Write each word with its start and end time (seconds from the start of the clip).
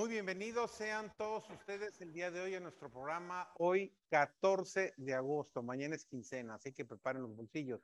Muy 0.00 0.08
bienvenidos 0.08 0.70
sean 0.70 1.12
todos 1.18 1.44
ustedes 1.50 2.00
el 2.00 2.14
día 2.14 2.30
de 2.30 2.40
hoy 2.40 2.54
a 2.54 2.60
nuestro 2.60 2.88
programa. 2.88 3.52
Hoy 3.58 3.92
14 4.08 4.94
de 4.96 5.12
agosto, 5.12 5.62
mañana 5.62 5.94
es 5.94 6.06
quincena, 6.06 6.54
así 6.54 6.72
que 6.72 6.86
preparen 6.86 7.20
los 7.20 7.36
bolsillos. 7.36 7.82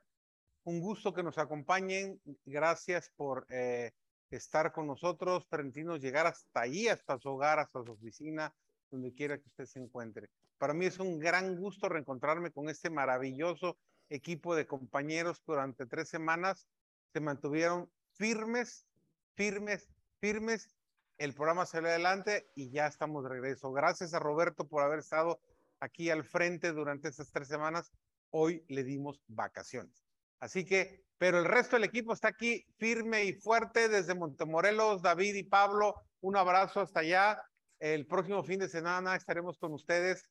Un 0.63 0.79
gusto 0.79 1.13
que 1.13 1.21
nos 1.21 1.37
acompañen. 1.37 2.19
Gracias 2.43 3.11
por 3.15 3.45
eh, 3.51 3.91
estar 4.31 4.73
con 4.73 4.87
nosotros, 4.87 5.45
permitirnos 5.45 6.01
llegar 6.01 6.25
hasta 6.25 6.61
ahí, 6.61 6.87
hasta 6.87 7.19
su 7.19 7.29
hogar, 7.29 7.59
hasta 7.59 7.83
su 7.83 7.91
oficina, 7.91 8.51
donde 8.89 9.13
quiera 9.13 9.37
que 9.37 9.49
usted 9.49 9.67
se 9.67 9.79
encuentre. 9.79 10.27
Para 10.57 10.73
mí 10.73 10.87
es 10.87 10.97
un 10.97 11.19
gran 11.19 11.55
gusto 11.55 11.87
reencontrarme 11.87 12.49
con 12.49 12.67
este 12.67 12.89
maravilloso 12.89 13.77
equipo 14.09 14.55
de 14.55 14.65
compañeros 14.65 15.37
que 15.41 15.51
durante 15.51 15.85
tres 15.85 16.09
semanas 16.09 16.65
se 17.13 17.19
mantuvieron 17.19 17.91
firmes, 18.15 18.87
firmes, 19.35 19.87
firmes 20.19 20.76
el 21.17 21.33
programa 21.33 21.65
salió 21.65 21.89
adelante 21.89 22.49
y 22.55 22.69
ya 22.69 22.87
estamos 22.87 23.23
de 23.23 23.29
regreso. 23.29 23.71
Gracias 23.71 24.13
a 24.13 24.19
Roberto 24.19 24.67
por 24.67 24.83
haber 24.83 24.99
estado 24.99 25.39
aquí 25.79 26.09
al 26.09 26.23
frente 26.23 26.71
durante 26.73 27.09
estas 27.09 27.31
tres 27.31 27.47
semanas. 27.47 27.91
Hoy 28.29 28.63
le 28.67 28.83
dimos 28.83 29.21
vacaciones. 29.27 30.05
Así 30.39 30.65
que, 30.65 31.03
pero 31.17 31.39
el 31.39 31.45
resto 31.45 31.75
del 31.75 31.85
equipo 31.85 32.13
está 32.13 32.27
aquí 32.27 32.65
firme 32.77 33.25
y 33.25 33.33
fuerte 33.33 33.89
desde 33.89 34.13
Montemorelos, 34.13 35.01
David 35.01 35.35
y 35.35 35.43
Pablo. 35.43 35.95
Un 36.21 36.37
abrazo 36.37 36.81
hasta 36.81 36.99
allá. 36.99 37.41
El 37.79 38.05
próximo 38.05 38.43
fin 38.43 38.59
de 38.59 38.69
semana 38.69 39.15
estaremos 39.15 39.57
con 39.57 39.73
ustedes, 39.73 40.29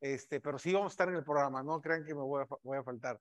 este, 0.00 0.40
pero 0.40 0.58
sí 0.58 0.72
vamos 0.72 0.92
a 0.92 0.94
estar 0.94 1.08
en 1.08 1.16
el 1.16 1.24
programa, 1.24 1.62
no 1.62 1.80
crean 1.80 2.04
que 2.04 2.14
me 2.14 2.20
voy 2.20 2.42
a, 2.42 2.46
voy 2.62 2.76
a 2.76 2.82
faltar. 2.82 3.18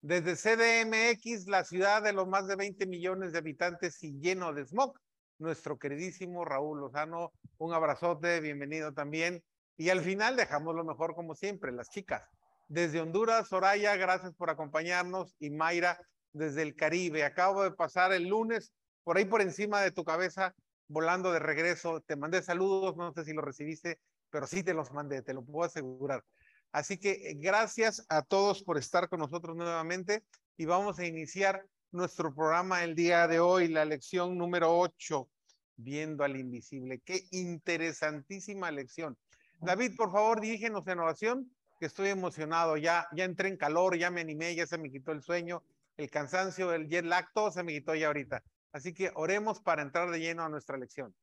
Desde 0.00 0.34
CDMX, 0.34 1.46
la 1.46 1.62
ciudad 1.62 2.02
de 2.02 2.12
los 2.12 2.26
más 2.26 2.48
de 2.48 2.56
20 2.56 2.86
millones 2.86 3.32
de 3.32 3.38
habitantes 3.38 4.02
y 4.02 4.18
lleno 4.18 4.52
de 4.52 4.64
smog, 4.64 4.98
nuestro 5.42 5.78
queridísimo 5.78 6.44
Raúl 6.44 6.80
Lozano. 6.80 7.32
Un 7.58 7.74
abrazote, 7.74 8.40
bienvenido 8.40 8.94
también. 8.94 9.42
Y 9.76 9.90
al 9.90 10.00
final 10.00 10.36
dejamos 10.36 10.74
lo 10.74 10.84
mejor 10.84 11.14
como 11.14 11.34
siempre, 11.34 11.72
las 11.72 11.90
chicas. 11.90 12.22
Desde 12.68 13.00
Honduras, 13.00 13.48
Soraya, 13.48 13.96
gracias 13.96 14.34
por 14.34 14.48
acompañarnos. 14.48 15.34
Y 15.40 15.50
Mayra, 15.50 15.98
desde 16.32 16.62
el 16.62 16.74
Caribe. 16.76 17.24
Acabo 17.24 17.64
de 17.64 17.72
pasar 17.72 18.12
el 18.12 18.28
lunes 18.28 18.72
por 19.02 19.16
ahí 19.16 19.24
por 19.24 19.42
encima 19.42 19.80
de 19.80 19.90
tu 19.90 20.04
cabeza, 20.04 20.54
volando 20.86 21.32
de 21.32 21.40
regreso. 21.40 22.00
Te 22.00 22.16
mandé 22.16 22.40
saludos, 22.42 22.96
no 22.96 23.12
sé 23.12 23.24
si 23.24 23.32
lo 23.32 23.42
recibiste, 23.42 23.98
pero 24.30 24.46
sí 24.46 24.62
te 24.62 24.74
los 24.74 24.92
mandé, 24.92 25.22
te 25.22 25.34
lo 25.34 25.44
puedo 25.44 25.66
asegurar. 25.66 26.22
Así 26.70 26.98
que 26.98 27.10
eh, 27.10 27.34
gracias 27.36 28.06
a 28.08 28.22
todos 28.22 28.62
por 28.62 28.78
estar 28.78 29.08
con 29.08 29.18
nosotros 29.18 29.56
nuevamente 29.56 30.22
y 30.56 30.64
vamos 30.66 30.98
a 31.00 31.04
iniciar 31.04 31.66
nuestro 31.92 32.34
programa 32.34 32.82
el 32.82 32.94
día 32.94 33.28
de 33.28 33.38
hoy, 33.38 33.68
la 33.68 33.84
lección 33.84 34.36
número 34.36 34.76
8, 34.78 35.28
viendo 35.76 36.24
al 36.24 36.36
invisible. 36.36 37.00
Qué 37.04 37.26
interesantísima 37.30 38.70
lección. 38.70 39.16
David, 39.60 39.92
por 39.96 40.10
favor, 40.10 40.40
dirígenos 40.40 40.86
en 40.88 40.98
oración, 40.98 41.52
que 41.78 41.86
estoy 41.86 42.08
emocionado. 42.08 42.76
Ya, 42.76 43.06
ya 43.14 43.24
entré 43.24 43.48
en 43.48 43.56
calor, 43.56 43.96
ya 43.96 44.10
me 44.10 44.22
animé, 44.22 44.54
ya 44.54 44.66
se 44.66 44.78
me 44.78 44.90
quitó 44.90 45.12
el 45.12 45.22
sueño, 45.22 45.62
el 45.96 46.10
cansancio, 46.10 46.72
el 46.72 46.88
jet 46.88 47.04
lag, 47.04 47.30
todo 47.34 47.50
se 47.50 47.62
me 47.62 47.72
quitó 47.72 47.94
ya 47.94 48.06
ahorita. 48.08 48.42
Así 48.72 48.94
que 48.94 49.12
oremos 49.14 49.60
para 49.60 49.82
entrar 49.82 50.10
de 50.10 50.18
lleno 50.18 50.42
a 50.42 50.48
nuestra 50.48 50.78
lección. 50.78 51.14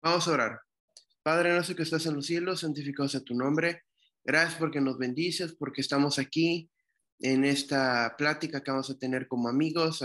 Vamos 0.00 0.26
a 0.26 0.32
orar. 0.32 0.60
Padre 1.22 1.52
nuestro 1.52 1.76
que 1.76 1.82
estás 1.82 2.06
en 2.06 2.14
los 2.14 2.26
cielos, 2.26 2.60
santificado 2.60 3.08
sea 3.08 3.20
tu 3.20 3.34
nombre. 3.34 3.82
Gracias 4.24 4.58
porque 4.58 4.80
nos 4.80 4.98
bendices, 4.98 5.54
porque 5.54 5.82
estamos 5.82 6.18
aquí 6.18 6.70
en 7.20 7.44
esta 7.44 8.14
plática 8.16 8.62
que 8.62 8.70
vamos 8.70 8.90
a 8.90 8.98
tener 8.98 9.28
como 9.28 9.48
amigos 9.48 10.04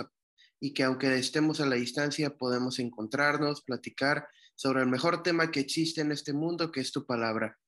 y 0.59 0.73
que 0.73 0.83
aunque 0.83 1.17
estemos 1.17 1.59
a 1.59 1.65
la 1.65 1.75
distancia 1.75 2.37
podemos 2.37 2.79
encontrarnos, 2.79 3.61
platicar 3.61 4.27
sobre 4.55 4.81
el 4.81 4.87
mejor 4.87 5.23
tema 5.23 5.51
que 5.51 5.59
existe 5.59 6.01
en 6.01 6.11
este 6.11 6.33
mundo, 6.33 6.71
que 6.71 6.81
es 6.81 6.91
tu 6.91 7.05
palabra. 7.05 7.59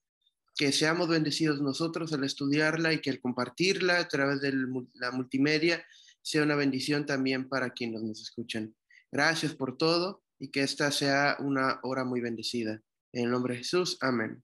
Que 0.55 0.71
seamos 0.71 1.07
bendecidos 1.07 1.61
nosotros 1.61 2.11
al 2.13 2.23
estudiarla 2.23 2.91
y 2.93 2.99
que 2.99 3.11
al 3.11 3.21
compartirla 3.21 3.99
a 3.99 4.07
través 4.07 4.41
de 4.41 4.53
la 4.95 5.11
multimedia 5.11 5.85
sea 6.21 6.43
una 6.43 6.55
bendición 6.55 7.05
también 7.05 7.47
para 7.47 7.69
quienes 7.71 8.01
nos 8.01 8.21
escuchan. 8.21 8.75
Gracias 9.11 9.53
por 9.53 9.77
todo 9.77 10.23
y 10.39 10.49
que 10.49 10.61
esta 10.61 10.91
sea 10.91 11.37
una 11.39 11.79
hora 11.83 12.03
muy 12.03 12.21
bendecida. 12.21 12.81
En 13.13 13.25
el 13.25 13.31
nombre 13.31 13.53
de 13.53 13.59
Jesús, 13.59 13.97
amén. 14.01 14.43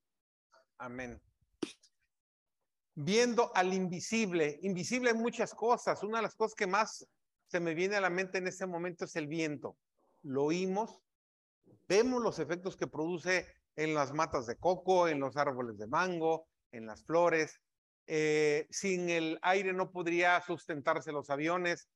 Amén 0.78 1.25
viendo 2.96 3.52
al 3.54 3.74
invisible, 3.74 4.58
invisible 4.64 5.12
en 5.12 5.18
muchas 5.18 5.54
cosas. 5.54 6.02
Una 6.02 6.20
de 6.20 6.24
las 6.24 6.36
cosas 6.36 6.56
que 6.56 6.68
más 6.68 7.06
se 7.48 7.60
me 7.60 7.74
viene 7.74 7.98
a 7.98 8.02
la 8.02 8.10
mente 8.10 8.38
en 8.38 8.48
este 8.48 8.66
momento 8.66 9.06
es 9.06 9.16
el 9.16 9.28
viento. 9.28 9.78
Lo 10.24 10.46
oímos, 10.46 11.02
vemos 11.88 12.24
los 12.24 12.40
efectos 12.40 12.76
que 12.76 12.88
produce 12.88 13.46
en 13.76 13.94
las 13.94 14.14
matas 14.14 14.46
de 14.48 14.56
coco, 14.56 15.08
en 15.08 15.20
los 15.20 15.36
árboles 15.36 15.78
de 15.78 15.88
mango, 15.88 16.48
en 16.72 16.88
las 16.88 17.04
flores. 17.04 17.60
Eh, 18.08 18.68
sin 18.70 19.10
el 19.10 19.40
aire 19.42 19.74
no 19.74 19.92
podría 19.92 20.42
sustentarse 20.42 21.12
los 21.12 21.30
aviones. 21.30 21.88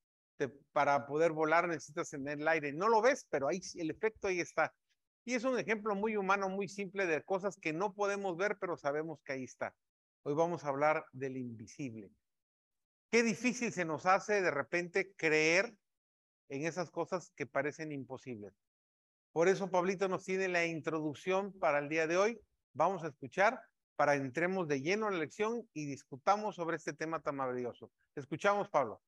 para 0.72 1.06
poder 1.06 1.34
volar 1.34 1.68
necesitas 1.68 2.10
tener 2.10 2.40
el 2.40 2.48
aire. 2.48 2.72
No 2.72 2.88
lo 2.88 3.02
ves, 3.02 3.26
pero 3.30 3.50
ahí 3.50 3.60
el 3.76 3.90
efecto 3.90 4.28
ahí 4.28 4.40
está. 4.40 4.74
Y 5.26 5.34
es 5.34 5.44
un 5.44 5.60
ejemplo 5.60 5.96
muy 5.96 6.16
humano, 6.16 6.48
muy 6.48 6.70
simple 6.70 7.06
de 7.06 7.22
cosas 7.24 7.58
que 7.58 7.74
no 7.74 7.94
podemos 7.94 8.38
ver, 8.38 8.58
pero 8.58 8.78
sabemos 8.78 9.20
que 9.24 9.34
ahí 9.34 9.44
está. 9.44 9.76
Hoy 10.24 10.34
vamos 10.34 10.64
a 10.64 10.70
hablar 10.70 11.06
del 11.14 11.38
invisible. 11.38 12.12
Qué 13.10 13.24
difícil 13.24 13.72
se 13.72 13.86
nos 13.86 14.06
hace 14.06 14.42
de 14.42 14.52
repente 14.52 15.14
creer 15.16 15.74
en 16.50 16.66
esas 16.66 16.92
cosas 16.92 17.32
que 17.36 17.46
parecen 17.46 17.92
imposibles. 17.92 18.54
Por 19.32 19.48
eso 19.48 19.72
Pablito 19.72 20.08
nos 20.10 20.26
tiene 20.26 20.48
la 20.48 20.66
introducción 20.66 21.54
para 21.54 21.80
el 21.80 21.88
día 21.88 22.06
de 22.06 22.18
hoy. 22.18 22.40
Vamos 22.74 23.04
a 23.04 23.08
escuchar 23.08 23.62
para 23.96 24.16
entremos 24.16 24.68
de 24.68 24.82
lleno 24.82 25.08
a 25.08 25.12
la 25.12 25.20
lección 25.20 25.68
y 25.74 25.86
discutamos 25.86 26.56
sobre 26.56 26.78
este 26.78 26.94
tema 26.94 27.22
tan 27.22 27.36
maravilloso. 27.36 27.92
escuchamos, 28.16 28.70
Pablo. 28.70 29.02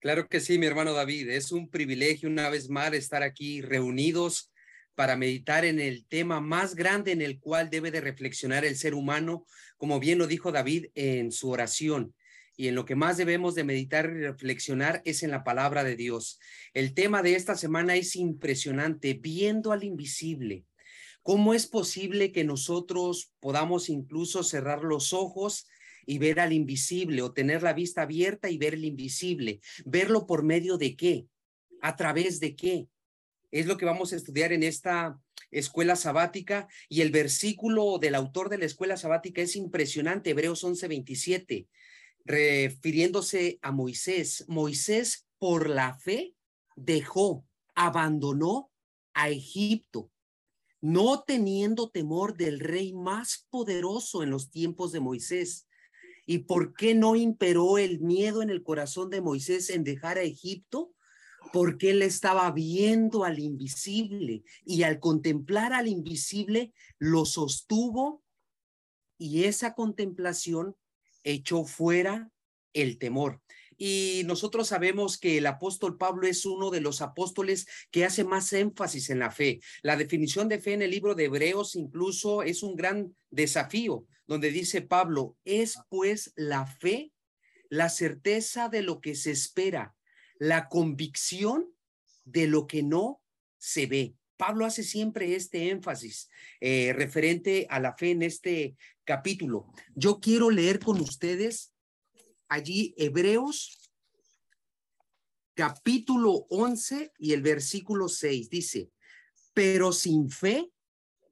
Claro 0.00 0.26
que 0.26 0.40
sí, 0.40 0.58
mi 0.58 0.66
hermano 0.66 0.92
David. 0.92 1.28
Es 1.30 1.52
un 1.52 1.68
privilegio 1.68 2.28
una 2.28 2.48
vez 2.50 2.68
más 2.68 2.92
estar 2.94 3.22
aquí 3.22 3.60
reunidos 3.60 4.49
para 5.00 5.16
meditar 5.16 5.64
en 5.64 5.80
el 5.80 6.04
tema 6.04 6.42
más 6.42 6.74
grande 6.74 7.12
en 7.12 7.22
el 7.22 7.40
cual 7.40 7.70
debe 7.70 7.90
de 7.90 8.02
reflexionar 8.02 8.66
el 8.66 8.76
ser 8.76 8.92
humano, 8.92 9.46
como 9.78 9.98
bien 9.98 10.18
lo 10.18 10.26
dijo 10.26 10.52
David 10.52 10.88
en 10.94 11.32
su 11.32 11.48
oración. 11.48 12.14
Y 12.54 12.68
en 12.68 12.74
lo 12.74 12.84
que 12.84 12.96
más 12.96 13.16
debemos 13.16 13.54
de 13.54 13.64
meditar 13.64 14.10
y 14.14 14.20
reflexionar 14.20 15.00
es 15.06 15.22
en 15.22 15.30
la 15.30 15.42
palabra 15.42 15.84
de 15.84 15.96
Dios. 15.96 16.38
El 16.74 16.92
tema 16.92 17.22
de 17.22 17.34
esta 17.34 17.56
semana 17.56 17.96
es 17.96 18.14
impresionante, 18.14 19.14
viendo 19.14 19.72
al 19.72 19.84
invisible. 19.84 20.66
¿Cómo 21.22 21.54
es 21.54 21.66
posible 21.66 22.30
que 22.30 22.44
nosotros 22.44 23.32
podamos 23.40 23.88
incluso 23.88 24.42
cerrar 24.42 24.84
los 24.84 25.14
ojos 25.14 25.66
y 26.04 26.18
ver 26.18 26.40
al 26.40 26.52
invisible 26.52 27.22
o 27.22 27.32
tener 27.32 27.62
la 27.62 27.72
vista 27.72 28.02
abierta 28.02 28.50
y 28.50 28.58
ver 28.58 28.74
el 28.74 28.84
invisible? 28.84 29.60
¿Verlo 29.86 30.26
por 30.26 30.42
medio 30.42 30.76
de 30.76 30.94
qué? 30.94 31.24
¿A 31.80 31.96
través 31.96 32.38
de 32.38 32.54
qué? 32.54 32.86
Es 33.50 33.66
lo 33.66 33.76
que 33.76 33.84
vamos 33.84 34.12
a 34.12 34.16
estudiar 34.16 34.52
en 34.52 34.62
esta 34.62 35.20
escuela 35.50 35.96
sabática 35.96 36.68
y 36.88 37.00
el 37.00 37.10
versículo 37.10 37.98
del 37.98 38.14
autor 38.14 38.48
de 38.48 38.58
la 38.58 38.66
escuela 38.66 38.96
sabática 38.96 39.42
es 39.42 39.56
impresionante, 39.56 40.30
Hebreos 40.30 40.62
11:27, 40.62 41.66
refiriéndose 42.24 43.58
a 43.62 43.72
Moisés. 43.72 44.44
Moisés 44.48 45.26
por 45.38 45.68
la 45.68 45.98
fe 45.98 46.34
dejó, 46.76 47.44
abandonó 47.74 48.70
a 49.14 49.30
Egipto, 49.30 50.10
no 50.80 51.24
teniendo 51.24 51.90
temor 51.90 52.36
del 52.36 52.60
rey 52.60 52.92
más 52.92 53.46
poderoso 53.50 54.22
en 54.22 54.30
los 54.30 54.50
tiempos 54.50 54.92
de 54.92 55.00
Moisés. 55.00 55.66
¿Y 56.26 56.38
por 56.38 56.74
qué 56.74 56.94
no 56.94 57.16
imperó 57.16 57.76
el 57.76 57.98
miedo 58.00 58.42
en 58.42 58.50
el 58.50 58.62
corazón 58.62 59.10
de 59.10 59.20
Moisés 59.20 59.68
en 59.70 59.82
dejar 59.82 60.16
a 60.16 60.22
Egipto? 60.22 60.94
Porque 61.52 61.90
él 61.90 62.02
estaba 62.02 62.50
viendo 62.52 63.24
al 63.24 63.38
invisible 63.38 64.44
y 64.64 64.82
al 64.82 65.00
contemplar 65.00 65.72
al 65.72 65.88
invisible 65.88 66.72
lo 66.98 67.24
sostuvo 67.24 68.22
y 69.18 69.44
esa 69.44 69.74
contemplación 69.74 70.76
echó 71.24 71.64
fuera 71.64 72.30
el 72.72 72.98
temor. 72.98 73.40
Y 73.76 74.22
nosotros 74.26 74.68
sabemos 74.68 75.18
que 75.18 75.38
el 75.38 75.46
apóstol 75.46 75.96
Pablo 75.96 76.26
es 76.26 76.44
uno 76.44 76.70
de 76.70 76.82
los 76.82 77.00
apóstoles 77.00 77.66
que 77.90 78.04
hace 78.04 78.24
más 78.24 78.52
énfasis 78.52 79.08
en 79.08 79.18
la 79.18 79.30
fe. 79.30 79.60
La 79.82 79.96
definición 79.96 80.48
de 80.48 80.60
fe 80.60 80.74
en 80.74 80.82
el 80.82 80.90
libro 80.90 81.14
de 81.14 81.24
Hebreos 81.24 81.76
incluso 81.76 82.42
es 82.42 82.62
un 82.62 82.76
gran 82.76 83.16
desafío, 83.30 84.04
donde 84.26 84.50
dice 84.50 84.82
Pablo, 84.82 85.36
es 85.44 85.78
pues 85.88 86.32
la 86.36 86.66
fe 86.66 87.12
la 87.70 87.88
certeza 87.88 88.68
de 88.68 88.82
lo 88.82 89.00
que 89.00 89.14
se 89.14 89.30
espera 89.30 89.94
la 90.40 90.68
convicción 90.68 91.72
de 92.24 92.46
lo 92.46 92.66
que 92.66 92.82
no 92.82 93.22
se 93.58 93.86
ve. 93.86 94.16
Pablo 94.38 94.64
hace 94.64 94.82
siempre 94.82 95.36
este 95.36 95.68
énfasis 95.68 96.30
eh, 96.60 96.94
referente 96.94 97.66
a 97.68 97.78
la 97.78 97.94
fe 97.94 98.12
en 98.12 98.22
este 98.22 98.74
capítulo. 99.04 99.70
Yo 99.94 100.18
quiero 100.18 100.50
leer 100.50 100.80
con 100.80 100.98
ustedes 100.98 101.74
allí 102.48 102.94
Hebreos 102.96 103.92
capítulo 105.54 106.46
11 106.48 107.12
y 107.18 107.34
el 107.34 107.42
versículo 107.42 108.08
6. 108.08 108.48
Dice, 108.48 108.90
pero 109.52 109.92
sin 109.92 110.30
fe 110.30 110.72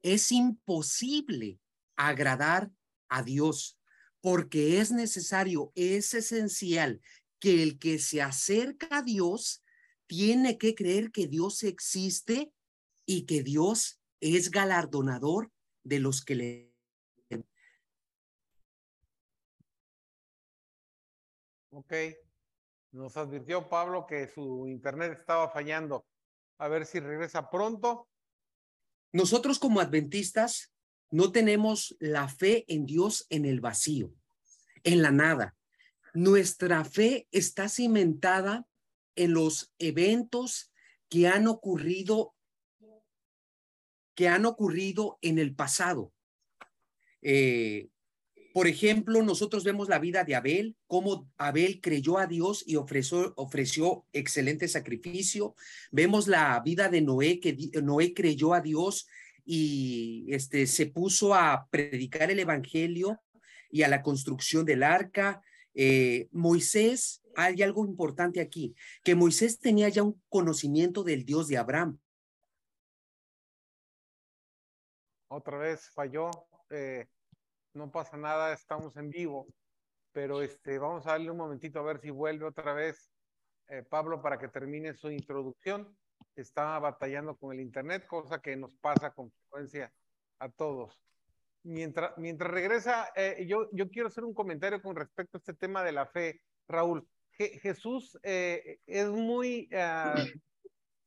es 0.03 0.31
imposible 0.31 1.59
agradar 1.95 2.71
a 3.07 3.23
Dios 3.23 3.79
porque 4.21 4.79
es 4.79 4.91
necesario, 4.91 5.71
es 5.73 6.13
esencial 6.13 7.01
que 7.39 7.63
el 7.63 7.79
que 7.79 7.99
se 7.99 8.21
acerca 8.21 8.99
a 8.99 9.01
Dios 9.01 9.63
tiene 10.07 10.57
que 10.57 10.75
creer 10.75 11.11
que 11.11 11.27
Dios 11.27 11.63
existe 11.63 12.51
y 13.05 13.25
que 13.25 13.43
Dios 13.43 14.01
es 14.19 14.51
galardonador 14.51 15.51
de 15.83 15.99
los 15.99 16.23
que 16.23 16.35
le... 16.35 16.69
Ok. 21.71 21.93
Nos 22.91 23.15
advirtió 23.17 23.69
Pablo 23.69 24.05
que 24.07 24.27
su 24.27 24.67
internet 24.67 25.19
estaba 25.19 25.49
fallando. 25.49 26.05
A 26.57 26.67
ver 26.67 26.85
si 26.85 26.99
regresa 26.99 27.49
pronto. 27.49 28.09
Nosotros 29.13 29.59
como 29.59 29.79
adventistas 29.79 30.73
no 31.11 31.31
tenemos 31.31 31.95
la 31.99 32.27
fe 32.27 32.65
en 32.67 32.85
Dios 32.85 33.25
en 33.29 33.45
el 33.45 33.61
vacío, 33.61 34.13
en 34.83 35.01
la 35.01 35.11
nada. 35.11 35.55
Nuestra 36.13 36.83
fe 36.85 37.27
está 37.31 37.69
cimentada 37.69 38.67
en 39.15 39.33
los 39.33 39.73
eventos 39.79 40.71
que 41.09 41.27
han 41.27 41.47
ocurrido 41.47 42.35
que 44.15 44.27
han 44.27 44.45
ocurrido 44.45 45.17
en 45.21 45.39
el 45.39 45.55
pasado. 45.55 46.11
Eh, 47.21 47.87
por 48.53 48.67
ejemplo, 48.67 49.23
nosotros 49.23 49.63
vemos 49.63 49.87
la 49.87 49.97
vida 49.97 50.25
de 50.25 50.35
Abel, 50.35 50.75
cómo 50.87 51.31
Abel 51.37 51.79
creyó 51.79 52.17
a 52.17 52.27
Dios 52.27 52.65
y 52.67 52.75
ofreció, 52.75 53.33
ofreció 53.37 54.05
excelente 54.11 54.67
sacrificio. 54.67 55.55
Vemos 55.91 56.27
la 56.27 56.61
vida 56.65 56.89
de 56.89 56.99
Noé, 56.99 57.39
que 57.39 57.55
Noé 57.81 58.13
creyó 58.13 58.53
a 58.53 58.59
Dios 58.59 59.07
y 59.45 60.25
este, 60.29 60.67
se 60.67 60.87
puso 60.87 61.33
a 61.33 61.69
predicar 61.71 62.29
el 62.29 62.39
Evangelio 62.39 63.21
y 63.71 63.83
a 63.83 63.87
la 63.87 64.01
construcción 64.01 64.65
del 64.65 64.83
arca. 64.83 65.41
Eh, 65.81 66.27
Moisés, 66.33 67.23
hay 67.37 67.63
algo 67.63 67.85
importante 67.85 68.41
aquí, 68.41 68.75
que 69.01 69.15
Moisés 69.15 69.61
tenía 69.61 69.87
ya 69.87 70.03
un 70.03 70.21
conocimiento 70.27 71.05
del 71.05 71.23
Dios 71.23 71.47
de 71.47 71.57
Abraham. 71.57 71.97
Otra 75.29 75.57
vez 75.57 75.89
falló. 75.91 76.31
Eh, 76.69 77.07
no 77.73 77.89
pasa 77.89 78.17
nada, 78.17 78.51
estamos 78.51 78.97
en 78.97 79.09
vivo, 79.09 79.47
pero 80.11 80.41
este, 80.41 80.77
vamos 80.79 81.07
a 81.07 81.11
darle 81.11 81.31
un 81.31 81.37
momentito 81.37 81.79
a 81.79 81.83
ver 81.83 82.01
si 82.01 82.09
vuelve 82.09 82.43
otra 82.43 82.73
vez 82.73 83.09
eh, 83.69 83.81
Pablo 83.81 84.21
para 84.21 84.37
que 84.37 84.49
termine 84.49 84.93
su 84.93 85.09
introducción. 85.09 85.97
Está 86.35 86.77
batallando 86.79 87.37
con 87.37 87.53
el 87.53 87.61
internet, 87.61 88.05
cosa 88.05 88.41
que 88.41 88.57
nos 88.57 88.75
pasa 88.81 89.11
con 89.11 89.31
frecuencia 89.31 89.93
a 90.39 90.49
todos. 90.49 91.01
Mientras, 91.63 92.17
mientras 92.17 92.51
regresa, 92.51 93.09
eh, 93.15 93.45
yo, 93.47 93.69
yo 93.71 93.89
quiero 93.89 94.07
hacer 94.07 94.23
un 94.23 94.33
comentario 94.33 94.81
con 94.81 94.95
respecto 94.95 95.37
a 95.37 95.39
este 95.39 95.53
tema 95.53 95.83
de 95.83 95.91
la 95.91 96.05
fe, 96.05 96.41
Raúl. 96.67 97.07
Jesús 97.31 98.19
eh, 98.23 98.79
es 98.85 99.07
muy, 99.07 99.69
uh, 99.71 100.19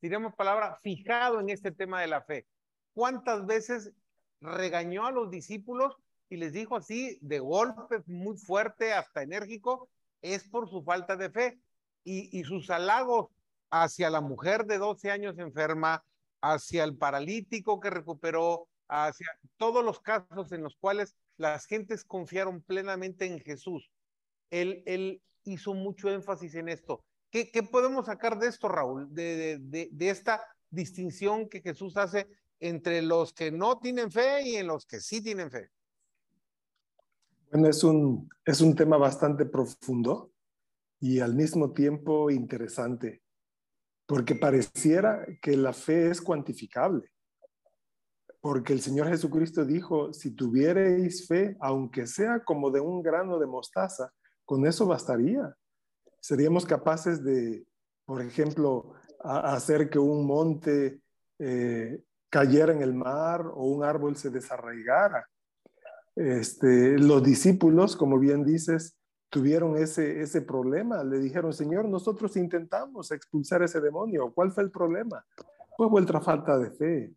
diríamos 0.01 0.35
palabra, 0.35 0.79
fijado 0.83 1.41
en 1.41 1.51
este 1.51 1.73
tema 1.73 2.01
de 2.01 2.07
la 2.07 2.23
fe. 2.23 2.47
¿Cuántas 2.95 3.45
veces 3.45 3.93
regañó 4.41 5.07
a 5.07 5.13
los 5.13 5.31
discípulos 5.31 5.97
y 6.29 6.37
les 6.37 6.53
dijo 6.53 6.77
así 6.77 7.19
de 7.21 7.41
golpe 7.41 8.03
muy 8.07 8.39
fuerte, 8.39 8.93
hasta 8.95 9.23
enérgico, 9.23 9.91
es 10.23 10.49
por 10.49 10.69
su 10.69 10.83
falta 10.83 11.17
de 11.17 11.31
fe. 11.31 11.61
Y, 12.05 12.37
y 12.39 12.45
sus 12.45 12.71
halagos 12.71 13.29
hacia 13.71 14.11
la 14.11 14.21
mujer 14.21 14.65
de 14.65 14.79
12 14.79 15.11
años 15.11 15.39
enferma, 15.39 16.03
hacia 16.41 16.85
el 16.85 16.97
paralítico 16.97 17.79
que 17.79 17.91
recuperó, 17.91 18.69
hacia 18.93 19.29
todos 19.57 19.85
los 19.85 20.01
casos 20.01 20.53
en 20.53 20.63
los 20.63 20.77
cuales 20.77 21.17
las 21.39 21.67
gentes 21.67 22.05
confiaron 22.05 22.63
plenamente 22.63 23.27
en 23.27 23.41
Jesús. 23.41 23.91
Él, 24.51 24.83
él 24.87 25.23
hizo 25.45 25.73
mucho 25.75 26.11
énfasis 26.11 26.55
en 26.55 26.69
esto. 26.69 27.03
¿Qué, 27.31 27.51
qué 27.51 27.63
podemos 27.63 28.07
sacar 28.07 28.39
de 28.39 28.49
esto, 28.49 28.69
Raúl? 28.69 29.13
De, 29.15 29.59
de, 29.59 29.89
de, 29.91 30.11
esta 30.11 30.45
distinción 30.71 31.49
que 31.49 31.63
Jesús 31.63 31.97
hace 31.97 32.29
entre 32.61 33.01
los 33.01 33.33
que 33.33 33.51
no 33.51 33.79
tienen 33.79 34.11
fe 34.11 34.43
y 34.43 34.57
en 34.57 34.67
los 34.67 34.85
que 34.85 35.01
sí 35.01 35.23
tienen 35.23 35.51
fe. 35.51 35.71
Bueno, 37.51 37.69
es 37.69 37.83
un, 37.83 38.29
es 38.45 38.61
un 38.61 38.75
tema 38.75 38.99
bastante 38.99 39.47
profundo 39.47 40.33
y 41.01 41.21
al 41.21 41.35
mismo 41.35 41.73
tiempo 41.73 42.31
interesante, 42.31 43.23
porque 44.07 44.35
pareciera 44.35 45.27
que 45.41 45.57
la 45.57 45.73
fe 45.73 46.11
es 46.11 46.21
cuantificable, 46.21 47.12
porque 48.43 48.73
el 48.73 48.81
Señor 48.81 49.07
Jesucristo 49.07 49.65
dijo, 49.65 50.13
si 50.13 50.33
tuviereis 50.33 51.29
fe, 51.29 51.57
aunque 51.61 52.09
sea 52.09 52.43
como 52.45 52.73
de 52.73 52.81
un 52.81 53.01
grano 53.01 53.39
de 53.39 53.47
mostaza, 53.47 54.13
con 54.45 54.67
eso 54.67 54.85
bastaría. 54.85 55.55
Seríamos 56.21 56.67
capaces 56.67 57.23
de, 57.23 57.65
por 58.05 58.21
ejemplo, 58.21 58.95
hacer 59.23 59.89
que 59.89 60.01
un 60.01 60.27
monte 60.27 61.01
eh, 61.39 62.03
cayera 62.29 62.73
en 62.73 62.83
el 62.83 62.93
mar 62.95 63.47
o 63.47 63.65
un 63.67 63.85
árbol 63.85 64.17
se 64.17 64.29
desarraigara 64.29 65.25
este, 66.17 66.99
los 66.99 67.23
discípulos, 67.23 67.97
como 67.97 68.19
bien 68.19 68.45
dices, 68.45 68.99
tuvieron 69.31 69.77
ese, 69.77 70.21
ese 70.21 70.43
problema. 70.43 71.05
Le 71.05 71.21
dijeron, 71.21 71.53
Señor, 71.53 71.89
nosotros 71.89 72.37
intentamos 72.37 73.13
expulsar 73.13 73.63
ese 73.63 73.81
demonio. 73.81 74.33
¿Cuál 74.35 74.51
fue 74.51 74.65
el 74.65 74.73
problema? 74.73 75.25
Pues 75.77 75.89
vuestra 75.89 76.21
falta 76.21 76.59
de 76.59 76.71
fe. 76.73 77.15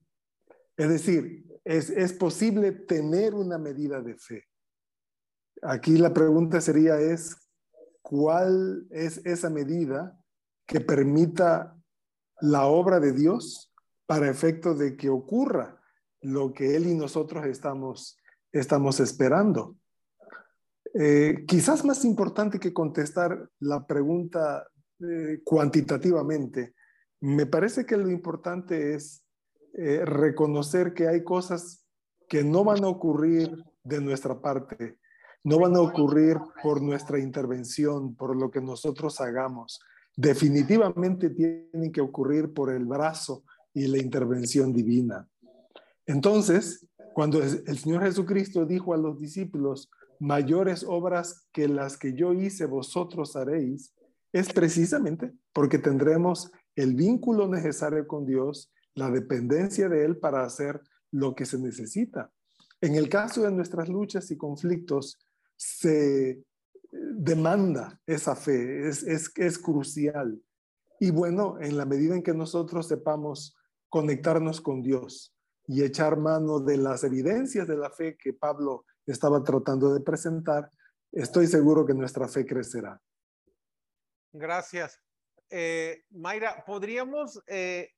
Es 0.78 0.90
decir, 0.90 1.46
es, 1.64 1.90
es 1.90 2.14
posible 2.14 2.72
tener 2.72 3.34
una 3.34 3.58
medida 3.58 4.02
de 4.02 4.16
fe. 4.16 4.44
Aquí 5.62 5.98
la 5.98 6.14
pregunta 6.14 6.62
sería 6.62 7.00
es, 7.00 7.36
¿cuál 8.02 8.86
es 8.92 9.26
esa 9.26 9.50
medida 9.50 10.20
que 10.68 10.82
permita 10.82 11.78
la 12.42 12.66
obra 12.66 13.00
de 13.00 13.14
Dios 13.14 13.74
para 14.06 14.30
efecto 14.30 14.76
de 14.76 14.98
que 14.98 15.10
ocurra 15.10 15.82
lo 16.22 16.54
que 16.54 16.76
Él 16.76 16.88
y 16.88 16.94
nosotros 16.96 17.46
estamos 17.46 18.18
estamos 18.60 19.00
esperando. 19.00 19.78
Eh, 20.94 21.44
quizás 21.46 21.84
más 21.84 22.06
importante 22.06 22.60
que 22.60 22.74
contestar 22.74 23.50
la 23.60 23.86
pregunta 23.86 24.66
eh, 25.00 25.42
cuantitativamente, 25.44 26.74
me 27.20 27.46
parece 27.46 27.86
que 27.86 27.98
lo 27.98 28.10
importante 28.10 28.94
es 28.94 29.25
eh, 29.78 30.06
reconocer 30.06 30.94
que 30.94 31.08
hay 31.08 31.24
cosas 31.24 31.86
que 32.30 32.44
no 32.44 32.64
van 32.64 32.84
a 32.84 32.88
ocurrir 32.88 33.64
de 33.84 34.00
nuestra 34.00 34.40
parte, 34.40 34.98
no 35.44 35.60
van 35.60 35.76
a 35.76 35.82
ocurrir 35.82 36.38
por 36.64 36.82
nuestra 36.82 37.20
intervención, 37.20 38.16
por 38.16 38.36
lo 38.36 38.50
que 38.50 38.62
nosotros 38.62 39.20
hagamos. 39.20 39.82
Definitivamente 40.16 41.30
tienen 41.30 41.92
que 41.92 42.00
ocurrir 42.00 42.54
por 42.54 42.72
el 42.72 42.86
brazo 42.86 43.44
y 43.74 43.88
la 43.88 43.98
intervención 43.98 44.72
divina. 44.72 45.28
Entonces, 46.06 46.88
cuando 47.14 47.44
el 47.44 47.78
Señor 47.78 48.04
Jesucristo 48.04 48.66
dijo 48.66 48.94
a 48.94 48.98
los 48.98 49.20
discípulos, 49.20 49.90
mayores 50.20 50.86
obras 50.88 51.48
que 51.52 51.68
las 51.68 51.98
que 51.98 52.14
yo 52.14 52.34
hice 52.34 52.66
vosotros 52.66 53.36
haréis, 53.36 53.94
es 54.32 54.54
precisamente 54.54 55.34
porque 55.54 55.80
tendremos 55.80 56.52
el 56.76 56.96
vínculo 56.96 57.48
necesario 57.48 58.08
con 58.08 58.26
Dios, 58.26 58.72
la 58.96 59.10
dependencia 59.10 59.88
de 59.90 60.04
Él 60.04 60.18
para 60.18 60.44
hacer 60.44 60.82
lo 61.12 61.36
que 61.36 61.46
se 61.46 61.60
necesita. 61.60 62.32
En 62.82 62.96
el 62.96 63.08
caso 63.10 63.44
de 63.44 63.52
nuestras 63.52 63.88
luchas 63.88 64.30
y 64.32 64.38
conflictos, 64.38 65.18
se 65.56 66.44
demanda 66.92 68.00
esa 68.06 68.36
fe, 68.36 68.88
es, 68.88 69.04
es, 69.04 69.32
es 69.36 69.58
crucial. 69.58 70.42
Y 71.00 71.12
bueno, 71.12 71.58
en 71.60 71.78
la 71.78 71.86
medida 71.86 72.16
en 72.16 72.24
que 72.24 72.34
nosotros 72.34 72.88
sepamos 72.88 73.56
conectarnos 73.90 74.62
con 74.62 74.82
Dios, 74.82 75.36
y 75.68 75.84
echar 75.84 76.18
mano 76.18 76.60
de 76.60 76.78
las 76.78 77.04
evidencias 77.04 77.68
de 77.68 77.78
la 77.78 77.90
fe 77.90 78.18
que 78.18 78.34
Pablo 78.34 78.86
estaba 79.06 79.44
tratando 79.44 79.94
de 79.94 80.02
presentar, 80.02 80.70
estoy 81.12 81.48
seguro 81.48 81.86
que 81.86 81.94
nuestra 81.94 82.28
fe 82.28 82.46
crecerá. 82.46 83.02
Gracias. 84.32 85.00
Eh, 85.50 86.04
Mayra, 86.10 86.64
podríamos 86.66 87.42
eh, 87.48 87.92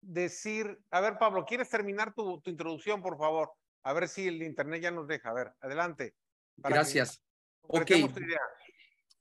decir, 0.00 0.78
a 0.90 1.00
ver, 1.00 1.18
Pablo, 1.18 1.44
¿quieres 1.44 1.68
terminar 1.68 2.14
tu, 2.14 2.40
tu, 2.40 2.50
introducción, 2.50 3.02
por 3.02 3.18
favor? 3.18 3.52
A 3.82 3.92
ver 3.92 4.08
si 4.08 4.28
el 4.28 4.42
internet 4.42 4.82
ya 4.82 4.90
nos 4.90 5.06
deja. 5.06 5.30
A 5.30 5.34
ver, 5.34 5.52
adelante. 5.60 6.14
Gracias. 6.56 7.22
Ok. 7.62 7.90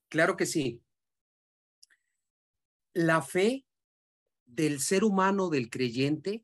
Claro 0.10 0.36
que 0.36 0.46
sí. 0.46 0.84
La 2.94 3.22
fe 3.22 3.66
del 4.46 4.80
ser 4.80 5.04
humano, 5.04 5.50
del 5.50 5.70
creyente, 5.70 6.44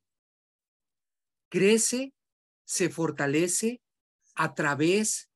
crece, 1.49 2.13
se 2.63 2.89
fortalece 2.89 3.81
a 4.35 4.53
través 4.53 5.31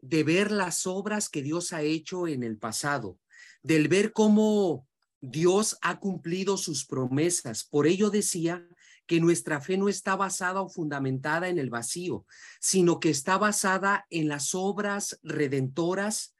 de 0.00 0.24
ver 0.24 0.50
las 0.50 0.86
obras 0.86 1.28
que 1.28 1.42
Dios 1.42 1.72
ha 1.72 1.82
hecho 1.82 2.26
en 2.28 2.42
el 2.42 2.58
pasado, 2.58 3.18
del 3.62 3.88
ver 3.88 4.12
cómo 4.12 4.88
Dios 5.28 5.78
ha 5.82 5.98
cumplido 5.98 6.56
sus 6.56 6.86
promesas. 6.86 7.64
Por 7.64 7.86
ello 7.86 8.10
decía 8.10 8.66
que 9.06 9.20
nuestra 9.20 9.60
fe 9.60 9.76
no 9.76 9.88
está 9.88 10.16
basada 10.16 10.60
o 10.60 10.68
fundamentada 10.68 11.48
en 11.48 11.58
el 11.58 11.70
vacío, 11.70 12.24
sino 12.60 13.00
que 13.00 13.10
está 13.10 13.38
basada 13.38 14.06
en 14.10 14.28
las 14.28 14.54
obras 14.54 15.18
redentoras. 15.22 16.36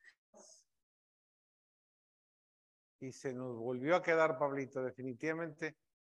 Y 3.01 3.13
se 3.13 3.33
nos 3.33 3.57
volvió 3.57 3.97
a 3.97 4.03
quedar, 4.03 4.39
Pablito, 4.39 4.83
definitivamente 4.83 5.77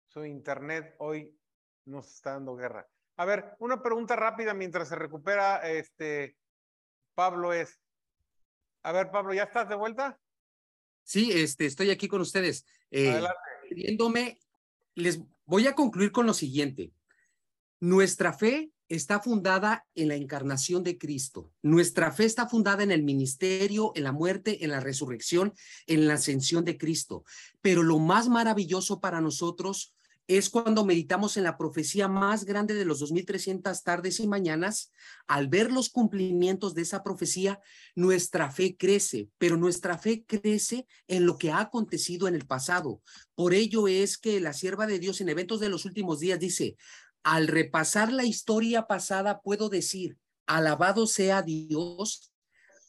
su 0.08 0.26
internet 0.26 0.96
hoy 1.00 1.34
nos 1.86 2.14
está 2.14 2.34
dando 2.34 2.56
guerra. 2.56 2.88
A 3.18 3.26
ver, 3.26 3.56
una 3.60 3.82
pregunta 3.82 4.16
rápida 4.16 4.54
mientras 4.54 4.90
se 4.90 4.96
recupera 4.96 5.58
este 5.70 6.38
Pablo 7.16 7.52
es. 7.52 7.80
A 8.84 8.92
ver, 8.92 9.10
Pablo, 9.10 9.34
¿ya 9.34 9.44
estás 9.44 9.68
de 9.68 9.76
vuelta? 9.76 10.20
Sí, 11.08 11.32
este, 11.32 11.66
estoy 11.66 11.90
aquí 11.90 12.10
con 12.10 12.20
ustedes. 12.20 12.66
Eh, 12.92 13.22
les 14.94 15.22
voy 15.46 15.66
a 15.66 15.74
concluir 15.74 16.12
con 16.12 16.26
lo 16.26 16.34
siguiente. 16.34 16.92
Nuestra 17.80 18.34
fe 18.34 18.74
está 18.90 19.22
fundada 19.22 19.88
en 19.96 20.10
la 20.10 20.16
encarnación 20.16 20.84
de 20.84 20.98
Cristo. 20.98 21.54
Nuestra 21.62 22.12
fe 22.12 22.26
está 22.26 22.50
fundada 22.50 22.84
en 22.84 22.92
el 22.92 23.04
ministerio, 23.04 23.94
en 23.96 24.04
la 24.04 24.12
muerte, 24.12 24.66
en 24.66 24.72
la 24.72 24.82
resurrección, 24.82 25.54
en 25.86 26.10
la 26.10 26.16
ascensión 26.16 26.66
de 26.66 26.78
Cristo. 26.78 27.24
Pero 27.62 27.84
lo 27.84 28.00
más 28.00 28.28
maravilloso 28.28 29.00
para 29.00 29.22
nosotros 29.22 29.96
es 30.28 30.50
cuando 30.50 30.84
meditamos 30.84 31.38
en 31.38 31.44
la 31.44 31.58
profecía 31.58 32.10
más 32.10 32.44
grande 32.44 32.74
de 32.74 32.84
los 32.84 33.00
2300 33.00 33.82
tardes 33.84 34.20
y 34.20 34.28
mañanas. 34.28 34.92
Al 35.26 35.48
ver 35.48 35.72
los 35.72 35.90
cumplimientos 35.90 36.76
de 36.76 36.82
esa 36.82 37.02
profecía, 37.02 37.62
nuestra 37.96 38.52
fe 38.52 38.76
crece, 38.76 39.30
pero 39.38 39.56
nuestra 39.56 39.98
fe 39.98 40.26
crece 40.28 40.86
en 41.08 41.26
lo 41.26 41.38
que 41.38 41.52
ha 41.52 41.62
acontecido 41.62 42.28
en 42.28 42.36
el 42.36 42.46
pasado. 42.46 43.02
Por 43.36 43.54
ello 43.54 43.88
es 43.88 44.18
que 44.18 44.42
la 44.42 44.52
sierva 44.52 44.86
de 44.86 45.00
Dios 45.00 45.22
en 45.22 45.30
eventos 45.30 45.62
de 45.62 45.70
los 45.70 45.86
últimos 45.86 46.20
días 46.20 46.40
dice, 46.40 46.76
al 47.24 47.48
repasar 47.48 48.12
la 48.12 48.26
historia 48.26 48.86
pasada 48.86 49.40
puedo 49.42 49.70
decir, 49.70 50.18
alabado 50.46 51.08
sea 51.08 51.42
Dios, 51.42 52.34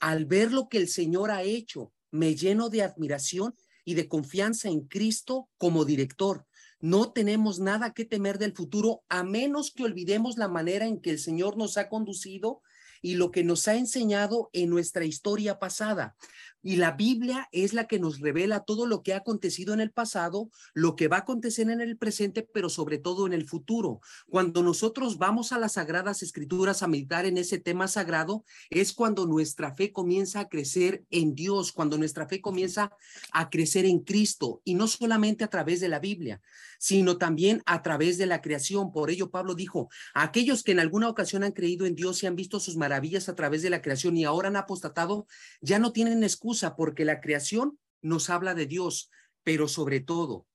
al 0.00 0.26
ver 0.26 0.52
lo 0.52 0.68
que 0.68 0.78
el 0.78 0.88
Señor 0.88 1.30
ha 1.30 1.42
hecho, 1.42 1.92
me 2.10 2.34
lleno 2.34 2.68
de 2.68 2.82
admiración 2.82 3.54
y 3.84 3.94
de 3.94 4.08
confianza 4.08 4.68
en 4.68 4.80
Cristo 4.80 5.48
como 5.56 5.84
director 5.84 6.48
no 6.80 7.12
tenemos 7.12 7.58
nada 7.58 7.92
que 7.92 8.04
temer 8.04 8.38
del 8.38 8.54
futuro 8.54 9.02
a 9.08 9.24
menos 9.24 9.72
que 9.72 9.84
olvidemos 9.84 10.38
la 10.38 10.48
manera 10.48 10.86
en 10.86 11.00
que 11.00 11.10
el 11.10 11.18
Señor 11.18 11.56
nos 11.56 11.76
ha 11.76 11.88
conducido 11.88 12.62
y 13.02 13.14
lo 13.14 13.30
que 13.30 13.44
nos 13.44 13.68
ha 13.68 13.74
enseñado 13.74 14.50
en 14.52 14.70
nuestra 14.70 15.04
historia 15.04 15.58
pasada. 15.58 16.16
Y 16.62 16.76
la 16.76 16.92
Biblia 16.92 17.48
es 17.52 17.72
la 17.72 17.86
que 17.86 18.00
nos 18.00 18.18
revela 18.18 18.64
todo 18.64 18.86
lo 18.86 19.02
que 19.02 19.14
ha 19.14 19.18
acontecido 19.18 19.74
en 19.74 19.80
el 19.80 19.92
pasado, 19.92 20.50
lo 20.74 20.96
que 20.96 21.06
va 21.06 21.18
a 21.18 21.20
acontecer 21.20 21.70
en 21.70 21.80
el 21.80 21.96
presente, 21.96 22.42
pero 22.42 22.68
sobre 22.68 22.98
todo 22.98 23.26
en 23.26 23.32
el 23.32 23.46
futuro. 23.46 24.00
Cuando 24.28 24.62
nosotros 24.62 25.18
vamos 25.18 25.52
a 25.52 25.58
las 25.58 25.74
sagradas 25.74 26.22
escrituras 26.22 26.82
a 26.82 26.88
meditar 26.88 27.26
en 27.26 27.38
ese 27.38 27.58
tema 27.58 27.86
sagrado, 27.86 28.44
es 28.70 28.92
cuando 28.92 29.26
nuestra 29.26 29.74
fe 29.74 29.92
comienza 29.92 30.40
a 30.40 30.48
crecer 30.48 31.04
en 31.10 31.34
Dios, 31.34 31.70
cuando 31.70 31.96
nuestra 31.96 32.26
fe 32.26 32.40
comienza 32.40 32.90
a 33.32 33.50
crecer 33.50 33.84
en 33.84 34.00
Cristo, 34.00 34.60
y 34.64 34.74
no 34.74 34.88
solamente 34.88 35.44
a 35.44 35.48
través 35.48 35.80
de 35.80 35.88
la 35.88 36.00
Biblia, 36.00 36.40
sino 36.78 37.18
también 37.18 37.62
a 37.66 37.82
través 37.82 38.18
de 38.18 38.26
la 38.26 38.40
creación. 38.40 38.92
Por 38.92 39.10
ello, 39.10 39.30
Pablo 39.30 39.54
dijo, 39.54 39.88
aquellos 40.14 40.62
que 40.62 40.72
en 40.72 40.80
alguna 40.80 41.08
ocasión 41.08 41.44
han 41.44 41.52
creído 41.52 41.86
en 41.86 41.94
Dios 41.94 42.22
y 42.22 42.26
han 42.26 42.36
visto 42.36 42.58
sus 42.58 42.76
maravillas 42.76 43.28
a 43.28 43.34
través 43.34 43.62
de 43.62 43.70
la 43.70 43.80
creación 43.80 44.16
y 44.16 44.24
ahora 44.24 44.48
han 44.48 44.56
apostatado, 44.56 45.26
ya 45.60 45.78
no 45.78 45.92
tienen 45.92 46.24
excusa 46.24 46.47
porque 46.76 47.04
la 47.04 47.20
creación 47.20 47.78
nos 48.02 48.30
habla 48.30 48.54
de 48.54 48.66
Dios, 48.66 49.10
pero 49.42 49.68
sobre 49.68 50.00
todo, 50.00 50.46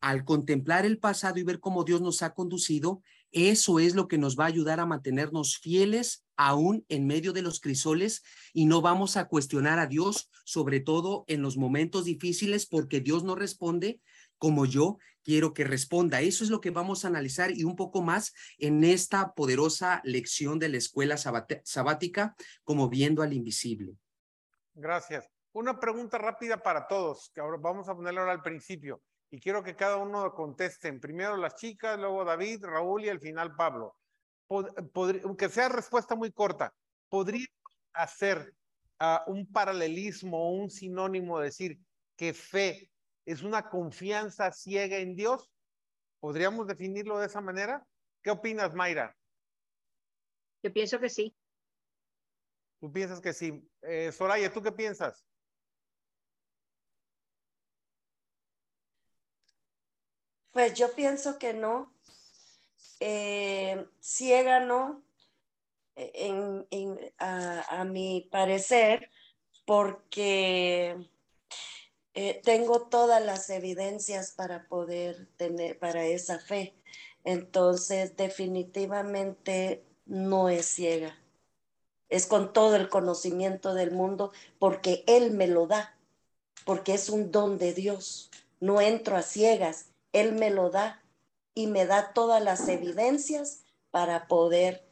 al 0.00 0.24
contemplar 0.24 0.86
el 0.86 0.98
pasado 0.98 1.38
y 1.38 1.42
ver 1.42 1.60
cómo 1.60 1.84
Dios 1.84 2.00
nos 2.00 2.22
ha 2.22 2.34
conducido, 2.34 3.02
eso 3.32 3.80
es 3.80 3.94
lo 3.94 4.08
que 4.08 4.18
nos 4.18 4.38
va 4.38 4.44
a 4.44 4.48
ayudar 4.48 4.80
a 4.80 4.86
mantenernos 4.86 5.58
fieles 5.58 6.24
aún 6.36 6.84
en 6.88 7.06
medio 7.06 7.32
de 7.32 7.42
los 7.42 7.60
crisoles 7.60 8.22
y 8.52 8.66
no 8.66 8.82
vamos 8.82 9.16
a 9.16 9.26
cuestionar 9.26 9.78
a 9.78 9.86
Dios, 9.86 10.30
sobre 10.44 10.80
todo 10.80 11.24
en 11.28 11.42
los 11.42 11.56
momentos 11.56 12.04
difíciles, 12.04 12.66
porque 12.66 13.00
Dios 13.00 13.24
no 13.24 13.34
responde 13.34 14.00
como 14.38 14.66
yo 14.66 14.98
quiero 15.26 15.54
que 15.54 15.64
responda. 15.64 16.20
Eso 16.20 16.44
es 16.44 16.50
lo 16.50 16.60
que 16.60 16.70
vamos 16.70 17.04
a 17.04 17.08
analizar 17.08 17.50
y 17.50 17.64
un 17.64 17.74
poco 17.74 18.00
más 18.00 18.32
en 18.58 18.84
esta 18.84 19.34
poderosa 19.34 20.00
lección 20.04 20.58
de 20.58 20.68
la 20.68 20.76
escuela 20.76 21.16
sabática, 21.16 22.36
como 22.62 22.88
viendo 22.88 23.22
al 23.22 23.32
invisible. 23.32 23.96
Gracias. 24.76 25.26
Una 25.52 25.80
pregunta 25.80 26.18
rápida 26.18 26.62
para 26.62 26.86
todos, 26.86 27.30
que 27.34 27.40
ahora 27.40 27.56
vamos 27.58 27.88
a 27.88 27.94
ponerla 27.94 28.30
al 28.30 28.42
principio 28.42 29.02
y 29.30 29.40
quiero 29.40 29.62
que 29.62 29.74
cada 29.74 29.96
uno 29.96 30.32
conteste. 30.34 30.92
Primero 30.92 31.36
las 31.38 31.56
chicas, 31.56 31.98
luego 31.98 32.24
David, 32.24 32.62
Raúl 32.62 33.06
y 33.06 33.08
al 33.08 33.18
final 33.18 33.56
Pablo. 33.56 33.96
aunque 34.50 35.48
sea 35.48 35.70
respuesta 35.70 36.14
muy 36.14 36.30
corta, 36.30 36.74
¿podría 37.08 37.46
hacer 37.94 38.54
ah, 38.98 39.24
un 39.26 39.50
paralelismo 39.50 40.46
o 40.46 40.50
un 40.50 40.68
sinónimo, 40.70 41.40
decir 41.40 41.78
que 42.16 42.34
fe 42.34 42.90
es 43.24 43.42
una 43.42 43.70
confianza 43.70 44.52
ciega 44.52 44.98
en 44.98 45.16
Dios. 45.16 45.50
¿Podríamos 46.20 46.66
definirlo 46.66 47.18
de 47.18 47.26
esa 47.26 47.40
manera? 47.40 47.82
¿Qué 48.22 48.30
opinas, 48.30 48.74
Mayra? 48.74 49.16
Yo 50.62 50.72
pienso 50.72 51.00
que 51.00 51.08
sí. 51.08 51.34
Tú 52.80 52.92
piensas 52.92 53.20
que 53.20 53.32
sí. 53.32 53.68
Eh, 53.82 54.12
Soraya, 54.12 54.52
¿tú 54.52 54.62
qué 54.62 54.72
piensas? 54.72 55.24
Pues 60.52 60.74
yo 60.74 60.92
pienso 60.94 61.38
que 61.38 61.52
no. 61.52 61.92
Eh, 63.00 63.86
ciega 64.00 64.60
no, 64.60 65.02
en, 65.96 66.66
a 67.18 67.84
mi 67.84 68.28
parecer, 68.30 69.10
porque 69.66 70.96
eh, 72.14 72.40
tengo 72.42 72.88
todas 72.88 73.22
las 73.22 73.50
evidencias 73.50 74.32
para 74.32 74.68
poder 74.68 75.28
tener, 75.36 75.78
para 75.78 76.06
esa 76.06 76.38
fe. 76.38 76.74
Entonces, 77.24 78.16
definitivamente 78.16 79.84
no 80.06 80.48
es 80.48 80.64
ciega. 80.66 81.14
Es 82.08 82.26
con 82.26 82.52
todo 82.52 82.76
el 82.76 82.88
conocimiento 82.88 83.74
del 83.74 83.90
mundo 83.90 84.32
porque 84.58 85.04
Él 85.06 85.32
me 85.32 85.46
lo 85.46 85.66
da, 85.66 85.96
porque 86.64 86.94
es 86.94 87.08
un 87.08 87.30
don 87.32 87.58
de 87.58 87.72
Dios. 87.74 88.30
No 88.60 88.80
entro 88.80 89.16
a 89.16 89.22
ciegas, 89.22 89.90
Él 90.12 90.32
me 90.32 90.50
lo 90.50 90.70
da 90.70 91.02
y 91.54 91.66
me 91.66 91.86
da 91.86 92.12
todas 92.12 92.42
las 92.42 92.68
evidencias 92.68 93.64
para 93.90 94.26
poder 94.26 94.86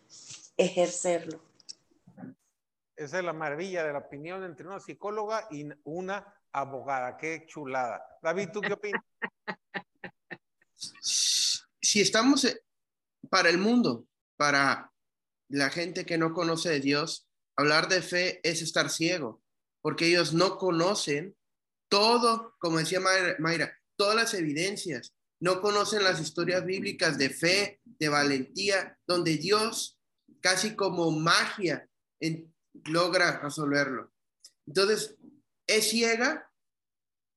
ejercerlo. 0.57 1.41
Esa 2.97 3.19
es 3.19 3.25
la 3.25 3.33
maravilla 3.33 3.85
de 3.85 3.93
la 3.93 3.99
opinión 3.99 4.45
entre 4.45 4.67
una 4.67 4.81
psicóloga 4.81 5.49
y 5.51 5.69
una 5.85 6.33
abogada. 6.53 7.17
Qué 7.17 7.45
chulada. 7.47 8.19
David, 8.23 8.51
¿tú 8.53 8.61
qué 8.61 8.73
opinas? 8.73 9.03
Si 11.81 12.01
estamos 12.01 12.45
eh, 12.45 12.61
para 13.31 13.49
el 13.49 13.59
mundo, 13.59 14.07
para 14.37 14.93
la 15.55 15.71
gente 15.71 16.05
que 16.05 16.19
no 16.19 16.35
conoce 16.35 16.69
de 16.69 16.81
Dios, 16.81 17.29
hablar 17.57 17.89
de 17.89 18.03
fe 18.03 18.41
es 18.43 18.61
estar 18.61 18.91
ciego, 18.91 19.41
porque 19.83 20.09
ellos 20.09 20.35
no 20.35 20.59
conocen 20.59 21.37
todo, 21.89 22.57
como 22.59 22.79
decía 22.79 22.99
Mayra, 23.39 23.79
todas 23.97 24.17
las 24.17 24.35
evidencias, 24.35 25.15
no 25.41 25.61
conocen 25.61 26.03
las 26.03 26.21
historias 26.21 26.65
bíblicas 26.65 27.19
de 27.19 27.31
fe, 27.31 27.81
de 27.85 28.09
valentía, 28.09 28.99
donde 29.07 29.37
Dios, 29.37 29.97
casi 30.41 30.75
como 30.75 31.13
magia, 31.13 31.89
logra 32.87 33.41
resolverlo. 33.41 34.13
Entonces, 34.67 35.17
es 35.69 35.89
ciega 35.89 36.51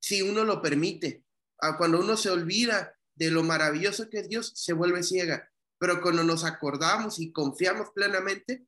si 0.01 0.23
uno 0.23 0.43
lo 0.43 0.59
permite. 0.59 1.23
Ah, 1.61 1.77
cuando 1.77 1.99
uno 1.99 2.17
se 2.17 2.31
olvida 2.31 2.97
de 3.13 3.29
lo 3.29 3.43
maravilloso 3.43 4.09
que 4.09 4.19
es 4.19 4.27
Dios, 4.27 4.53
se 4.55 4.73
vuelve 4.73 5.03
ciega. 5.03 5.51
Pero 5.79 6.01
cuando 6.01 6.23
nos 6.23 6.43
acordamos 6.43 7.19
y 7.19 7.31
confiamos 7.31 7.91
plenamente, 7.91 8.65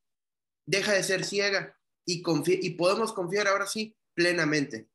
deja 0.66 0.94
de 0.94 1.04
ser 1.04 1.26
ciega 1.26 1.76
y, 2.06 2.24
y 2.46 2.70
podemos 2.72 3.14
confiar 3.14 3.48
ahora 3.48 3.66
sí 3.66 3.96
plenamente. 4.14 4.90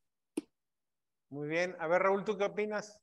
Muy 1.31 1.49
bien. 1.49 1.75
A 1.81 1.89
ver, 1.89 2.03
Raúl, 2.03 2.25
¿tú 2.25 2.37
qué 2.39 2.45
opinas? 2.45 3.01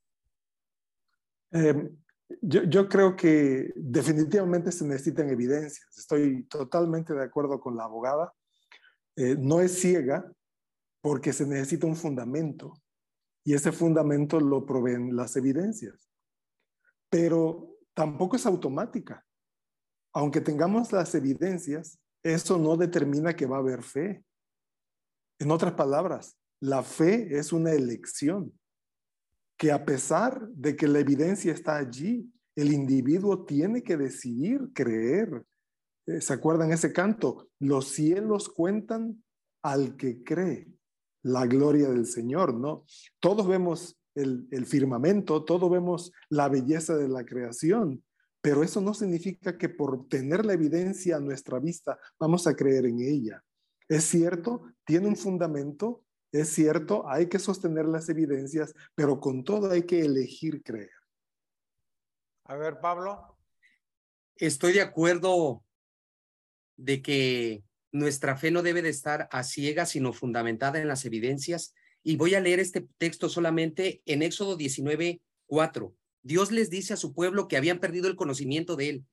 Em, 1.52 1.98
yo, 2.42 2.88
creo 2.88 3.16
que 3.16 3.74
definitivamente 3.76 4.72
se 4.72 4.86
necesitan 4.86 5.30
evidencias. 5.30 5.98
Estoy 5.98 6.44
totalmente 6.44 7.14
de 7.14 7.24
acuerdo 7.24 7.60
con 7.60 7.76
la 7.76 7.84
abogada. 7.84 8.34
Eh, 9.18 9.36
no 9.38 9.60
es 9.60 9.80
ciega, 9.80 10.32
porque 11.02 11.34
se 11.34 11.46
necesita 11.46 11.88
un 11.88 11.96
fundamento 11.96 12.74
y 13.44 13.56
ese 13.56 13.72
fundamento 13.72 14.40
lo 14.40 14.66
proveen 14.66 15.16
las 15.16 15.36
evidencias. 15.36 16.10
Pero 17.10 17.71
tampoco 17.94 18.36
es 18.36 18.46
automática. 18.46 19.26
Aunque 20.14 20.42
tengamos 20.42 20.92
las 20.92 21.16
evidencias, 21.16 22.00
eso 22.24 22.58
no 22.58 22.78
determina 22.78 23.36
que 23.36 23.46
va 23.46 23.58
a 23.58 23.62
haber 23.62 23.84
fe. 23.84 24.24
En 25.40 25.52
otras 25.52 25.74
palabras, 25.74 26.38
la 26.60 26.84
fe 26.84 27.38
es 27.38 27.52
una 27.54 27.72
elección 27.72 28.54
que 29.58 29.72
a 29.72 29.86
pesar 29.86 30.48
de 30.50 30.76
que 30.76 30.88
la 30.88 31.00
evidencia 31.00 31.54
está 31.54 31.78
allí 31.78 32.32
el 32.56 32.74
individuo 32.74 33.46
tiene 33.46 33.84
que 33.84 33.98
decidir 33.98 34.72
creer. 34.74 35.46
Eh, 36.06 36.22
¿Se 36.22 36.34
acuerdan 36.34 36.72
ese 36.72 36.92
canto? 36.92 37.50
Los 37.60 37.90
cielos 37.90 38.50
cuentan 38.50 39.24
al 39.62 39.96
que 39.96 40.24
cree 40.24 40.68
la 41.24 41.46
gloria 41.46 41.90
del 41.90 42.08
Señor, 42.08 42.54
¿no? 42.54 42.86
Todos 43.20 43.48
vemos 43.48 44.01
el, 44.16 44.48
el 44.52 44.66
firmamento, 44.66 45.44
todos 45.44 45.70
vemos 45.70 46.12
la 46.30 46.50
belleza 46.50 46.96
de 46.96 47.08
la 47.08 47.26
creación, 47.26 48.04
pero 48.42 48.64
eso 48.64 48.82
no 48.82 48.94
significa 48.94 49.58
que 49.58 49.70
por 49.70 50.08
tener 50.08 50.46
la 50.46 50.54
evidencia 50.54 51.18
a 51.18 51.20
nuestra 51.20 51.60
vista 51.60 52.00
vamos 52.20 52.48
a 52.48 52.56
creer 52.56 52.86
en 52.86 53.00
ella. 53.00 53.44
Es 53.88 54.06
cierto, 54.06 54.74
tiene 54.86 55.08
un 55.08 55.16
fundamento, 55.16 56.06
es 56.32 56.50
cierto, 56.50 57.08
hay 57.10 57.28
que 57.28 57.40
sostener 57.40 57.86
las 57.86 58.08
evidencias, 58.10 58.74
pero 58.96 59.20
con 59.20 59.44
todo 59.44 59.70
hay 59.70 59.84
que 59.84 60.02
elegir 60.02 60.64
creer. 60.64 60.92
A 62.46 62.56
ver, 62.56 62.80
Pablo. 62.80 63.38
Estoy 64.36 64.74
de 64.74 64.82
acuerdo 64.82 65.64
de 66.78 67.02
que 67.02 67.64
nuestra 67.92 68.38
fe 68.38 68.50
no 68.50 68.64
debe 68.64 68.82
de 68.82 68.90
estar 68.90 69.28
a 69.32 69.44
ciegas, 69.44 69.90
sino 69.90 70.14
fundamentada 70.14 70.80
en 70.80 70.88
las 70.88 71.06
evidencias. 71.06 71.76
Y 72.04 72.16
voy 72.16 72.36
a 72.36 72.40
leer 72.40 72.60
este 72.60 72.88
texto 72.98 73.30
solamente 73.30 74.02
en 74.06 74.24
Éxodo 74.24 74.56
19, 74.56 75.22
4. 75.46 75.96
Dios 76.24 76.52
les 76.52 76.70
dice 76.70 76.94
a 76.94 76.98
su 76.98 77.14
pueblo 77.14 77.48
que 77.48 77.58
habían 77.58 77.80
perdido 77.80 78.08
el 78.08 78.16
conocimiento 78.16 78.76
de 78.76 78.90
él. 78.90 79.06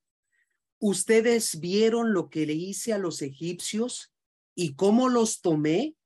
Ustedes 0.79 1.59
vieron 1.61 2.13
lo 2.13 2.31
que 2.31 2.47
le 2.47 2.55
hice 2.55 2.93
a 2.93 2.99
los 2.99 3.23
egipcios 3.23 4.13
y 4.55 4.75
cómo 4.75 5.09
los 5.09 5.41
tomé, 5.41 5.97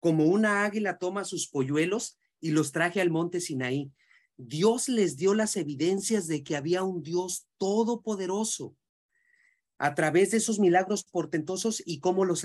como 0.00 0.24
una 0.26 0.64
águila 0.64 0.98
toma 0.98 1.24
sus 1.24 1.48
polluelos 1.48 2.18
y 2.40 2.50
los 2.50 2.72
traje 2.72 3.00
al 3.00 3.10
monte 3.10 3.40
Sinaí. 3.40 3.92
Dios 4.36 4.88
les 4.88 5.16
dio 5.16 5.34
las 5.34 5.56
evidencias 5.56 6.26
de 6.28 6.44
que 6.44 6.56
había 6.56 6.84
un 6.84 7.02
Dios 7.02 7.48
todopoderoso 7.58 8.76
a 9.78 9.94
través 9.94 10.30
de 10.30 10.38
esos 10.38 10.58
milagros 10.58 11.04
portentosos 11.04 11.82
y 11.84 12.00
cómo 12.00 12.24
los 12.24 12.44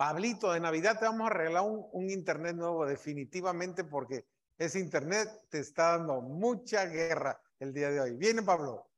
Pablito, 0.00 0.50
de 0.54 0.60
Navidad 0.60 0.98
te 0.98 1.04
vamos 1.04 1.28
a 1.28 1.30
arreglar 1.30 1.62
un, 1.62 2.08
internet 2.08 2.56
nuevo 2.56 2.86
definitivamente 2.86 3.84
porque 3.84 4.24
ese 4.56 4.80
internet 4.80 5.28
te 5.50 5.58
está 5.58 5.98
dando 5.98 6.22
mucha 6.22 6.86
guerra 6.86 7.38
el 7.58 7.74
día 7.74 7.90
de 7.90 8.00
hoy. 8.00 8.16
Viene, 8.16 8.42
Pablo. 8.42 8.88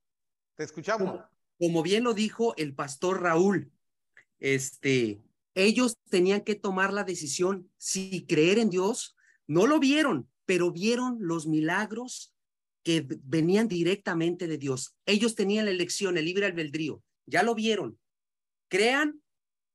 Te 0.55 0.63
escuchamos. 0.63 1.11
Como, 1.11 1.25
como 1.59 1.83
bien 1.83 2.05
lo 2.05 2.15
dijo 2.15 2.55
el 2.57 2.77
pastor 2.77 3.21
Raúl, 3.21 3.73
este, 4.39 5.21
ellos 5.57 5.97
tenían 6.09 6.43
que 6.43 6.55
tomar 6.55 6.93
la 6.93 7.03
decisión 7.03 7.69
si 7.79 8.25
creer 8.25 8.61
en 8.61 8.71
Dios. 8.71 9.17
No 9.49 9.67
lo 9.67 9.81
vieron, 9.81 10.31
pero 10.47 10.71
vieron 10.71 11.17
los 11.19 11.49
milagros 11.49 12.33
que 12.85 13.05
venían 13.25 13.67
directamente 13.67 14.47
de 14.47 14.57
Dios. 14.57 14.95
Ellos 15.05 15.35
tenían 15.35 15.65
la 15.65 15.73
elección, 15.73 16.17
el 16.17 16.27
libre 16.27 16.47
albedrío. 16.47 17.03
Ya 17.27 17.43
lo 17.43 17.57
vieron. 17.57 17.99
Crean 18.69 19.21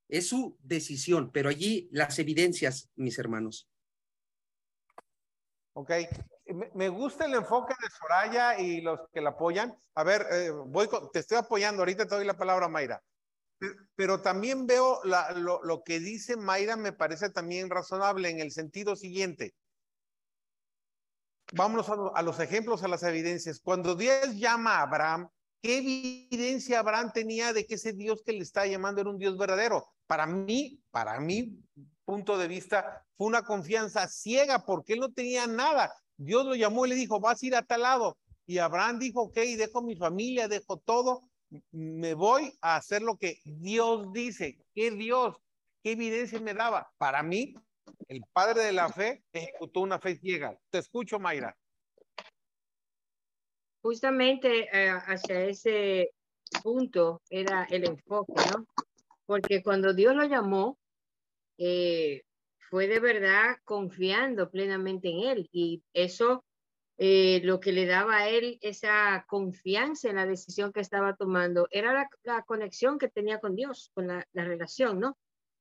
es 0.10 0.28
su 0.28 0.58
decisión, 0.62 1.32
pero 1.32 1.50
allí 1.50 1.90
las 1.92 2.18
evidencias, 2.20 2.90
mis 2.96 3.20
hermanos. 3.20 3.70
Ok, 5.74 5.92
me 6.74 6.90
gusta 6.90 7.26
el 7.26 7.36
enfoque 7.36 7.74
de 7.80 7.90
Soraya 7.90 8.60
y 8.60 8.82
los 8.82 9.00
que 9.12 9.22
la 9.22 9.32
apoyan. 9.32 9.78
A 9.96 10.04
ver, 10.04 10.26
eh, 10.32 10.50
voy 10.50 10.90
te 11.12 11.20
estoy 11.20 11.38
apoyando, 11.38 11.82
ahorita 11.82 12.08
te 12.08 12.16
doy 12.16 12.26
la 12.26 12.38
palabra, 12.38 12.68
Mayra. 12.68 13.04
Pero 13.96 14.22
también 14.22 14.66
veo 14.66 15.02
lo, 15.04 15.84
que 15.84 16.00
dice 16.00 16.38
Mayra, 16.38 16.76
me 16.76 16.94
parece 16.94 17.30
también 17.30 17.70
razonable 17.70 18.30
en 18.30 18.40
el 18.40 18.52
sentido 18.52 18.96
siguiente. 18.96 19.56
Vámonos 21.54 21.90
a, 21.90 21.96
a 22.14 22.22
los 22.22 22.40
ejemplos, 22.40 22.84
a 22.84 22.88
las 22.88 23.04
evidencias. 23.04 23.60
Cuando 23.60 23.96
Dios 23.96 24.36
llama 24.36 24.78
a 24.78 24.82
Abraham, 24.84 25.30
¿qué 25.62 25.78
evidencia 25.78 26.80
Abraham 26.80 27.12
tenía 27.14 27.54
de 27.54 27.66
que 27.66 27.76
ese 27.76 27.94
Dios 27.94 28.22
que 28.24 28.34
le 28.34 28.40
está 28.40 28.66
llamando 28.66 29.02
era 29.02 29.10
un 29.10 29.18
Dios 29.18 29.38
verdadero? 29.38 29.88
para 30.08 30.26
mí, 30.26 30.82
para 30.90 31.20
mi 31.20 31.60
punto 32.06 32.38
de 32.38 32.48
vista, 32.48 33.06
fue 33.18 33.28
una 33.28 33.44
confianza 33.44 34.08
ciega 34.08 34.66
porque 34.66 34.94
él 34.94 35.02
no 35.02 35.12
tenía 35.12 35.46
nada. 35.46 35.94
Dios 36.16 36.46
lo 36.46 36.56
llamó 36.56 36.86
y 36.86 36.90
le 36.90 36.96
dijo, 36.96 37.20
vas 37.20 37.44
a 37.44 37.46
ir 37.46 37.56
a 37.56 37.62
tal 37.62 37.82
lado. 37.82 38.18
Y 38.46 38.58
Abraham 38.58 38.98
dijo, 38.98 39.24
ok, 39.24 39.36
dejo 39.36 39.82
mi 39.84 39.96
familia, 39.96 40.48
dejo 40.48 40.78
todo, 40.78 41.22
me 41.72 42.14
voy 42.14 42.52
a 42.62 42.78
hacer 42.78 43.02
lo 43.02 43.18
que 43.18 43.40
Dios 43.44 44.12
dice. 44.14 44.58
¿Qué 44.74 44.90
Dios? 44.92 45.36
¿Qué 45.84 45.92
evidencia 45.92 46.40
me 46.40 46.54
daba? 46.54 46.90
Para 46.98 47.22
mí, 47.22 47.54
el 48.08 48.22
padre 48.32 48.64
de 48.64 48.72
la 48.72 48.90
fe 48.90 49.24
ejecutó 49.34 49.82
una 49.82 50.00
fe 50.00 50.16
ciega. 50.16 50.58
Te 50.70 50.78
escucho, 50.78 51.20
Mayra. 51.20 51.56
Justamente 53.88 54.68
eh, 54.74 54.90
hacia 54.90 55.46
ese 55.46 56.12
punto 56.62 57.22
era 57.30 57.64
el 57.70 57.86
enfoque, 57.86 58.34
¿no? 58.52 58.68
porque 59.26 59.64
cuando 59.64 59.94
Dios 59.94 60.14
lo 60.14 60.26
llamó, 60.26 60.78
eh, 61.58 62.24
fue 62.70 62.88
de 62.88 63.00
verdad 63.00 63.56
confiando 63.64 64.52
plenamente 64.52 65.08
en 65.08 65.20
Él 65.20 65.50
y 65.54 65.84
eso 65.94 66.44
eh, 66.98 67.40
lo 67.46 67.62
que 67.62 67.72
le 67.72 67.86
daba 67.86 68.18
a 68.18 68.30
Él 68.30 68.58
esa 68.60 69.26
confianza 69.26 70.10
en 70.10 70.18
la 70.18 70.26
decisión 70.26 70.74
que 70.74 70.82
estaba 70.82 71.16
tomando 71.16 71.70
era 71.72 72.10
la, 72.24 72.42
conexión 72.42 73.00
que 73.00 73.08
tenía 73.08 73.40
con 73.40 73.56
Dios, 73.56 73.92
con 73.94 74.08
la, 74.08 74.28
la 74.34 74.44
relación, 74.44 75.00
¿no? 75.00 75.18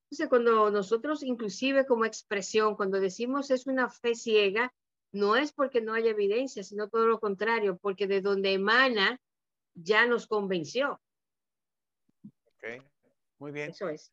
Entonces, 0.07 0.29
cuando 0.29 0.69
nosotros, 0.73 1.23
inclusive 1.23 1.87
como 1.87 2.05
expresión, 2.05 2.75
cuando 2.75 2.99
decimos 2.99 3.53
es 3.53 3.69
una 3.69 3.89
fe 3.89 4.17
ciega, 4.17 4.73
no 5.13 5.37
es 5.37 5.53
porque 5.53 5.81
no 5.81 5.95
haya 5.95 6.11
evidencia, 6.11 6.63
sino 6.63 6.89
todo 6.89 7.07
lo 7.07 7.21
contrario, 7.21 7.79
porque 7.79 8.07
de 8.07 8.21
donde 8.21 8.53
emana 8.53 9.21
ya 9.75 10.07
nos 10.07 10.27
convenció. 10.27 11.01
Okay. 12.57 12.83
Muy 13.39 13.53
bien. 13.53 13.71
Eso 13.71 13.89
es. 13.89 14.13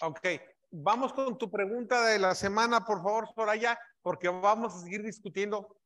Ok, 0.00 0.20
vamos 0.70 1.12
con 1.12 1.38
tu 1.38 1.50
pregunta 1.50 2.06
de 2.06 2.18
la 2.18 2.34
semana, 2.34 2.84
por 2.84 3.02
favor, 3.02 3.28
Soraya, 3.34 3.78
porque 4.02 4.28
vamos 4.28 4.74
a 4.74 4.80
seguir 4.80 5.02
discutiendo 5.02 5.76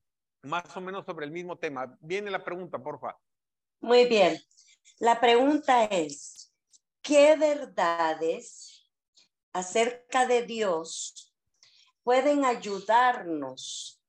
más 0.43 0.77
o 0.77 0.81
menos 0.81 1.07
sobre 1.07 1.27
el 1.27 1.33
mismo 1.33 1.59
tema. 1.59 1.97
Viene 2.01 2.31
la 2.31 2.43
pregunta, 2.43 2.79
por 2.79 2.99
favor. 2.99 3.17
Muy 3.81 4.07
bien. 4.07 4.39
La 4.99 5.21
pregunta 5.21 5.85
es, 5.85 6.53
¿qué 7.03 7.37
verdades 7.37 8.91
acerca 9.53 10.27
de 10.27 10.43
Dios 10.43 11.35
pueden 12.03 12.45
ayudarnos 12.45 14.00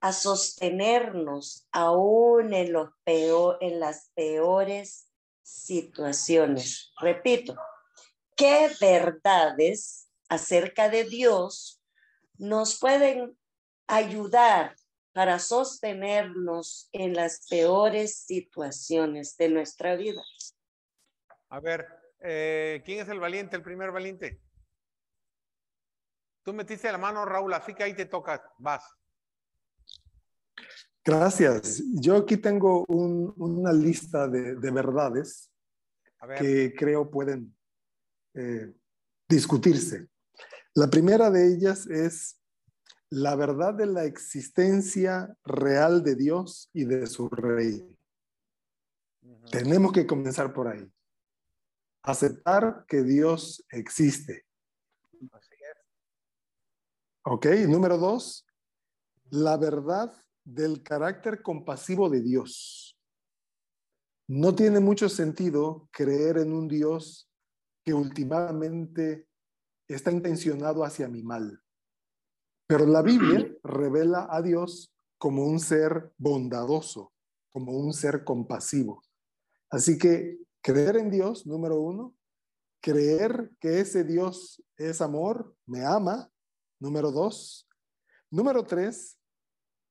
a 0.00 0.12
sostenernos 0.12 1.68
aún 1.72 2.54
en, 2.54 2.72
los 2.72 2.90
peor, 3.04 3.58
en 3.60 3.80
las 3.80 4.10
peores 4.14 5.10
situaciones? 5.42 6.92
Repito, 7.00 7.56
qué 8.36 8.70
verdades 8.80 10.08
acerca 10.28 10.88
de 10.88 11.04
Dios 11.04 11.82
nos 12.38 12.78
pueden 12.78 13.36
ayudar 13.86 14.74
para 15.12 15.38
sostenernos 15.38 16.88
en 16.92 17.14
las 17.14 17.46
peores 17.48 18.16
situaciones 18.16 19.36
de 19.36 19.48
nuestra 19.48 19.96
vida. 19.96 20.22
A 21.48 21.60
ver, 21.60 21.86
eh, 22.20 22.80
¿quién 22.84 23.00
es 23.00 23.08
el 23.08 23.18
valiente, 23.18 23.56
el 23.56 23.62
primer 23.62 23.90
valiente? 23.90 24.40
Tú 26.42 26.54
metiste 26.54 26.90
la 26.90 26.98
mano, 26.98 27.24
Raúl, 27.24 27.52
así 27.52 27.74
que 27.74 27.82
ahí 27.82 27.94
te 27.94 28.06
toca, 28.06 28.42
vas. 28.58 28.99
Gracias. 31.10 31.82
Yo 31.94 32.18
aquí 32.18 32.36
tengo 32.36 32.84
una 32.86 33.72
lista 33.72 34.28
de, 34.28 34.54
verdades 34.70 35.50
que 36.38 36.72
creo 36.76 37.10
pueden 37.10 37.56
eh, 38.34 38.72
discutirse. 39.28 40.08
La 40.74 40.88
primera 40.88 41.28
de 41.28 41.52
ellas 41.52 41.88
es 41.88 42.40
la 43.08 43.34
verdad 43.34 43.74
de 43.74 43.86
la 43.86 44.04
existencia 44.04 45.36
real 45.44 46.04
de 46.04 46.14
Dios 46.14 46.70
y 46.72 46.84
de 46.84 47.08
su 47.08 47.28
rey. 47.28 47.84
Tenemos 49.50 49.92
que 49.92 50.06
comenzar 50.06 50.52
por 50.52 50.68
ahí. 50.68 50.88
Aceptar 52.02 52.84
que 52.86 53.02
Dios 53.02 53.66
existe. 53.70 54.46
Ok, 57.24 57.46
número 57.66 57.98
dos, 57.98 58.46
la 59.30 59.56
verdad 59.56 60.12
del 60.54 60.82
carácter 60.82 61.42
compasivo 61.42 62.10
de 62.10 62.20
Dios. 62.20 62.98
No 64.28 64.54
tiene 64.54 64.80
mucho 64.80 65.08
sentido 65.08 65.88
creer 65.92 66.38
en 66.38 66.52
un 66.52 66.66
Dios 66.66 67.30
que 67.84 67.94
últimamente 67.94 69.28
está 69.88 70.10
intencionado 70.10 70.84
hacia 70.84 71.08
mi 71.08 71.22
mal. 71.22 71.62
Pero 72.66 72.86
la 72.86 73.02
Biblia 73.02 73.48
revela 73.62 74.28
a 74.30 74.42
Dios 74.42 74.92
como 75.18 75.44
un 75.44 75.60
ser 75.60 76.12
bondadoso, 76.18 77.12
como 77.50 77.72
un 77.72 77.92
ser 77.92 78.24
compasivo. 78.24 79.02
Así 79.70 79.98
que 79.98 80.38
creer 80.62 80.96
en 80.96 81.10
Dios, 81.10 81.46
número 81.46 81.80
uno, 81.80 82.14
creer 82.80 83.52
que 83.60 83.80
ese 83.80 84.02
Dios 84.02 84.62
es 84.76 85.00
amor, 85.00 85.54
me 85.66 85.84
ama, 85.84 86.30
número 86.80 87.12
dos. 87.12 87.68
Número 88.32 88.64
tres, 88.64 89.19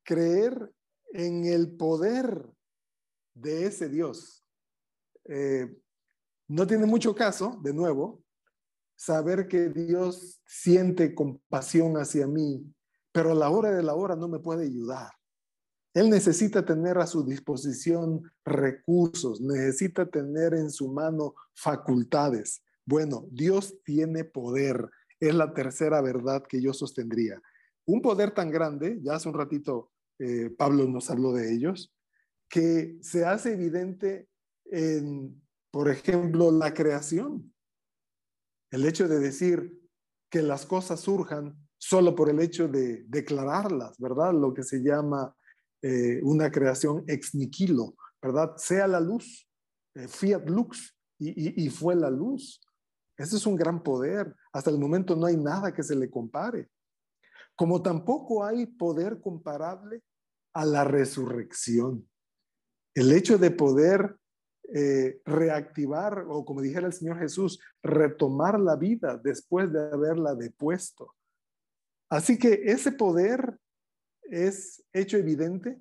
creer 0.10 0.74
en 1.14 1.46
el 1.46 1.78
poder 1.78 2.44
de 3.36 3.68
ese 3.68 3.88
Dios. 3.90 4.44
Eh, 5.26 5.72
no 6.48 6.66
tiene 6.66 6.88
mucho 6.88 7.14
caso, 7.14 7.60
de 7.62 7.76
nuevo, 7.76 8.24
saber 8.96 9.48
que 9.48 9.70
Dios 9.70 10.42
siente 10.48 11.14
compasión 11.14 11.94
hacia 11.98 12.26
mí, 12.26 12.66
pero 13.12 13.34
a 13.34 13.36
la 13.36 13.52
hora 13.52 13.70
de 13.70 13.84
la 13.84 13.94
hora 13.94 14.16
no 14.16 14.28
me 14.28 14.40
puede 14.40 14.66
ayudar. 14.66 15.12
Él 15.94 16.10
necesita 16.10 16.66
tener 16.66 16.98
a 16.98 17.06
su 17.06 17.24
disposición 17.24 18.32
recursos, 18.44 19.40
necesita 19.40 20.10
tener 20.10 20.56
en 20.56 20.72
su 20.72 20.92
mano 20.92 21.36
facultades. 21.54 22.64
Bueno, 22.84 23.28
Dios 23.30 23.76
tiene 23.84 24.24
poder. 24.24 24.90
Es 25.20 25.36
la 25.36 25.54
tercera 25.54 26.02
verdad 26.02 26.44
que 26.50 26.62
yo 26.64 26.74
sostendría. 26.74 27.40
Un 27.86 28.02
poder 28.02 28.32
tan 28.32 28.50
grande, 28.50 29.00
ya 29.04 29.14
hace 29.14 29.30
un 29.30 29.36
ratito 29.36 29.92
eh, 30.20 30.50
Pablo 30.50 30.86
nos 30.86 31.10
habló 31.10 31.34
de 31.34 31.54
ellos, 31.54 31.94
que 32.50 32.98
se 33.02 33.26
hace 33.26 33.54
evidente 33.54 34.28
en, 34.66 35.42
por 35.72 35.90
ejemplo, 35.90 36.52
la 36.52 36.74
creación. 36.74 37.54
El 38.72 38.86
hecho 38.86 39.08
de 39.08 39.20
decir 39.20 39.80
que 40.30 40.42
las 40.42 40.66
cosas 40.66 41.00
surjan 41.00 41.56
solo 41.78 42.14
por 42.16 42.30
el 42.30 42.40
hecho 42.40 42.68
de 42.68 43.04
declararlas, 43.08 43.98
¿verdad? 43.98 44.34
Lo 44.34 44.54
que 44.54 44.64
se 44.64 44.80
llama 44.80 45.36
eh, 45.82 46.20
una 46.24 46.52
creación 46.52 47.04
ex 47.08 47.34
nihilo, 47.34 47.96
¿verdad? 48.22 48.56
Sea 48.58 48.88
la 48.88 49.00
luz, 49.00 49.50
eh, 49.96 50.08
fiat 50.08 50.48
lux, 50.50 50.96
y, 51.18 51.66
y 51.66 51.70
fue 51.70 51.96
la 51.96 52.10
luz. 52.10 52.62
Ese 53.18 53.36
es 53.36 53.46
un 53.46 53.56
gran 53.56 53.84
poder. 53.84 54.34
Hasta 54.54 54.70
el 54.70 54.80
momento 54.80 55.16
no 55.16 55.26
hay 55.26 55.36
nada 55.36 55.74
que 55.74 55.84
se 55.84 55.96
le 55.96 56.10
compare. 56.10 56.70
Como 57.56 57.82
tampoco 57.82 58.46
hay 58.46 58.66
poder 58.66 59.20
comparable 59.20 60.02
a 60.54 60.66
la 60.66 60.84
resurrección. 60.84 62.10
El 62.96 63.12
hecho 63.12 63.38
de 63.38 63.52
poder 63.52 64.18
eh, 64.74 65.22
reactivar, 65.26 66.26
o 66.28 66.46
como 66.46 66.62
dijera 66.62 66.88
el 66.88 66.94
Señor 66.94 67.20
Jesús, 67.20 67.60
retomar 67.82 68.60
la 68.60 68.76
vida 68.76 69.18
después 69.18 69.72
de 69.72 69.82
haberla 69.82 70.36
depuesto. 70.36 71.16
Así 72.10 72.38
que 72.38 72.62
ese 72.66 72.92
poder 72.92 73.60
es 74.24 74.84
hecho 74.94 75.18
evidente 75.18 75.80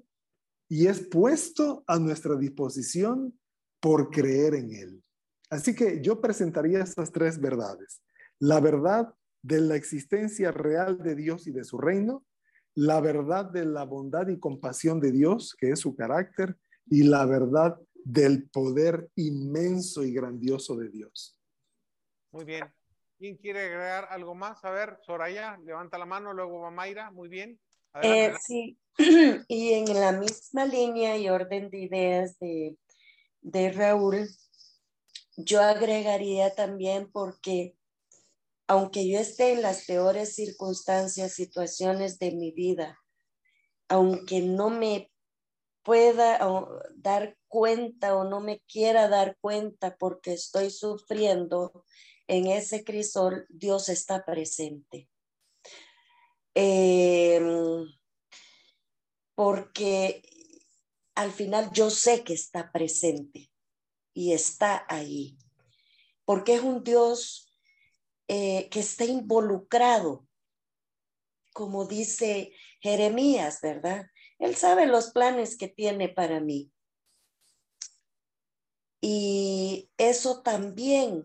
y 0.68 0.86
es 0.86 1.00
puesto 1.00 1.84
a 1.86 1.98
nuestra 1.98 2.36
disposición 2.36 3.38
por 3.80 4.10
creer 4.10 4.54
en 4.54 4.74
Él. 4.74 5.04
Así 5.50 5.74
que 5.74 6.00
yo 6.02 6.20
presentaría 6.20 6.80
estas 6.82 7.10
tres 7.10 7.40
verdades. 7.40 8.02
La 8.38 8.60
verdad 8.60 9.14
de 9.42 9.60
la 9.60 9.76
existencia 9.76 10.50
real 10.50 11.02
de 11.02 11.14
Dios 11.14 11.46
y 11.46 11.52
de 11.52 11.64
su 11.64 11.78
reino, 11.78 12.24
la 12.74 13.00
verdad 13.00 13.44
de 13.46 13.64
la 13.64 13.84
bondad 13.84 14.28
y 14.28 14.38
compasión 14.38 15.00
de 15.00 15.12
Dios, 15.12 15.56
que 15.58 15.70
es 15.70 15.80
su 15.80 15.96
carácter, 15.96 16.56
y 16.86 17.02
la 17.02 17.26
verdad 17.26 17.78
del 18.04 18.48
poder 18.48 19.08
inmenso 19.16 20.04
y 20.04 20.12
grandioso 20.12 20.76
de 20.76 20.88
Dios. 20.88 21.38
Muy 22.32 22.44
bien. 22.44 22.72
¿Quién 23.18 23.36
quiere 23.36 23.60
agregar 23.62 24.06
algo 24.10 24.34
más? 24.34 24.64
A 24.64 24.70
ver, 24.70 24.98
Soraya, 25.02 25.58
levanta 25.64 25.98
la 25.98 26.06
mano, 26.06 26.32
luego 26.32 26.60
va 26.60 26.70
Mayra. 26.70 27.10
Muy 27.10 27.28
bien. 27.28 27.58
Eh, 28.02 28.32
sí, 28.40 28.78
y 29.48 29.72
en 29.72 29.92
la 29.98 30.12
misma 30.12 30.64
línea 30.66 31.16
y 31.16 31.28
orden 31.28 31.68
de 31.70 31.78
ideas 31.78 32.38
de, 32.38 32.76
de 33.40 33.72
Raúl, 33.72 34.28
yo 35.36 35.60
agregaría 35.60 36.54
también 36.54 37.10
porque 37.10 37.77
aunque 38.68 39.08
yo 39.08 39.18
esté 39.18 39.52
en 39.52 39.62
las 39.62 39.86
peores 39.86 40.34
circunstancias, 40.34 41.32
situaciones 41.32 42.18
de 42.18 42.32
mi 42.32 42.52
vida, 42.52 43.00
aunque 43.88 44.42
no 44.42 44.68
me 44.68 45.10
pueda 45.82 46.38
dar 46.96 47.38
cuenta 47.48 48.14
o 48.14 48.24
no 48.24 48.40
me 48.40 48.60
quiera 48.60 49.08
dar 49.08 49.38
cuenta 49.40 49.96
porque 49.96 50.34
estoy 50.34 50.70
sufriendo 50.70 51.82
en 52.26 52.46
ese 52.46 52.84
crisol, 52.84 53.46
Dios 53.48 53.88
está 53.88 54.22
presente. 54.26 55.08
Em, 56.54 57.86
porque 59.34 60.22
al 61.14 61.32
final 61.32 61.70
yo 61.72 61.88
sé 61.88 62.22
que 62.22 62.34
está 62.34 62.70
presente 62.70 63.50
y 64.12 64.34
está 64.34 64.84
ahí, 64.90 65.38
porque 66.26 66.56
es 66.56 66.62
un 66.62 66.84
Dios 66.84 67.47
eh, 68.28 68.68
que 68.70 68.80
está 68.80 69.04
involucrado, 69.04 70.26
como 71.54 71.86
dice 71.86 72.52
Jeremías, 72.80 73.60
¿verdad? 73.62 74.06
Él 74.38 74.54
sabe 74.54 74.86
los 74.86 75.12
planes 75.12 75.56
que 75.56 75.68
tiene 75.68 76.08
para 76.08 76.38
mí. 76.38 76.70
Y 79.00 79.90
eso 79.96 80.42
también 80.42 81.24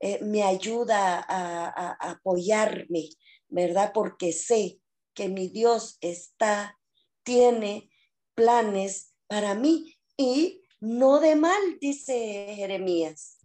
eh, 0.00 0.22
me 0.22 0.42
ayuda 0.42 1.24
a, 1.28 1.96
apoyarme, 2.10 3.08
¿verdad? 3.48 3.92
Porque 3.92 4.32
sé 4.32 4.80
que 5.14 5.28
mi 5.28 5.48
Dios 5.48 5.98
está, 6.00 6.78
tiene 7.22 7.90
planes 8.34 9.14
para 9.26 9.54
mí 9.54 9.96
y 10.16 10.62
no 10.80 11.20
de 11.20 11.34
mal, 11.34 11.78
dice 11.80 12.52
Jeremías. 12.54 13.38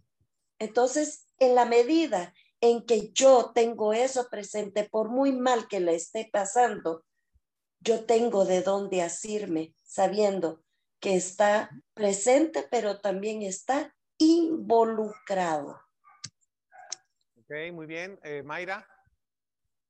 Entonces, 0.58 1.26
en 1.38 1.54
la 1.54 1.64
medida 1.64 2.34
en 2.60 2.84
que 2.84 3.10
yo 3.12 3.52
tengo 3.54 3.92
eso 3.92 4.28
presente, 4.30 4.88
por 4.88 5.08
muy 5.08 5.32
mal 5.32 5.66
que 5.68 5.80
le 5.80 5.94
esté 5.94 6.28
pasando, 6.30 7.04
yo 7.80 8.04
tengo 8.04 8.44
de 8.44 8.62
dónde 8.62 9.02
asirme, 9.02 9.74
sabiendo 9.82 10.62
que 11.00 11.16
está 11.16 11.70
presente, 11.94 12.66
pero 12.70 13.00
también 13.00 13.42
está 13.42 13.96
involucrado. 14.18 15.80
Ok, 17.38 17.72
muy 17.72 17.86
bien. 17.86 18.20
Eh, 18.22 18.42
Mayra. 18.42 18.86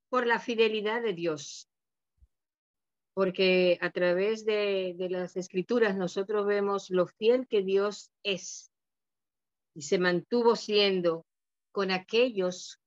Por 0.09 0.26
la 0.26 0.38
fidelidad 0.38 1.02
de 1.02 1.12
Dios. 1.12 1.68
Porque 3.12 3.76
a 3.80 3.90
través 3.90 4.44
de, 4.44 4.94
de 4.96 5.11
las 5.11 5.37
escrituras 5.37 5.96
nosotros 5.96 6.46
vemos 6.46 6.90
lo 6.90 7.06
fiel 7.06 7.48
que 7.48 7.62
Dios 7.62 8.12
es 8.22 8.70
y 9.74 9.83
se 9.83 9.98
mantuvo 9.98 10.56
siendo 10.56 11.26
con 11.72 11.90
aquellos 11.90 12.80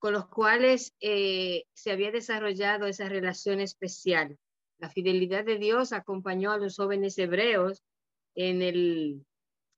con 0.00 0.14
los 0.14 0.26
cuales 0.28 0.94
eh, 1.00 1.64
se 1.74 1.92
había 1.92 2.10
desarrollado 2.10 2.86
esa 2.86 3.08
relación 3.08 3.60
especial. 3.60 4.38
La 4.78 4.88
fidelidad 4.88 5.44
de 5.44 5.58
Dios 5.58 5.92
acompañó 5.92 6.52
a 6.52 6.58
los 6.58 6.76
jóvenes 6.76 7.18
hebreos 7.18 7.82
en 8.34 8.62
el, 8.62 9.26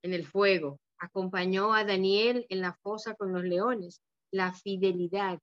en 0.02 0.14
el 0.14 0.24
fuego, 0.24 0.78
acompañó 0.98 1.74
a 1.74 1.84
Daniel 1.84 2.46
en 2.50 2.60
la 2.60 2.72
fosa 2.72 3.14
con 3.14 3.32
los 3.32 3.42
leones, 3.42 4.00
la 4.30 4.52
fidelidad. 4.54 5.40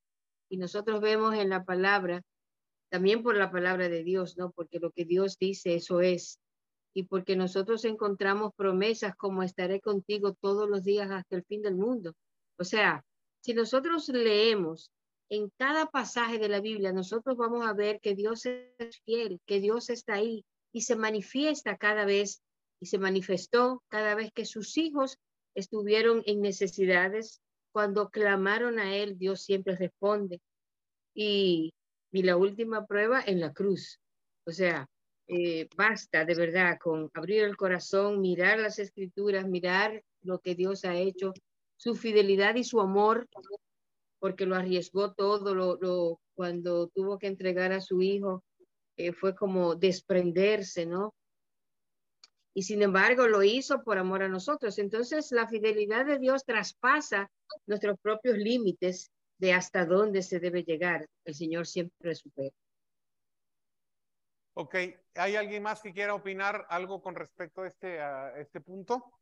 Y 0.49 0.55
nosotros 0.55 1.01
vemos 1.01 1.35
en 1.35 1.49
la 1.49 1.65
palabra, 1.65 2.21
también 2.89 3.21
por 3.21 3.35
la 3.35 3.51
palabra 3.51 3.89
de 3.89 4.03
Dios, 4.03 4.37
¿no? 4.37 4.51
Porque 4.51 4.79
lo 4.79 4.91
que 4.91 5.03
Dios 5.03 5.37
dice, 5.37 5.75
eso 5.75 5.99
es. 5.99 6.39
Y 6.93 7.03
porque 7.03 7.35
nosotros 7.35 7.83
encontramos 7.83 8.53
promesas 8.55 9.13
como 9.17 9.43
estaré 9.43 9.81
contigo 9.81 10.35
todos 10.39 10.69
los 10.69 10.85
días 10.85 11.11
hasta 11.11 11.35
el 11.35 11.43
fin 11.43 11.61
del 11.61 11.75
mundo. 11.75 12.13
O 12.59 12.65
sea, 12.65 13.05
si 13.41 13.53
nosotros 13.53 14.09
leemos 14.09 14.91
en 15.29 15.49
cada 15.57 15.85
pasaje 15.85 16.39
de 16.39 16.49
la 16.49 16.59
Biblia, 16.59 16.91
nosotros 16.91 17.37
vamos 17.37 17.65
a 17.65 17.73
ver 17.73 18.01
que 18.01 18.15
Dios 18.15 18.45
es 18.45 19.01
fiel, 19.05 19.39
que 19.45 19.61
Dios 19.61 19.89
está 19.89 20.15
ahí 20.15 20.43
y 20.73 20.81
se 20.81 20.97
manifiesta 20.97 21.77
cada 21.77 22.03
vez 22.03 22.41
y 22.81 22.87
se 22.87 22.97
manifestó 22.97 23.81
cada 23.87 24.13
vez 24.13 24.31
que 24.33 24.45
sus 24.45 24.77
hijos 24.77 25.17
estuvieron 25.55 26.21
en 26.25 26.41
necesidades. 26.41 27.41
Cuando 27.71 28.09
clamaron 28.09 28.77
a 28.77 28.95
Él, 28.95 29.17
Dios 29.17 29.43
siempre 29.43 29.75
responde. 29.75 30.41
Y, 31.13 31.73
y 32.11 32.23
la 32.23 32.35
última 32.35 32.85
prueba 32.85 33.21
en 33.25 33.39
la 33.39 33.53
cruz. 33.53 33.99
O 34.45 34.51
sea, 34.51 34.89
eh, 35.27 35.69
basta 35.77 36.25
de 36.25 36.35
verdad 36.35 36.77
con 36.79 37.09
abrir 37.13 37.43
el 37.43 37.55
corazón, 37.55 38.19
mirar 38.19 38.59
las 38.59 38.79
escrituras, 38.79 39.47
mirar 39.47 40.03
lo 40.23 40.39
que 40.39 40.55
Dios 40.55 40.83
ha 40.85 40.95
hecho 40.95 41.33
su 41.79 41.95
fidelidad 41.95 42.55
y 42.55 42.65
su 42.65 42.81
amor, 42.81 43.29
porque 44.19 44.45
lo 44.45 44.55
arriesgó 44.55 45.13
todo, 45.13 45.55
lo, 45.55 46.19
cuando 46.35 46.89
tuvo 46.89 47.17
que 47.17 47.27
entregar 47.27 47.71
a 47.71 47.79
su 47.79 48.01
hijo, 48.01 48.43
eh, 48.97 49.13
fue 49.13 49.33
como 49.33 49.75
desprenderse, 49.75 50.85
¿no? 50.85 51.15
Y 52.53 52.63
sin 52.63 52.81
embargo 52.81 53.27
lo 53.27 53.43
hizo 53.43 53.81
por 53.81 53.97
amor 53.97 54.23
a 54.23 54.27
nosotros. 54.27 54.77
Entonces 54.77 55.31
la 55.31 55.47
fidelidad 55.47 56.05
de 56.05 56.19
Dios 56.19 56.43
traspasa 56.43 57.31
nuestros 57.65 57.97
propios 58.01 58.37
límites 58.37 59.09
de 59.37 59.53
hasta 59.53 59.85
dónde 59.85 60.21
se 60.21 60.41
debe 60.41 60.63
llegar. 60.63 61.07
El 61.23 61.33
Señor 61.33 61.65
siempre 61.65 62.13
supera. 62.13 62.53
Ok, 64.53 64.75
¿hay 65.15 65.37
alguien 65.37 65.63
más 65.63 65.81
que 65.81 65.93
quiera 65.93 66.13
opinar 66.13 66.65
algo 66.67 67.01
con 67.01 67.15
respecto 67.15 67.61
a 67.61 67.67
este, 67.67 68.01
a 68.01 68.37
este 68.37 68.59
punto? 68.59 69.13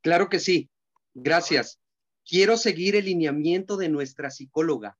Claro 0.00 0.30
que 0.30 0.38
sí. 0.38 0.70
Gracias 1.12 1.78
quiero 2.28 2.58
seguir 2.58 2.94
el 2.94 3.06
lineamiento 3.06 3.78
de 3.78 3.88
nuestra 3.88 4.30
psicóloga. 4.30 4.98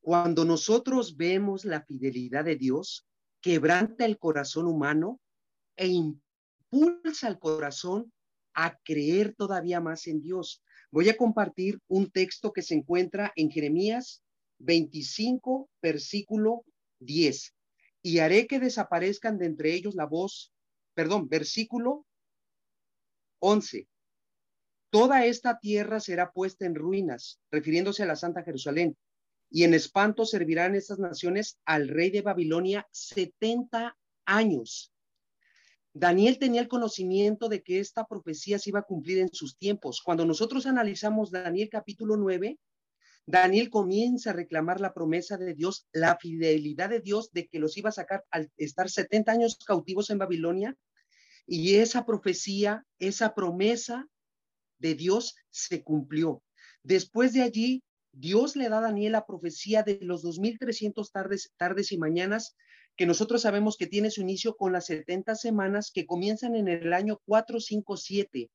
Cuando 0.00 0.44
nosotros 0.44 1.16
vemos 1.16 1.64
la 1.64 1.82
fidelidad 1.82 2.44
de 2.44 2.56
Dios, 2.56 3.06
quebranta 3.40 4.04
el 4.04 4.18
corazón 4.18 4.66
humano 4.66 5.20
e 5.76 5.86
impulsa 5.86 7.28
al 7.28 7.38
corazón 7.38 8.12
a 8.54 8.76
creer 8.82 9.34
todavía 9.36 9.80
más 9.80 10.08
en 10.08 10.20
Dios. 10.20 10.64
Voy 10.90 11.08
a 11.08 11.16
compartir 11.16 11.78
un 11.86 12.10
texto 12.10 12.52
que 12.52 12.62
se 12.62 12.74
encuentra 12.74 13.32
en 13.36 13.48
Jeremías 13.48 14.24
25, 14.58 15.70
versículo 15.80 16.64
10. 16.98 17.54
Y 18.02 18.18
haré 18.18 18.48
que 18.48 18.58
desaparezcan 18.58 19.38
de 19.38 19.46
entre 19.46 19.74
ellos 19.74 19.94
la 19.94 20.06
voz, 20.06 20.52
perdón, 20.94 21.28
versículo 21.28 22.04
11. 23.38 23.86
Toda 24.92 25.24
esta 25.24 25.58
tierra 25.58 26.00
será 26.00 26.32
puesta 26.32 26.66
en 26.66 26.74
ruinas, 26.74 27.40
refiriéndose 27.50 28.02
a 28.02 28.06
la 28.06 28.14
Santa 28.14 28.42
Jerusalén, 28.42 28.94
y 29.48 29.64
en 29.64 29.72
espanto 29.72 30.26
servirán 30.26 30.74
estas 30.74 30.98
naciones 30.98 31.58
al 31.64 31.88
rey 31.88 32.10
de 32.10 32.20
Babilonia 32.20 32.86
70 32.90 33.96
años. 34.26 34.92
Daniel 35.94 36.38
tenía 36.38 36.60
el 36.60 36.68
conocimiento 36.68 37.48
de 37.48 37.62
que 37.62 37.80
esta 37.80 38.04
profecía 38.04 38.58
se 38.58 38.68
iba 38.68 38.80
a 38.80 38.84
cumplir 38.84 39.20
en 39.20 39.32
sus 39.32 39.56
tiempos. 39.56 40.02
Cuando 40.04 40.26
nosotros 40.26 40.66
analizamos 40.66 41.30
Daniel 41.30 41.70
capítulo 41.70 42.18
9, 42.18 42.58
Daniel 43.24 43.70
comienza 43.70 44.28
a 44.28 44.34
reclamar 44.34 44.78
la 44.78 44.92
promesa 44.92 45.38
de 45.38 45.54
Dios, 45.54 45.86
la 45.92 46.18
fidelidad 46.18 46.90
de 46.90 47.00
Dios 47.00 47.32
de 47.32 47.48
que 47.48 47.60
los 47.60 47.78
iba 47.78 47.88
a 47.88 47.92
sacar 47.92 48.26
al 48.30 48.52
estar 48.58 48.90
70 48.90 49.32
años 49.32 49.56
cautivos 49.56 50.10
en 50.10 50.18
Babilonia. 50.18 50.76
Y 51.46 51.76
esa 51.76 52.04
profecía, 52.04 52.84
esa 52.98 53.34
promesa 53.34 54.06
de 54.82 54.94
Dios 54.94 55.36
se 55.48 55.82
cumplió. 55.82 56.42
Después 56.82 57.32
de 57.32 57.42
allí, 57.42 57.82
Dios 58.12 58.56
le 58.56 58.68
da 58.68 58.78
a 58.78 58.82
Daniel 58.82 59.12
la 59.12 59.24
profecía 59.24 59.82
de 59.82 59.98
los 60.02 60.20
2300 60.22 61.10
tardes, 61.10 61.50
tardes 61.56 61.92
y 61.92 61.98
mañanas 61.98 62.56
que 62.96 63.06
nosotros 63.06 63.40
sabemos 63.40 63.78
que 63.78 63.86
tiene 63.86 64.10
su 64.10 64.20
inicio 64.20 64.54
con 64.54 64.72
las 64.72 64.86
70 64.86 65.34
semanas 65.36 65.90
que 65.94 66.04
comienzan 66.04 66.56
en 66.56 66.68
el 66.68 66.92
año 66.92 67.20
457, 67.24 68.50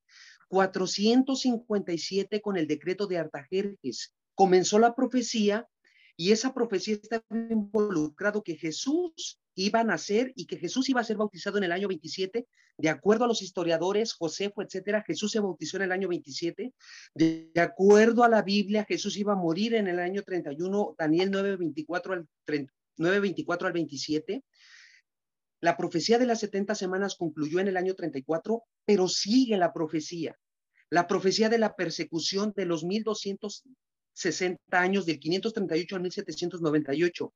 457 0.47 2.41
con 2.41 2.57
el 2.57 2.67
decreto 2.67 3.07
de 3.07 3.17
Artajerjes. 3.17 4.13
Comenzó 4.35 4.77
la 4.77 4.93
profecía 4.93 5.67
y 6.15 6.31
esa 6.33 6.53
profecía 6.53 6.95
está 6.95 7.23
involucrado 7.31 8.43
que 8.43 8.57
Jesús 8.57 9.39
iba 9.57 9.79
a 9.79 9.83
nacer 9.83 10.33
y 10.35 10.45
que 10.45 10.57
Jesús 10.57 10.87
iba 10.89 11.01
a 11.01 11.03
ser 11.03 11.17
bautizado 11.17 11.57
en 11.57 11.63
el 11.63 11.71
año 11.71 11.87
27. 11.87 12.47
De 12.77 12.89
acuerdo 12.89 13.25
a 13.25 13.27
los 13.27 13.41
historiadores, 13.41 14.13
Josefo, 14.13 14.61
etcétera, 14.61 15.03
Jesús 15.05 15.31
se 15.31 15.39
bautizó 15.39 15.77
en 15.77 15.83
el 15.83 15.91
año 15.91 16.07
27. 16.07 16.73
De, 17.15 17.51
acuerdo 17.55 18.23
a 18.23 18.29
la 18.29 18.43
Biblia, 18.43 18.85
Jesús 18.85 19.17
iba 19.17 19.33
a 19.33 19.35
morir 19.35 19.73
en 19.73 19.87
el 19.87 19.99
año 19.99 20.21
31, 20.21 20.95
Daniel 20.97 21.31
9, 21.31 21.57
24 21.57 22.13
al 22.13 22.27
9, 22.97 23.19
24 23.19 23.67
al 23.67 23.73
27. 23.73 24.43
La 25.59 25.75
profecía 25.75 26.19
de 26.19 26.27
las 26.27 26.39
70 26.39 26.75
semanas 26.75 27.15
concluyó 27.15 27.59
en 27.59 27.67
el 27.67 27.77
año 27.77 27.95
34, 27.95 28.63
pero 28.85 29.07
sigue 29.07 29.57
la 29.57 29.73
profecía. 29.73 30.37
La 30.91 31.07
profecía 31.07 31.49
de 31.49 31.57
la 31.57 31.75
persecución 31.75 32.53
de 32.55 32.65
los 32.65 32.83
1200 32.83 33.63
60 34.17 34.57
años, 34.71 35.05
del 35.05 35.19
538 35.19 35.95
al 35.95 36.01
1798. 36.01 37.33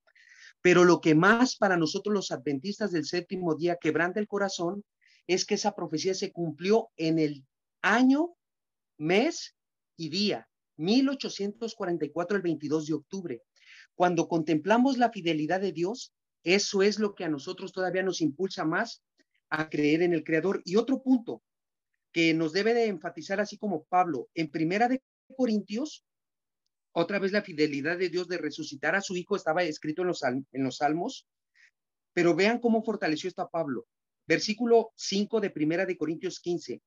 Pero 0.61 0.83
lo 0.83 1.01
que 1.01 1.15
más 1.15 1.55
para 1.55 1.77
nosotros 1.77 2.13
los 2.13 2.31
adventistas 2.31 2.91
del 2.91 3.05
séptimo 3.05 3.55
día 3.55 3.77
quebranta 3.81 4.19
el 4.19 4.27
corazón 4.27 4.83
es 5.27 5.45
que 5.45 5.55
esa 5.55 5.75
profecía 5.75 6.13
se 6.13 6.31
cumplió 6.31 6.89
en 6.97 7.19
el 7.19 7.45
año, 7.81 8.35
mes 8.97 9.55
y 9.97 10.09
día, 10.09 10.47
1844, 10.77 12.37
el 12.37 12.43
22 12.43 12.87
de 12.87 12.93
octubre. 12.93 13.41
Cuando 13.95 14.27
contemplamos 14.27 14.97
la 14.97 15.11
fidelidad 15.11 15.61
de 15.61 15.71
Dios, 15.71 16.13
eso 16.43 16.81
es 16.81 16.99
lo 16.99 17.13
que 17.13 17.23
a 17.23 17.29
nosotros 17.29 17.71
todavía 17.71 18.03
nos 18.03 18.21
impulsa 18.21 18.65
más 18.65 19.03
a 19.49 19.69
creer 19.69 20.01
en 20.01 20.13
el 20.13 20.23
Creador. 20.23 20.61
Y 20.65 20.75
otro 20.75 21.01
punto 21.01 21.43
que 22.11 22.33
nos 22.33 22.51
debe 22.51 22.73
de 22.73 22.87
enfatizar, 22.87 23.39
así 23.39 23.57
como 23.57 23.83
Pablo, 23.83 24.29
en 24.33 24.49
Primera 24.49 24.87
de 24.87 25.01
Corintios, 25.35 26.03
otra 26.93 27.19
vez 27.19 27.31
la 27.31 27.41
fidelidad 27.41 27.97
de 27.97 28.09
Dios 28.09 28.27
de 28.27 28.37
resucitar 28.37 28.95
a 28.95 29.01
su 29.01 29.15
hijo 29.15 29.35
estaba 29.35 29.63
escrito 29.63 30.01
en 30.01 30.07
los, 30.07 30.77
salmos, 30.77 31.27
pero 32.13 32.35
vean 32.35 32.59
cómo 32.59 32.83
fortaleció 32.83 33.27
esto 33.27 33.41
a 33.41 33.49
Pablo. 33.49 33.87
Versículo 34.27 34.91
5 34.95 35.39
de 35.39 35.49
Primera 35.49 35.85
de 35.85 35.97
Corintios 35.97 36.39
15. 36.39 36.81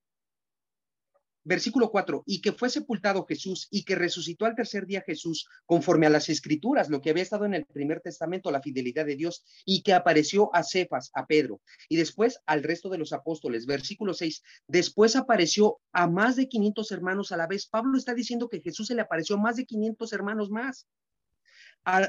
Versículo 1.47 1.91
4, 1.91 2.23
y 2.27 2.41
que 2.41 2.53
fue 2.53 2.71
sepultado 2.71 3.27
Jesús 3.27 3.69
y 3.71 3.85
que 3.85 3.97
resucitó 3.97 4.47
al 4.47 4.55
tercer 4.55 4.87
día 4.87 5.03
Jesús 5.03 5.47
conforme 5.67 6.07
a 6.07 6.11
las 6.11 6.31
escrituras, 6.31 6.89
lo 6.89 7.03
que 7.03 7.11
había 7.11 7.23
estado 7.23 7.45
en 7.45 7.53
el 7.53 7.67
primer 7.67 8.01
testamento, 8.01 8.51
la 8.51 8.63
fidelidad 8.63 9.05
de 9.05 9.17
Dios, 9.17 9.45
y 9.67 9.83
que 9.83 9.93
apareció 9.93 10.55
a 10.55 10.63
Cefas, 10.63 11.11
a 11.15 11.27
Pedro, 11.27 11.61
y 11.91 11.97
después 11.97 12.41
al 12.47 12.63
resto 12.63 12.89
de 12.89 12.97
los 12.97 13.13
apóstoles. 13.13 13.67
Versículo 13.67 14.15
6, 14.15 14.43
después 14.69 15.17
apareció 15.17 15.81
a 15.93 16.09
más 16.09 16.37
de 16.37 16.49
500 16.49 16.91
hermanos 16.93 17.31
a 17.31 17.37
la 17.37 17.47
vez. 17.47 17.67
Pablo 17.67 17.99
está 17.99 18.15
diciendo 18.15 18.49
que 18.49 18.63
Jesús 18.63 18.87
se 18.87 18.95
le 18.95 19.03
apareció 19.03 19.37
a 19.37 19.41
más 19.41 19.57
de 19.57 19.67
500 19.67 20.13
hermanos 20.15 20.49
más, 20.51 20.87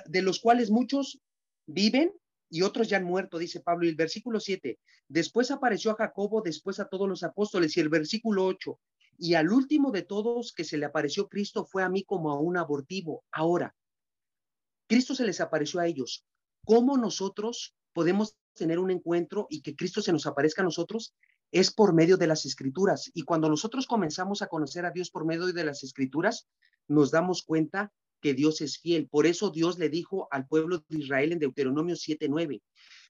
de 0.06 0.22
los 0.22 0.40
cuales 0.40 0.72
muchos 0.72 1.20
viven 1.68 2.14
y 2.50 2.62
otros 2.62 2.88
ya 2.88 2.98
han 2.98 3.04
muerto, 3.04 3.38
dice 3.38 3.60
Pablo. 3.60 3.86
Y 3.86 3.90
el 3.90 3.96
versículo 3.96 4.40
7, 4.40 4.80
después 5.10 5.52
apareció 5.52 5.92
a 5.92 5.96
Jacobo, 5.96 6.42
después 6.42 6.80
a 6.80 6.88
todos 6.88 7.10
los 7.10 7.24
apóstoles. 7.24 7.76
Y 7.76 7.82
el 7.82 7.90
versículo 7.90 8.46
8, 8.46 8.80
y 9.18 9.36
al 9.36 9.52
último 9.52 9.92
de 9.92 10.04
todos 10.04 10.54
que 10.54 10.64
se 10.64 10.78
le 10.78 10.86
apareció 10.86 11.28
Cristo 11.28 11.66
fue 11.66 11.84
a 11.84 11.90
mí 11.90 12.04
como 12.04 12.32
a 12.32 12.40
un 12.40 12.58
abortivo. 12.58 13.24
Ahora, 13.32 13.76
Cristo 14.88 15.16
se 15.16 15.26
les 15.26 15.42
apareció 15.42 15.80
a 15.80 15.88
ellos. 15.88 16.26
¿Cómo 16.66 16.98
nosotros 16.98 17.76
podemos 17.94 18.36
tener 18.54 18.80
un 18.80 18.92
encuentro 18.92 19.48
y 19.50 19.62
que 19.62 19.76
Cristo 19.76 20.02
se 20.02 20.12
nos 20.12 20.26
aparezca 20.26 20.62
a 20.62 20.66
nosotros? 20.66 21.14
Es 21.52 21.72
por 21.72 21.94
medio 21.94 22.18
de 22.18 22.28
las 22.28 22.46
escrituras. 22.46 23.10
Y 23.14 23.24
cuando 23.24 23.50
nosotros 23.50 23.88
comenzamos 23.88 24.42
a 24.42 24.48
conocer 24.48 24.86
a 24.86 24.92
Dios 24.92 25.10
por 25.10 25.26
medio 25.26 25.48
de 25.48 25.64
las 25.64 25.84
escrituras, 25.84 26.48
nos 26.88 27.12
damos 27.12 27.44
cuenta 27.44 27.94
que 28.22 28.34
Dios 28.34 28.62
es 28.62 28.80
fiel. 28.80 29.08
Por 29.08 29.26
eso 29.28 29.50
Dios 29.50 29.78
le 29.78 29.90
dijo 29.90 30.28
al 30.32 30.48
pueblo 30.48 30.84
de 30.90 30.98
Israel 30.98 31.32
en 31.32 31.40
Deuteronomio 31.40 31.96
7:9, 31.96 32.62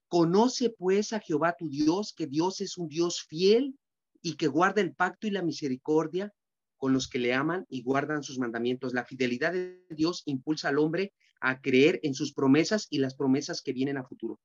conoce 0.08 0.70
pues 0.70 1.12
a 1.12 1.20
Jehová 1.20 1.56
tu 1.58 1.68
Dios, 1.68 2.12
que 2.14 2.26
Dios 2.26 2.60
es 2.60 2.76
un 2.76 2.88
Dios 2.88 3.22
fiel 3.22 3.78
y 4.22 4.36
que 4.36 4.48
guarda 4.48 4.80
el 4.80 4.94
pacto 4.94 5.26
y 5.26 5.30
la 5.30 5.42
misericordia 5.42 6.32
con 6.76 6.92
los 6.92 7.08
que 7.08 7.18
le 7.18 7.34
aman 7.34 7.66
y 7.68 7.82
guardan 7.82 8.22
sus 8.22 8.38
mandamientos. 8.38 8.92
La 8.92 9.04
fidelidad 9.04 9.52
de 9.52 9.84
Dios 9.90 10.22
impulsa 10.26 10.68
al 10.68 10.78
hombre 10.78 11.12
a 11.40 11.60
creer 11.60 12.00
en 12.02 12.14
sus 12.14 12.32
promesas 12.32 12.86
y 12.90 12.98
las 12.98 13.14
promesas 13.14 13.62
que 13.62 13.72
vienen 13.72 13.96
a 13.96 14.04
futuro. 14.04 14.38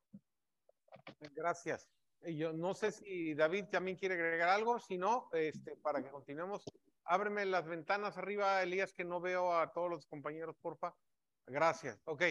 Gracias. 1.35 1.89
Yo 2.21 2.53
no 2.53 2.73
sé 2.73 2.91
si 2.91 3.33
David 3.33 3.65
también 3.71 3.97
quiere 3.97 4.15
agregar 4.15 4.49
algo, 4.49 4.79
si 4.79 4.97
no, 4.97 5.27
este, 5.33 5.75
para 5.77 6.03
que 6.03 6.09
continuemos, 6.09 6.63
ábreme 7.03 7.45
las 7.45 7.65
ventanas 7.65 8.17
arriba, 8.17 8.61
Elías, 8.61 8.93
que 8.93 9.03
no 9.03 9.19
veo 9.19 9.57
a 9.57 9.71
todos 9.73 9.89
los 9.89 10.05
compañeros, 10.05 10.55
porfa. 10.61 10.93
Gracias. 11.47 11.99
Ok. 12.05 12.23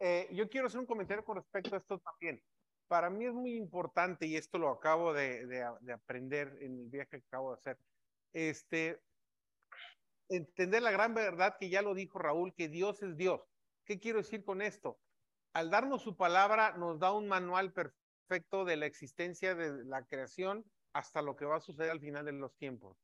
Eh, 0.00 0.28
yo 0.32 0.48
quiero 0.48 0.66
hacer 0.66 0.80
un 0.80 0.86
comentario 0.86 1.24
con 1.24 1.36
respecto 1.36 1.74
a 1.74 1.78
esto 1.78 1.98
también 1.98 2.42
para 2.88 3.10
mí 3.10 3.26
es 3.26 3.34
muy 3.34 3.54
importante, 3.54 4.26
y 4.26 4.36
esto 4.36 4.58
lo 4.58 4.70
acabo 4.70 5.12
de, 5.12 5.64
aprender 5.92 6.56
en 6.60 6.80
el 6.80 6.88
viaje 6.88 7.20
que 7.20 7.26
acabo 7.28 7.50
de 7.52 7.58
hacer, 7.58 7.78
este, 8.32 9.00
entender 10.28 10.82
la 10.82 10.90
gran 10.90 11.14
verdad 11.14 11.56
que 11.58 11.68
ya 11.68 11.82
lo 11.82 11.94
dijo 11.94 12.18
Raúl, 12.18 12.54
que 12.54 12.68
Dios 12.68 13.02
es 13.02 13.16
Dios. 13.16 13.40
¿Qué 13.84 14.00
quiero 14.00 14.18
decir 14.18 14.44
con 14.44 14.62
esto? 14.62 14.98
Al 15.52 15.70
darnos 15.70 16.02
su 16.02 16.16
palabra, 16.16 16.72
nos 16.76 16.98
da 16.98 17.12
un 17.12 17.28
manual 17.28 17.72
perfecto 17.72 18.64
de 18.64 18.76
la 18.76 18.86
existencia 18.86 19.54
de 19.54 19.84
la 19.84 20.04
creación 20.04 20.64
hasta 20.92 21.22
lo 21.22 21.36
que 21.36 21.44
va 21.44 21.56
a 21.56 21.60
suceder 21.60 21.90
al 21.90 22.00
final 22.00 22.24
de 22.24 22.32
los 22.32 22.54
tiempos. 22.56 22.96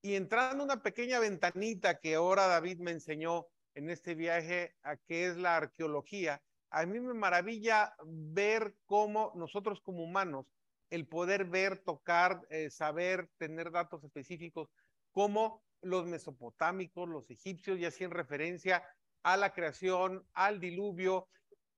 Y 0.00 0.16
entrando 0.16 0.64
una 0.64 0.82
pequeña 0.82 1.20
ventanita 1.20 1.98
que 1.98 2.14
ahora 2.14 2.46
David 2.48 2.78
me 2.78 2.90
enseñó 2.90 3.46
en 3.74 3.88
este 3.88 4.14
viaje 4.14 4.74
a 4.82 4.96
qué 4.96 5.26
es 5.26 5.36
la 5.36 5.56
arqueología, 5.56 6.42
a 6.72 6.86
mí 6.86 6.98
me 7.00 7.12
maravilla 7.12 7.94
ver 8.04 8.74
cómo 8.86 9.32
nosotros 9.36 9.80
como 9.82 10.02
humanos, 10.02 10.46
el 10.90 11.06
poder 11.06 11.44
ver, 11.44 11.78
tocar, 11.78 12.40
eh, 12.48 12.70
saber, 12.70 13.28
tener 13.38 13.70
datos 13.70 14.02
específicos, 14.04 14.70
como 15.12 15.62
los 15.82 16.06
mesopotámicos, 16.06 17.08
los 17.08 17.30
egipcios, 17.30 17.78
ya 17.78 17.88
hacían 17.88 18.10
referencia 18.10 18.82
a 19.22 19.36
la 19.36 19.52
creación, 19.52 20.26
al 20.32 20.60
diluvio, 20.60 21.28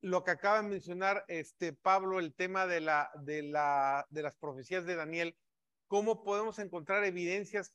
lo 0.01 0.23
que 0.23 0.31
acaba 0.31 0.63
de 0.63 0.69
mencionar 0.69 1.25
este 1.29 1.73
Pablo, 1.73 2.21
el 2.21 2.35
tema 2.35 2.67
de, 2.67 2.81
la, 2.81 3.11
de, 3.23 3.43
la, 3.43 4.07
de 4.11 4.23
las 4.23 4.37
profecías 4.37 4.85
de 4.85 4.95
Daniel, 4.95 5.37
cómo 5.89 6.23
podemos 6.23 6.59
encontrar 6.61 7.05
evidencias 7.05 7.75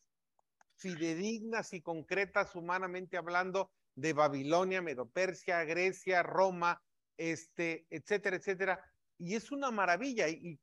fidedignas 0.77 1.73
y 1.73 1.82
concretas 1.82 2.55
humanamente 2.55 3.17
hablando 3.17 3.71
de 3.95 4.13
Babilonia, 4.13 4.82
Medopersia, 4.82 5.63
Grecia, 5.65 6.23
Roma, 6.23 6.82
este, 7.19 7.86
etcétera, 7.89 8.38
etcétera. 8.38 8.84
Y 9.17 9.36
es 9.36 9.51
una 9.51 9.69
maravilla. 9.69 10.27
Y, 10.29 10.58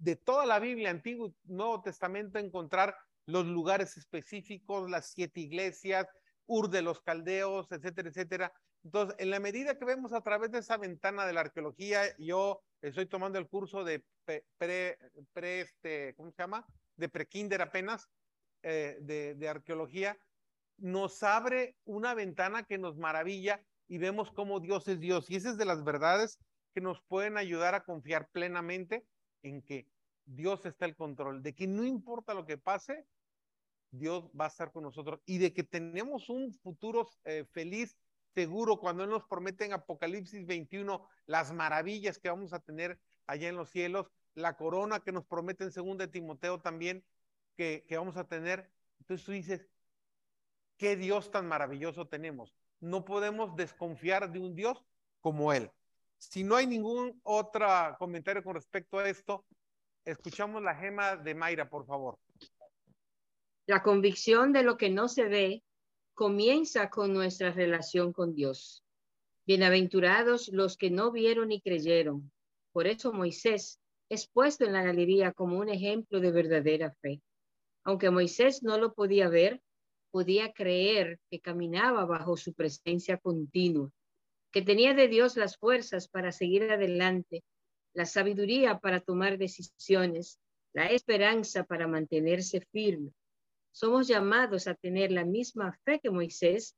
de 0.00 0.14
toda 0.14 0.46
la 0.46 0.60
Biblia, 0.60 0.90
Antiguo 0.90 1.26
y 1.26 1.52
Nuevo 1.52 1.82
Testamento, 1.82 2.38
encontrar 2.38 2.96
los 3.26 3.46
lugares 3.46 3.96
específicos, 3.96 4.88
las 4.88 5.10
siete 5.10 5.40
iglesias, 5.40 6.06
Ur 6.46 6.70
de 6.70 6.82
los 6.82 7.00
Caldeos, 7.00 7.66
etcétera, 7.72 8.08
etcétera. 8.08 8.52
Entonces, 8.84 9.16
en 9.18 9.30
la 9.30 9.40
medida 9.40 9.76
que 9.76 9.84
vemos 9.84 10.12
a 10.12 10.20
través 10.20 10.52
de 10.52 10.60
esa 10.60 10.76
ventana 10.76 11.26
de 11.26 11.32
la 11.32 11.40
arqueología, 11.40 12.02
yo 12.16 12.62
estoy 12.80 13.06
tomando 13.06 13.40
el 13.40 13.48
curso 13.48 13.82
de 13.82 14.04
pre, 14.24 14.44
pre, 14.56 15.60
este, 15.60 16.14
¿cómo 16.14 16.30
se 16.30 16.42
llama? 16.42 16.64
De 16.96 17.08
prekinder 17.08 17.60
apenas, 17.60 18.08
eh, 18.62 18.98
de, 19.00 19.34
de 19.34 19.48
arqueología, 19.48 20.16
nos 20.76 21.24
abre 21.24 21.74
una 21.84 22.14
ventana 22.14 22.62
que 22.62 22.78
nos 22.78 22.96
maravilla 22.96 23.60
y 23.88 23.98
vemos 23.98 24.30
cómo 24.30 24.60
Dios 24.60 24.86
es 24.88 25.00
Dios. 25.00 25.30
Y 25.30 25.36
esa 25.36 25.50
es 25.50 25.56
de 25.56 25.64
las 25.64 25.82
verdades 25.82 26.38
que 26.74 26.80
nos 26.80 27.00
pueden 27.00 27.36
ayudar 27.38 27.74
a 27.74 27.84
confiar 27.84 28.28
plenamente 28.30 29.04
en 29.42 29.62
que 29.62 29.88
Dios 30.26 30.66
está 30.66 30.84
el 30.84 30.94
control, 30.94 31.42
de 31.42 31.54
que 31.54 31.66
no 31.66 31.84
importa 31.84 32.34
lo 32.34 32.44
que 32.44 32.58
pase, 32.58 33.06
Dios 33.90 34.30
va 34.38 34.44
a 34.44 34.48
estar 34.48 34.70
con 34.70 34.82
nosotros 34.82 35.20
y 35.24 35.38
de 35.38 35.54
que 35.54 35.64
tenemos 35.64 36.28
un 36.28 36.52
futuro 36.52 37.08
eh, 37.24 37.46
feliz, 37.52 37.96
seguro, 38.34 38.78
cuando 38.78 39.04
Él 39.04 39.10
nos 39.10 39.24
promete 39.24 39.64
en 39.64 39.72
Apocalipsis 39.72 40.46
21 40.46 41.08
las 41.26 41.52
maravillas 41.52 42.18
que 42.18 42.28
vamos 42.28 42.52
a 42.52 42.60
tener 42.60 43.00
allá 43.26 43.48
en 43.48 43.56
los 43.56 43.70
cielos, 43.70 44.10
la 44.34 44.56
corona 44.56 45.00
que 45.00 45.12
nos 45.12 45.24
promete 45.24 45.64
en 45.64 45.70
2 45.70 45.98
de 45.98 46.08
Timoteo 46.08 46.60
también, 46.60 47.02
que, 47.56 47.86
que 47.88 47.96
vamos 47.96 48.18
a 48.18 48.28
tener. 48.28 48.70
Entonces 49.00 49.24
tú 49.24 49.32
dices, 49.32 49.66
qué 50.76 50.94
Dios 50.94 51.30
tan 51.30 51.46
maravilloso 51.46 52.06
tenemos. 52.06 52.54
No 52.80 53.04
podemos 53.04 53.54
desconfiar 53.56 54.30
de 54.30 54.38
un 54.38 54.54
Dios 54.54 54.82
como 55.20 55.52
Él. 55.52 55.70
Si 56.18 56.42
no 56.42 56.56
hay 56.56 56.66
ningún 56.66 57.20
otro 57.22 57.66
comentario 57.98 58.42
con 58.42 58.54
respecto 58.54 58.98
a 58.98 59.08
esto, 59.08 59.44
escuchamos 60.04 60.62
la 60.62 60.74
gema 60.74 61.16
de 61.16 61.34
Mayra, 61.34 61.68
por 61.68 61.86
favor. 61.86 62.18
La 63.66 63.82
convicción 63.82 64.52
de 64.52 64.62
lo 64.62 64.76
que 64.76 64.90
no 64.90 65.08
se 65.08 65.24
ve 65.24 65.62
comienza 66.14 66.90
con 66.90 67.12
nuestra 67.12 67.52
relación 67.52 68.12
con 68.12 68.34
Dios. 68.34 68.84
Bienaventurados 69.46 70.48
los 70.48 70.76
que 70.76 70.90
no 70.90 71.12
vieron 71.12 71.52
y 71.52 71.60
creyeron. 71.60 72.32
Por 72.72 72.86
eso 72.86 73.12
Moisés 73.12 73.80
es 74.08 74.26
puesto 74.26 74.64
en 74.64 74.72
la 74.72 74.82
galería 74.82 75.32
como 75.32 75.58
un 75.58 75.68
ejemplo 75.68 76.20
de 76.20 76.32
verdadera 76.32 76.92
fe. 77.00 77.22
Aunque 77.84 78.10
Moisés 78.10 78.62
no 78.62 78.78
lo 78.78 78.94
podía 78.94 79.28
ver, 79.28 79.62
podía 80.10 80.52
creer 80.52 81.18
que 81.30 81.40
caminaba 81.40 82.04
bajo 82.04 82.36
su 82.36 82.52
presencia 82.54 83.18
continua, 83.18 83.90
que 84.50 84.62
tenía 84.62 84.94
de 84.94 85.08
Dios 85.08 85.36
las 85.36 85.56
fuerzas 85.56 86.08
para 86.08 86.32
seguir 86.32 86.64
adelante, 86.70 87.44
la 87.94 88.06
sabiduría 88.06 88.78
para 88.78 89.00
tomar 89.00 89.38
decisiones, 89.38 90.38
la 90.72 90.86
esperanza 90.86 91.64
para 91.64 91.86
mantenerse 91.86 92.60
firme. 92.72 93.12
Somos 93.72 94.08
llamados 94.08 94.66
a 94.66 94.74
tener 94.74 95.12
la 95.12 95.24
misma 95.24 95.78
fe 95.84 96.00
que 96.00 96.10
Moisés 96.10 96.76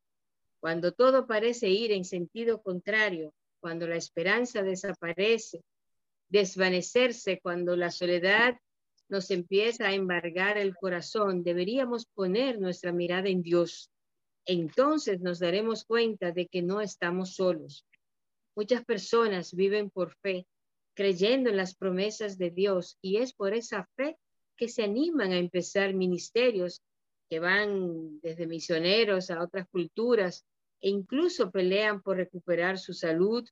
cuando 0.61 0.93
todo 0.93 1.27
parece 1.27 1.71
ir 1.71 1.91
en 1.91 2.05
sentido 2.05 2.63
contrario, 2.63 3.33
cuando 3.61 3.89
la 3.89 3.97
esperanza 3.97 4.63
desaparece, 4.63 5.63
desvanecerse, 6.29 7.41
cuando 7.41 7.77
la 7.77 7.91
soledad 7.91 8.59
nos 9.11 9.31
empieza 9.31 9.89
a 9.89 9.95
embargar 9.95 10.57
el 10.57 10.77
corazón, 10.77 11.43
deberíamos 11.43 12.07
poner 12.07 12.61
nuestra 12.61 12.93
mirada 12.93 13.29
en 13.29 13.43
Dios. 13.43 13.91
Entonces 14.47 15.21
nos 15.21 15.41
daremos 15.41 15.85
cuenta 15.85 16.33
de 16.33 16.47
que 16.47 16.63
no 16.63 16.81
estamos 16.81 17.35
solos. 17.35 17.85
Muchas 18.55 18.85
personas 18.85 19.55
viven 19.55 19.91
por 19.91 20.15
fe, 20.23 20.47
creyendo 20.95 21.51
en 21.51 21.57
las 21.57 21.75
promesas 21.75 22.39
de 22.39 22.51
Dios, 22.51 22.99
y 23.03 23.17
es 23.17 23.33
por 23.33 23.53
esa 23.53 23.89
fe 23.97 24.17
que 24.57 24.69
se 24.69 24.85
animan 24.85 25.33
a 25.33 25.39
empezar 25.39 25.95
ministerios 25.95 26.83
que 27.29 27.41
van 27.41 28.21
desde 28.21 28.47
misioneros 28.47 29.31
a 29.31 29.43
otras 29.43 29.67
culturas 29.71 30.45
e 30.81 30.89
incluso 30.89 31.51
pelean 31.51 32.03
por 32.03 32.17
recuperar 32.17 32.79
su 32.79 32.93
salud 32.93 33.49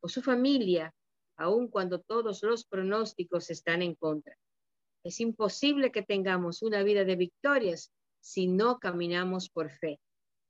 o 0.00 0.08
su 0.08 0.22
familia, 0.22 0.92
aun 1.36 1.68
cuando 1.68 2.00
todos 2.00 2.42
los 2.42 2.64
pronósticos 2.64 3.50
están 3.50 3.82
en 3.82 3.94
contra. 3.94 4.36
Es 5.04 5.20
imposible 5.20 5.90
que 5.90 6.02
tengamos 6.02 6.62
una 6.62 6.82
vida 6.82 7.04
de 7.04 7.16
victorias 7.16 7.92
si 8.20 8.46
no 8.46 8.78
caminamos 8.78 9.48
por 9.48 9.70
fe. 9.70 9.98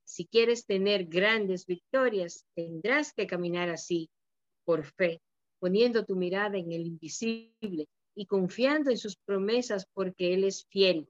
Si 0.05 0.27
quieres 0.27 0.67
tener 0.67 1.07
grandes 1.07 1.67
victorias, 1.67 2.45
tendrás 2.55 3.12
que 3.12 3.27
caminar 3.27 3.71
así, 3.71 4.11
por 4.65 4.85
fe, 4.85 5.21
poniendo 5.59 6.05
tu 6.05 6.17
mirada 6.17 6.59
en 6.59 6.73
el 6.73 6.87
invisible 6.87 7.88
y 8.15 8.27
confiando 8.27 8.91
en 8.91 8.99
sus 8.99 9.17
promesas 9.17 9.87
porque 9.95 10.35
Él 10.35 10.45
es 10.45 10.67
fiel 10.67 11.09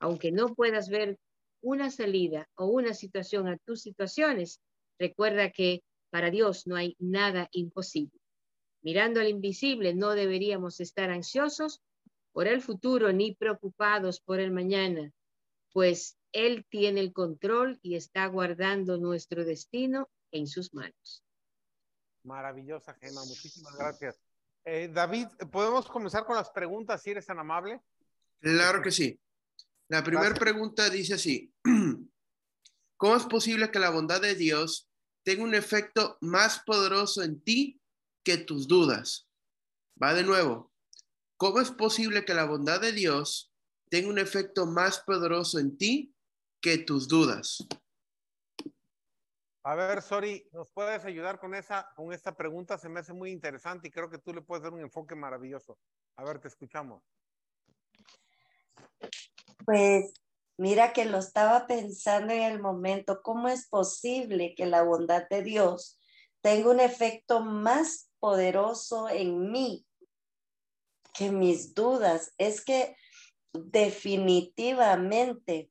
aunque 0.00 0.32
no 0.32 0.54
puedas 0.54 0.88
ver 0.88 1.18
una 1.60 1.90
salida 1.90 2.48
o 2.56 2.66
una 2.66 2.94
situación 2.94 3.48
a 3.48 3.58
tus 3.58 3.82
situaciones, 3.82 4.60
recuerda 4.98 5.50
que 5.50 5.82
para 6.10 6.30
Dios 6.30 6.66
no 6.66 6.76
hay 6.76 6.96
nada 6.98 7.48
imposible. 7.52 8.18
Mirando 8.82 9.20
al 9.20 9.28
invisible, 9.28 9.94
no 9.94 10.12
deberíamos 10.12 10.80
estar 10.80 11.10
ansiosos 11.10 11.80
por 12.32 12.46
el 12.46 12.62
futuro 12.62 13.12
ni 13.12 13.34
preocupados 13.34 14.20
por 14.20 14.40
el 14.40 14.50
mañana, 14.50 15.12
pues 15.72 16.18
Él 16.32 16.66
tiene 16.68 17.00
el 17.00 17.12
control 17.12 17.78
y 17.82 17.96
está 17.96 18.26
guardando 18.26 18.98
nuestro 18.98 19.44
destino 19.44 20.08
en 20.30 20.46
sus 20.46 20.74
manos. 20.74 21.24
Maravillosa, 22.24 22.94
Gemma. 22.94 23.24
Muchísimas 23.24 23.76
gracias. 23.76 24.20
Eh, 24.64 24.90
David, 24.92 25.28
¿podemos 25.50 25.88
comenzar 25.88 26.26
con 26.26 26.36
las 26.36 26.50
preguntas 26.50 27.02
si 27.02 27.10
eres 27.10 27.26
tan 27.26 27.38
amable? 27.38 27.80
Claro 28.40 28.82
que 28.82 28.90
sí. 28.90 29.18
La 29.88 30.04
primera 30.04 30.34
pregunta 30.34 30.90
dice 30.90 31.14
así, 31.14 31.50
¿cómo 32.96 33.16
es 33.16 33.24
posible 33.24 33.70
que 33.70 33.78
la 33.78 33.90
bondad 33.90 34.20
de 34.20 34.34
Dios 34.34 34.90
tenga 35.24 35.42
un 35.42 35.54
efecto 35.54 36.18
más 36.20 36.62
poderoso 36.64 37.22
en 37.22 37.40
ti 37.40 37.80
que 38.22 38.36
tus 38.36 38.68
dudas? 38.68 39.26
Va 40.00 40.12
de 40.12 40.24
nuevo, 40.24 40.70
¿cómo 41.38 41.60
es 41.60 41.70
posible 41.70 42.24
que 42.24 42.34
la 42.34 42.44
bondad 42.44 42.80
de 42.80 42.92
Dios 42.92 43.54
tenga 43.88 44.10
un 44.10 44.18
efecto 44.18 44.66
más 44.66 44.98
poderoso 45.00 45.58
en 45.58 45.78
ti 45.78 46.14
que 46.60 46.78
tus 46.78 47.08
dudas? 47.08 47.66
A 49.62 49.74
ver, 49.74 50.02
Sori, 50.02 50.48
¿nos 50.52 50.70
puedes 50.72 51.04
ayudar 51.04 51.38
con 51.38 51.54
esa, 51.54 51.88
con 51.94 52.12
esta 52.12 52.36
pregunta? 52.36 52.76
Se 52.76 52.88
me 52.88 53.00
hace 53.00 53.12
muy 53.12 53.30
interesante 53.30 53.88
y 53.88 53.90
creo 53.90 54.10
que 54.10 54.18
tú 54.18 54.34
le 54.34 54.42
puedes 54.42 54.62
dar 54.62 54.72
un 54.72 54.80
enfoque 54.80 55.14
maravilloso. 55.14 55.78
A 56.16 56.24
ver, 56.24 56.40
te 56.40 56.48
escuchamos. 56.48 57.02
Pues 59.64 60.14
mira 60.56 60.92
que 60.92 61.04
lo 61.04 61.18
estaba 61.18 61.66
pensando 61.66 62.32
en 62.32 62.42
el 62.42 62.60
momento, 62.60 63.22
¿cómo 63.22 63.48
es 63.48 63.68
posible 63.68 64.54
que 64.56 64.66
la 64.66 64.82
bondad 64.82 65.28
de 65.28 65.42
Dios 65.42 66.00
tenga 66.40 66.70
un 66.70 66.80
efecto 66.80 67.40
más 67.40 68.10
poderoso 68.18 69.08
en 69.08 69.52
mí 69.52 69.87
que 71.18 71.32
mis 71.32 71.74
dudas? 71.74 72.32
Es 72.38 72.64
que 72.64 72.96
definitivamente 73.52 75.70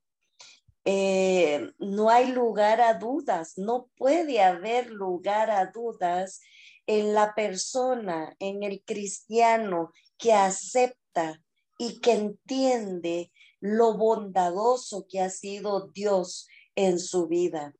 eh, 0.84 1.72
no 1.78 2.10
hay 2.10 2.32
lugar 2.32 2.80
a 2.80 2.94
dudas, 2.94 3.54
no 3.56 3.88
puede 3.96 4.42
haber 4.42 4.90
lugar 4.90 5.50
a 5.50 5.66
dudas 5.66 6.40
en 6.86 7.14
la 7.14 7.34
persona, 7.34 8.34
en 8.38 8.62
el 8.62 8.82
cristiano 8.84 9.92
que 10.16 10.32
acepta 10.32 11.42
y 11.78 12.00
que 12.00 12.12
entiende 12.12 13.32
lo 13.60 13.96
bondadoso 13.96 15.06
que 15.08 15.20
ha 15.20 15.30
sido 15.30 15.88
Dios 15.88 16.48
en 16.74 16.98
su 16.98 17.26
vida. 17.26 17.74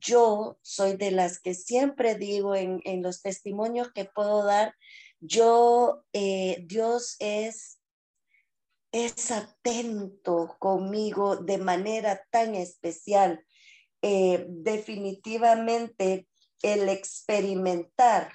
Yo 0.00 0.58
soy 0.62 0.96
de 0.96 1.10
las 1.10 1.40
que 1.40 1.54
siempre 1.54 2.14
digo 2.14 2.54
en, 2.54 2.80
los 3.02 3.22
testimonios 3.22 3.92
que 3.92 4.04
puedo 4.04 4.44
dar, 4.44 4.74
yo, 5.26 6.04
eh, 6.12 6.64
Dios 6.66 7.16
es, 7.18 7.80
es 8.92 9.30
atento 9.30 10.56
conmigo 10.58 11.36
de 11.36 11.58
manera 11.58 12.24
tan 12.30 12.54
especial. 12.54 13.44
Eh, 14.02 14.44
definitivamente 14.48 16.28
el 16.62 16.88
experimentar 16.88 18.32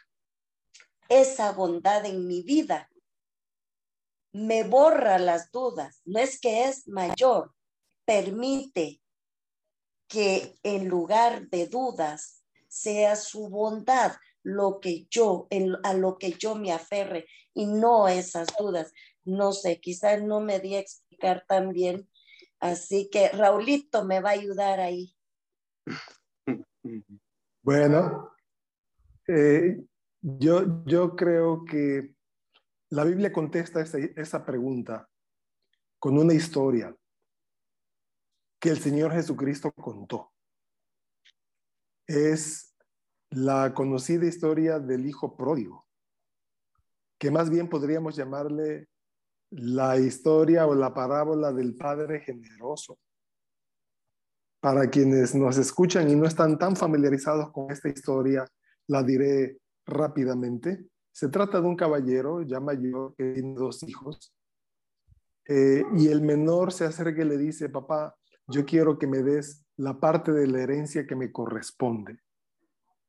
esa 1.10 1.52
bondad 1.52 2.06
en 2.06 2.28
mi 2.28 2.42
vida 2.42 2.90
me 4.32 4.64
borra 4.64 5.18
las 5.18 5.52
dudas, 5.52 6.02
no 6.06 6.20
es 6.20 6.40
que 6.40 6.66
es 6.66 6.88
mayor, 6.88 7.54
permite 8.06 9.02
que 10.08 10.60
en 10.64 10.88
lugar 10.88 11.50
de 11.50 11.68
dudas 11.68 12.44
sea 12.68 13.16
su 13.16 13.50
bondad 13.50 14.14
lo 14.44 14.80
que 14.80 15.08
yo, 15.10 15.48
a 15.84 15.94
lo 15.94 16.18
que 16.18 16.32
yo 16.32 16.56
me 16.56 16.72
aferre 16.72 17.28
y 17.54 17.68
no 17.68 18.08
esas 18.08 18.48
dudas. 18.58 18.94
No 19.24 19.52
sé, 19.52 19.80
quizás 19.80 20.22
no 20.24 20.40
me 20.40 20.60
di 20.60 20.76
a 20.76 20.80
explicar 20.80 21.46
tan 21.48 21.70
bien, 21.70 22.10
así 22.60 23.10
que 23.12 23.30
Raulito 23.30 24.06
me 24.06 24.22
va 24.22 24.30
a 24.30 24.34
ayudar 24.34 24.80
ahí. 24.80 25.16
Bueno, 27.62 28.32
eh, 29.28 29.78
yo, 30.22 30.84
yo 30.86 31.16
creo 31.16 31.64
que 31.66 32.16
la 32.90 33.04
Biblia 33.04 33.32
contesta 33.32 33.82
esa, 33.82 34.46
pregunta 34.46 35.08
con 36.00 36.18
una 36.18 36.34
historia 36.34 36.96
que 38.60 38.70
el 38.70 38.80
Señor 38.80 39.12
Jesucristo 39.12 39.72
contó. 39.72 40.32
es 42.08 42.69
la 43.32 43.74
conocida 43.74 44.26
historia 44.26 44.80
del 44.80 45.06
hijo 45.06 45.36
pródigo, 45.36 45.86
que 47.20 47.32
más 47.32 47.50
bien 47.50 47.70
podríamos 47.70 48.16
llamarle 48.16 48.90
la 49.52 49.98
historia 49.98 50.68
o 50.68 50.76
la 50.76 50.94
parábola 50.94 51.52
del 51.52 51.76
padre 51.76 52.22
generoso. 52.22 52.98
Para 54.62 54.90
quienes 54.90 55.36
nos 55.36 55.58
escuchan 55.58 56.10
y 56.10 56.16
no 56.16 56.26
están 56.26 56.58
tan 56.58 56.76
familiarizados 56.76 57.52
con 57.52 57.72
esta 57.72 57.88
historia, 57.88 58.46
la 58.88 59.04
diré 59.04 59.58
rápidamente. 59.86 60.88
Se 61.12 61.30
trata 61.30 61.62
de 61.62 61.68
un 61.68 61.76
caballero 61.76 62.42
ya 62.42 62.60
mayor 62.60 63.16
que 63.16 63.34
tiene 63.34 63.54
dos 63.56 63.84
hijos 63.84 64.34
eh, 65.48 65.84
y 65.96 66.08
el 66.08 66.22
menor 66.22 66.72
se 66.72 66.86
acerca 66.86 67.24
y 67.24 67.26
le 67.26 67.38
dice, 67.38 67.70
papá, 67.70 68.16
yo 68.48 68.66
quiero 68.66 69.00
que 69.00 69.08
me 69.08 69.24
des 69.24 69.66
la 69.78 70.00
parte 70.00 70.32
de 70.32 70.46
la 70.46 70.62
herencia 70.62 71.08
que 71.08 71.16
me 71.16 71.32
corresponde, 71.32 72.20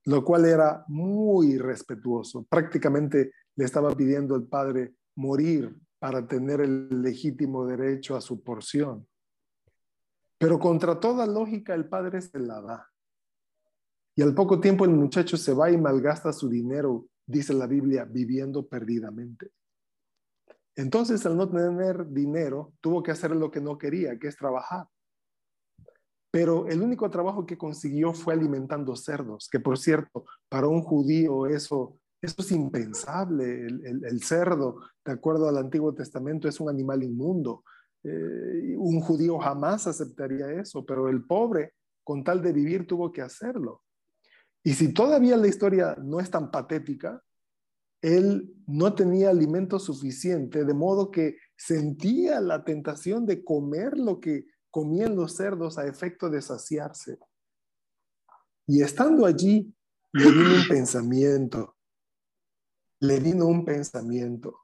lo 0.04 0.24
cual 0.24 0.46
era 0.46 0.84
muy 0.88 1.58
respetuoso. 1.58 2.44
Prácticamente 2.48 3.32
le 3.56 3.64
estaba 3.64 3.94
pidiendo 3.94 4.34
al 4.34 4.44
padre 4.44 4.94
morir 5.16 5.76
para 5.98 6.26
tener 6.26 6.60
el 6.60 7.02
legítimo 7.02 7.66
derecho 7.66 8.16
a 8.16 8.20
su 8.20 8.42
porción. 8.42 9.06
Pero 10.38 10.58
contra 10.58 10.98
toda 10.98 11.26
lógica 11.26 11.74
el 11.74 11.88
padre 11.88 12.22
se 12.22 12.38
la 12.38 12.60
da. 12.62 12.90
Y 14.16 14.22
al 14.22 14.34
poco 14.34 14.60
tiempo 14.60 14.84
el 14.84 14.92
muchacho 14.92 15.36
se 15.36 15.52
va 15.52 15.70
y 15.70 15.76
malgasta 15.76 16.32
su 16.32 16.48
dinero, 16.48 17.06
dice 17.26 17.52
la 17.52 17.66
Biblia, 17.66 18.04
viviendo 18.04 18.66
perdidamente. 18.66 19.50
Entonces, 20.76 21.24
al 21.26 21.36
no 21.36 21.48
tener 21.48 22.08
dinero, 22.08 22.72
tuvo 22.80 23.02
que 23.02 23.10
hacer 23.10 23.32
lo 23.36 23.50
que 23.50 23.60
no 23.60 23.76
quería, 23.76 24.18
que 24.18 24.28
es 24.28 24.36
trabajar. 24.36 24.86
Pero 26.30 26.66
el 26.68 26.80
único 26.80 27.10
trabajo 27.10 27.44
que 27.44 27.58
consiguió 27.58 28.12
fue 28.12 28.34
alimentando 28.34 28.94
cerdos, 28.94 29.48
que 29.50 29.58
por 29.58 29.78
cierto, 29.78 30.24
para 30.48 30.68
un 30.68 30.82
judío 30.82 31.46
eso, 31.46 31.98
eso 32.22 32.36
es 32.38 32.52
impensable. 32.52 33.66
El, 33.66 34.22
cerdo, 34.22 34.80
de 35.04 35.12
acuerdo 35.12 35.48
al 35.48 35.58
Antiguo 35.58 35.92
Testamento, 35.92 36.48
es 36.48 36.60
un 36.60 36.68
animal 36.68 37.02
inmundo. 37.02 37.64
Eh, 38.04 38.76
un 38.76 39.00
judío 39.00 39.38
jamás 39.38 39.86
aceptaría 39.86 40.52
eso, 40.52 40.84
pero 40.86 41.08
el 41.08 41.24
pobre, 41.24 41.74
con 42.04 42.22
tal 42.22 42.42
de 42.42 42.52
vivir, 42.52 42.86
tuvo 42.86 43.10
que 43.10 43.22
hacerlo. 43.22 43.82
Y 44.62 44.74
si 44.74 44.92
todavía 44.92 45.36
la 45.36 45.48
historia 45.48 45.96
no 46.00 46.20
es 46.20 46.30
tan 46.30 46.50
patética, 46.50 47.22
él 48.02 48.54
no 48.66 48.94
tenía 48.94 49.30
alimento 49.30 49.78
suficiente, 49.78 50.64
de 50.64 50.74
modo 50.74 51.10
que 51.10 51.36
sentía 51.56 52.40
la 52.40 52.64
tentación 52.64 53.26
de 53.26 53.44
comer 53.44 53.98
lo 53.98 54.20
que 54.20 54.46
comían 54.70 55.16
los 55.16 55.34
cerdos 55.34 55.78
a 55.78 55.86
efecto 55.86 56.28
de 56.30 56.40
saciarse. 56.40 57.18
Y 58.66 58.82
estando 58.82 59.26
allí, 59.26 59.74
le 60.12 60.30
vino 60.30 60.54
un 60.54 60.68
pensamiento, 60.68 61.76
le 63.00 63.20
vino 63.20 63.46
un 63.46 63.64
pensamiento. 63.64 64.60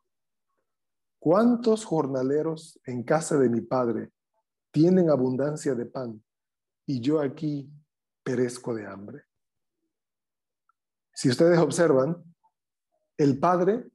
¿Cuántos 1.18 1.84
jornaleros 1.84 2.80
en 2.84 3.02
casa 3.02 3.36
de 3.36 3.48
mi 3.48 3.60
padre 3.60 4.12
tienen 4.70 5.10
abundancia 5.10 5.74
de 5.74 5.86
pan 5.86 6.22
y 6.86 7.00
yo 7.00 7.20
aquí 7.20 7.68
perezco 8.22 8.74
de 8.74 8.86
hambre? 8.86 9.24
Si 11.12 11.28
ustedes 11.28 11.58
observan, 11.58 12.22
el 13.16 13.38
padre 13.40 13.90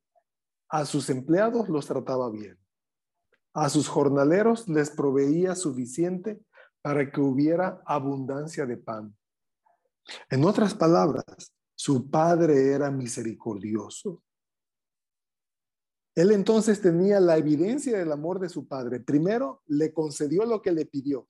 a 0.70 0.86
sus 0.86 1.10
empleados 1.10 1.70
los 1.70 1.86
trataba 1.86 2.30
bien. 2.32 2.61
A 3.54 3.70
sus 3.70 3.88
jornaleros 3.88 4.68
les 4.68 4.90
proveía 4.90 5.56
suficiente 5.56 6.40
para 6.82 7.12
que 7.12 7.22
hubiera 7.22 7.82
abundancia 7.86 8.66
de 8.66 8.78
pan. 8.78 9.16
En 10.30 10.46
otras 10.46 10.74
palabras, 10.74 11.26
su 11.76 12.10
padre 12.10 12.72
era 12.74 12.90
misericordioso. 12.92 14.24
Él 16.16 16.32
entonces 16.32 16.82
tenía 16.82 17.20
la 17.20 17.38
evidencia 17.38 17.98
del 17.98 18.12
amor 18.12 18.40
de 18.40 18.50
su 18.50 18.68
padre. 18.68 19.00
Primero, 19.00 19.62
le 19.68 19.94
concedió 19.94 20.46
lo 20.46 20.62
que 20.62 20.72
le 20.72 20.86
pidió, 20.86 21.28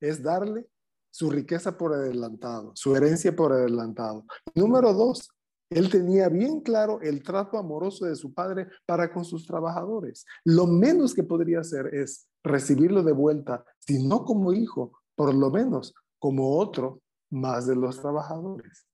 es 0.00 0.22
darle 0.22 0.68
su 1.10 1.30
riqueza 1.30 1.76
por 1.76 1.92
adelantado, 1.94 2.72
su 2.74 2.94
herencia 2.94 3.34
por 3.34 3.52
adelantado. 3.52 4.24
Número 4.54 4.92
dos, 4.92 5.30
él 5.70 5.88
tenía 5.88 6.28
bien 6.28 6.60
claro 6.60 7.00
el 7.00 7.22
trato 7.22 7.56
amoroso 7.56 8.04
de 8.04 8.16
su 8.16 8.34
padre 8.34 8.66
para 8.86 9.12
con 9.12 9.24
sus 9.24 9.46
trabajadores. 9.46 10.26
Lo 10.44 10.66
menos 10.66 11.14
que 11.14 11.22
podría 11.22 11.60
hacer 11.60 11.94
es 11.94 12.28
recibirlo 12.42 13.04
de 13.04 13.12
vuelta, 13.12 13.64
si 13.78 14.04
no 14.04 14.24
como 14.24 14.52
hijo, 14.52 15.00
por 15.14 15.32
lo 15.32 15.50
menos 15.50 15.94
como 16.18 16.56
otro 16.58 17.02
más 17.30 17.68
de 17.68 17.76
los 17.76 18.00
trabajadores. 18.00 18.86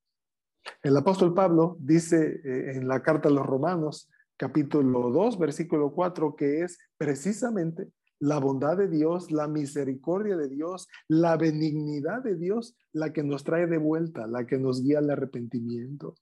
El 0.83 0.97
apóstol 0.97 1.33
Pablo 1.33 1.77
dice 1.81 2.41
eh, 2.45 2.72
en 2.77 2.89
la 2.89 3.03
carta 3.03 3.31
a 3.31 3.33
los 3.33 3.47
romanos, 3.47 4.11
capítulo 4.37 5.11
2, 5.11 5.39
versículo 5.39 5.93
4, 5.93 6.37
que 6.37 6.62
es 6.62 6.79
precisamente 6.99 7.91
la 8.18 8.39
bondad 8.39 8.77
de 8.77 8.89
Dios, 8.89 9.31
la 9.31 9.49
misericordia 9.49 10.37
de 10.37 10.49
Dios, 10.49 10.89
la 11.09 11.39
benignidad 11.39 12.22
de 12.22 12.37
Dios, 12.37 12.77
la 12.93 13.12
que 13.14 13.22
nos 13.22 13.45
trae 13.45 13.66
de 13.66 13.79
vuelta, 13.79 14.27
la 14.27 14.47
que 14.47 14.59
nos 14.59 14.83
guía 14.83 14.99
al 14.99 15.11
arrepentimiento. 15.11 16.16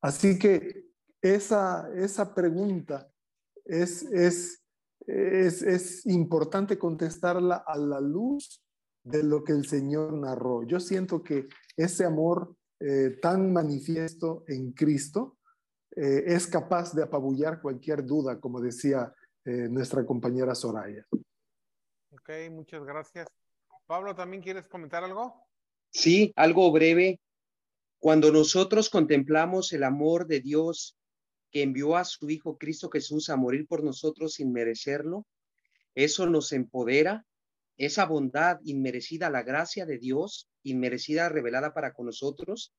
Así 0.00 0.38
que 0.38 0.86
esa, 1.20 1.90
esa 1.94 2.34
pregunta 2.34 3.10
es, 3.64 4.02
es, 4.02 4.62
es, 5.06 6.06
importante 6.06 6.78
contestarla 6.78 7.64
a 7.66 7.76
la 7.76 8.00
luz 8.00 8.62
de 9.02 9.22
lo 9.22 9.42
que 9.42 9.52
el 9.52 9.66
Señor 9.66 10.12
narró. 10.14 10.62
Yo 10.64 10.80
siento 10.80 11.22
que 11.22 11.48
ese 11.76 12.04
amor 12.04 12.54
eh, 12.80 13.18
tan 13.20 13.52
manifiesto 13.52 14.44
en 14.46 14.72
Cristo 14.72 15.38
eh, 15.96 16.24
es 16.26 16.46
capaz 16.46 16.94
de 16.94 17.02
apabullar 17.02 17.60
cualquier 17.60 18.04
duda, 18.04 18.38
como 18.38 18.60
decía 18.60 19.12
eh, 19.44 19.68
nuestra 19.68 20.06
compañera 20.06 20.54
Soraya. 20.54 21.04
Ok, 22.10 22.30
muchas 22.50 22.84
gracias. 22.84 23.26
Pablo, 23.86 24.14
¿también 24.14 24.42
quieres 24.42 24.68
comentar 24.68 25.02
algo? 25.02 25.48
Sí, 25.90 26.32
algo 26.36 26.70
breve. 26.70 27.20
Cuando 28.00 28.30
nosotros 28.30 28.90
contemplamos 28.90 29.72
el 29.72 29.82
amor 29.82 30.28
de 30.28 30.40
Dios 30.40 30.96
que 31.50 31.62
envió 31.62 31.96
a 31.96 32.04
su 32.04 32.30
Hijo 32.30 32.56
Cristo 32.56 32.90
Jesús 32.90 33.28
a 33.28 33.36
morir 33.36 33.66
por 33.66 33.82
nosotros 33.82 34.34
sin 34.34 34.52
merecerlo, 34.52 35.26
eso 35.96 36.26
nos 36.26 36.52
empodera, 36.52 37.26
esa 37.76 38.06
bondad 38.06 38.58
inmerecida, 38.62 39.30
la 39.30 39.42
gracia 39.42 39.84
de 39.84 39.98
Dios 39.98 40.48
inmerecida 40.62 41.28
revelada 41.28 41.74
para 41.74 41.92
con 41.92 42.06
nosotros, 42.06 42.72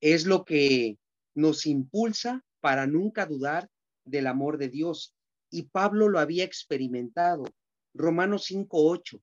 es 0.00 0.24
lo 0.24 0.44
que 0.44 0.98
nos 1.34 1.66
impulsa 1.66 2.42
para 2.60 2.86
nunca 2.86 3.26
dudar 3.26 3.68
del 4.04 4.26
amor 4.26 4.56
de 4.56 4.70
Dios. 4.70 5.14
Y 5.50 5.64
Pablo 5.64 6.08
lo 6.08 6.18
había 6.18 6.44
experimentado. 6.44 7.44
Romanos 7.92 8.50
5.8 8.50 9.20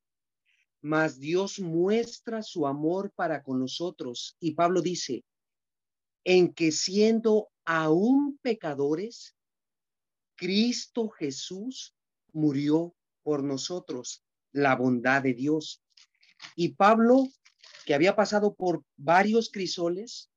mas 0.84 1.18
Dios 1.18 1.60
muestra 1.60 2.44
su 2.44 2.68
amor 2.68 3.14
para 3.16 3.42
con 3.42 3.58
nosotros. 3.58 4.36
Y 4.42 4.52
Pablo 4.52 4.82
dice, 4.82 5.24
en 6.26 6.54
que 6.54 6.74
siendo 6.74 7.50
aún 7.64 8.38
pecadores, 8.42 9.34
Cristo 10.36 11.08
Jesús 11.08 11.96
murió 12.34 12.94
por 13.24 13.44
nosotros, 13.44 14.26
la 14.52 14.76
bondad 14.76 15.24
de 15.24 15.34
Dios. 15.34 15.82
Y 16.58 16.76
Pablo, 16.76 17.30
que 17.86 17.94
había 17.94 18.18
pasado 18.18 18.54
por 18.54 18.84
varios 18.98 19.50
crisoles, 19.50 20.30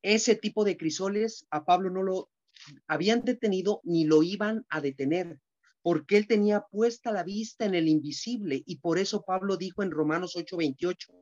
ese 0.00 0.36
tipo 0.36 0.64
de 0.64 0.78
crisoles 0.78 1.46
a 1.50 1.66
Pablo 1.66 1.90
no 1.90 2.02
lo 2.02 2.30
habían 2.86 3.22
detenido 3.24 3.82
ni 3.84 4.04
lo 4.04 4.22
iban 4.22 4.64
a 4.70 4.80
detener 4.80 5.38
porque 5.82 6.16
él 6.16 6.26
tenía 6.26 6.66
puesta 6.70 7.12
la 7.12 7.22
vista 7.22 7.64
en 7.64 7.74
el 7.74 7.88
invisible 7.88 8.62
y 8.66 8.76
por 8.78 8.98
eso 8.98 9.24
Pablo 9.24 9.56
dijo 9.56 9.82
en 9.82 9.90
Romanos 9.90 10.36
8:28, 10.36 11.12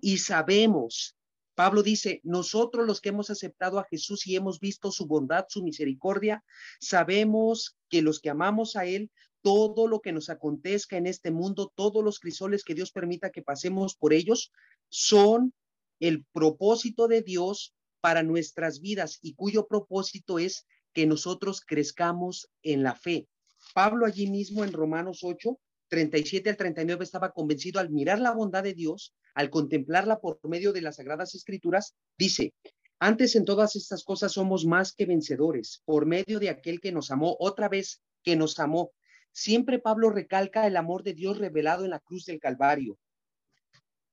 y 0.00 0.18
sabemos, 0.18 1.16
Pablo 1.54 1.82
dice, 1.82 2.20
nosotros 2.24 2.86
los 2.86 3.00
que 3.00 3.10
hemos 3.10 3.28
aceptado 3.30 3.78
a 3.78 3.84
Jesús 3.84 4.26
y 4.26 4.36
hemos 4.36 4.60
visto 4.60 4.90
su 4.90 5.06
bondad, 5.06 5.44
su 5.48 5.62
misericordia, 5.62 6.42
sabemos 6.80 7.76
que 7.88 8.00
los 8.00 8.20
que 8.20 8.30
amamos 8.30 8.76
a 8.76 8.86
Él, 8.86 9.10
todo 9.42 9.86
lo 9.86 10.00
que 10.00 10.12
nos 10.12 10.30
acontezca 10.30 10.96
en 10.96 11.06
este 11.06 11.30
mundo, 11.30 11.72
todos 11.74 12.02
los 12.02 12.18
crisoles 12.18 12.64
que 12.64 12.74
Dios 12.74 12.92
permita 12.92 13.30
que 13.30 13.42
pasemos 13.42 13.94
por 13.94 14.12
ellos, 14.12 14.52
son 14.88 15.52
el 15.98 16.24
propósito 16.32 17.08
de 17.08 17.22
Dios 17.22 17.74
para 18.00 18.22
nuestras 18.22 18.80
vidas 18.80 19.18
y 19.20 19.34
cuyo 19.34 19.66
propósito 19.66 20.38
es 20.38 20.66
que 20.94 21.06
nosotros 21.06 21.60
crezcamos 21.60 22.50
en 22.62 22.82
la 22.82 22.94
fe. 22.94 23.28
Pablo 23.74 24.06
allí 24.06 24.28
mismo 24.28 24.64
en 24.64 24.72
Romanos 24.72 25.20
8, 25.22 25.58
37 25.88 26.50
al 26.50 26.56
39 26.56 27.04
estaba 27.04 27.32
convencido 27.32 27.80
al 27.80 27.90
mirar 27.90 28.20
la 28.20 28.32
bondad 28.32 28.62
de 28.62 28.74
Dios, 28.74 29.14
al 29.34 29.50
contemplarla 29.50 30.20
por 30.20 30.38
medio 30.48 30.72
de 30.72 30.82
las 30.82 30.96
sagradas 30.96 31.34
escrituras, 31.34 31.94
dice, 32.16 32.54
antes 32.98 33.34
en 33.34 33.44
todas 33.44 33.76
estas 33.76 34.04
cosas 34.04 34.32
somos 34.32 34.66
más 34.66 34.92
que 34.92 35.06
vencedores 35.06 35.82
por 35.84 36.06
medio 36.06 36.38
de 36.38 36.50
aquel 36.50 36.80
que 36.80 36.92
nos 36.92 37.10
amó, 37.10 37.36
otra 37.40 37.68
vez 37.68 38.02
que 38.22 38.36
nos 38.36 38.58
amó. 38.58 38.92
Siempre 39.32 39.78
Pablo 39.78 40.10
recalca 40.10 40.66
el 40.66 40.76
amor 40.76 41.02
de 41.02 41.14
Dios 41.14 41.38
revelado 41.38 41.84
en 41.84 41.90
la 41.90 42.00
cruz 42.00 42.26
del 42.26 42.38
Calvario. 42.38 42.98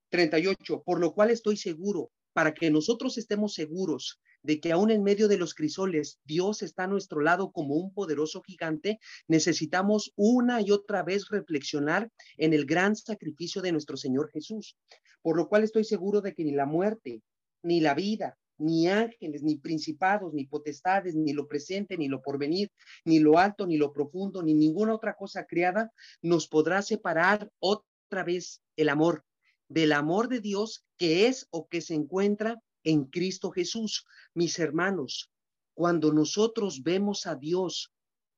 38, 0.10 0.84
por 0.86 1.02
lo 1.02 1.14
cual 1.14 1.32
estoy 1.32 1.58
seguro, 1.58 2.12
para 2.32 2.54
que 2.54 2.72
nosotros 2.72 3.18
estemos 3.18 3.54
seguros 3.54 4.22
de 4.48 4.62
que 4.62 4.72
aún 4.72 4.92
en 4.92 5.04
medio 5.04 5.28
de 5.28 5.38
los 5.38 5.54
crisoles 5.54 6.22
Dios 6.24 6.62
está 6.62 6.86
a 6.86 6.88
nuestro 6.88 7.20
lado 7.20 7.52
como 7.52 7.76
un 7.76 7.94
poderoso 7.94 8.42
gigante, 8.42 8.98
necesitamos 9.28 10.14
una 10.16 10.62
y 10.62 10.72
otra 10.72 11.04
vez 11.04 11.28
reflexionar 11.28 12.10
en 12.38 12.54
el 12.54 12.66
gran 12.66 12.96
sacrificio 12.96 13.62
de 13.62 13.74
nuestro 13.74 13.98
Señor 13.98 14.32
Jesús, 14.32 14.78
por 15.22 15.36
lo 15.36 15.50
cual 15.50 15.66
estoy 15.66 15.84
seguro 15.84 16.22
de 16.22 16.34
que 16.34 16.46
ni 16.46 16.54
la 16.54 16.66
muerte, 16.66 17.22
ni 17.62 17.82
la 17.82 17.94
vida, 17.94 18.38
ni 18.58 18.88
ángeles, 18.88 19.44
ni 19.44 19.58
principados, 19.58 20.34
ni 20.34 20.46
potestades, 20.46 21.14
ni 21.14 21.34
lo 21.34 21.46
presente, 21.46 21.98
ni 21.98 22.08
lo 22.08 22.22
porvenir, 22.22 22.72
ni 23.04 23.20
lo 23.20 23.40
alto, 23.40 23.68
ni 23.68 23.76
lo 23.76 23.92
profundo, 23.92 24.42
ni 24.44 24.54
ninguna 24.54 24.96
otra 24.96 25.14
cosa 25.16 25.46
creada 25.46 25.92
nos 26.22 26.48
podrá 26.48 26.82
separar 26.82 27.52
otra 27.60 28.24
vez 28.24 28.62
el 28.78 28.88
amor 28.88 29.26
del 29.68 29.92
amor 29.92 30.30
de 30.30 30.40
Dios 30.40 30.86
que 30.98 31.28
es 31.28 31.48
o 31.52 31.68
que 31.68 31.82
se 31.82 31.96
encuentra 31.96 32.62
en 32.84 33.06
Cristo 33.06 33.52
Jesús. 33.52 34.06
Mis 34.34 34.60
hermanos, 34.60 35.32
cuando 35.74 36.12
nosotros 36.12 36.84
vemos 36.84 37.26
a 37.28 37.36
Dios 37.36 37.94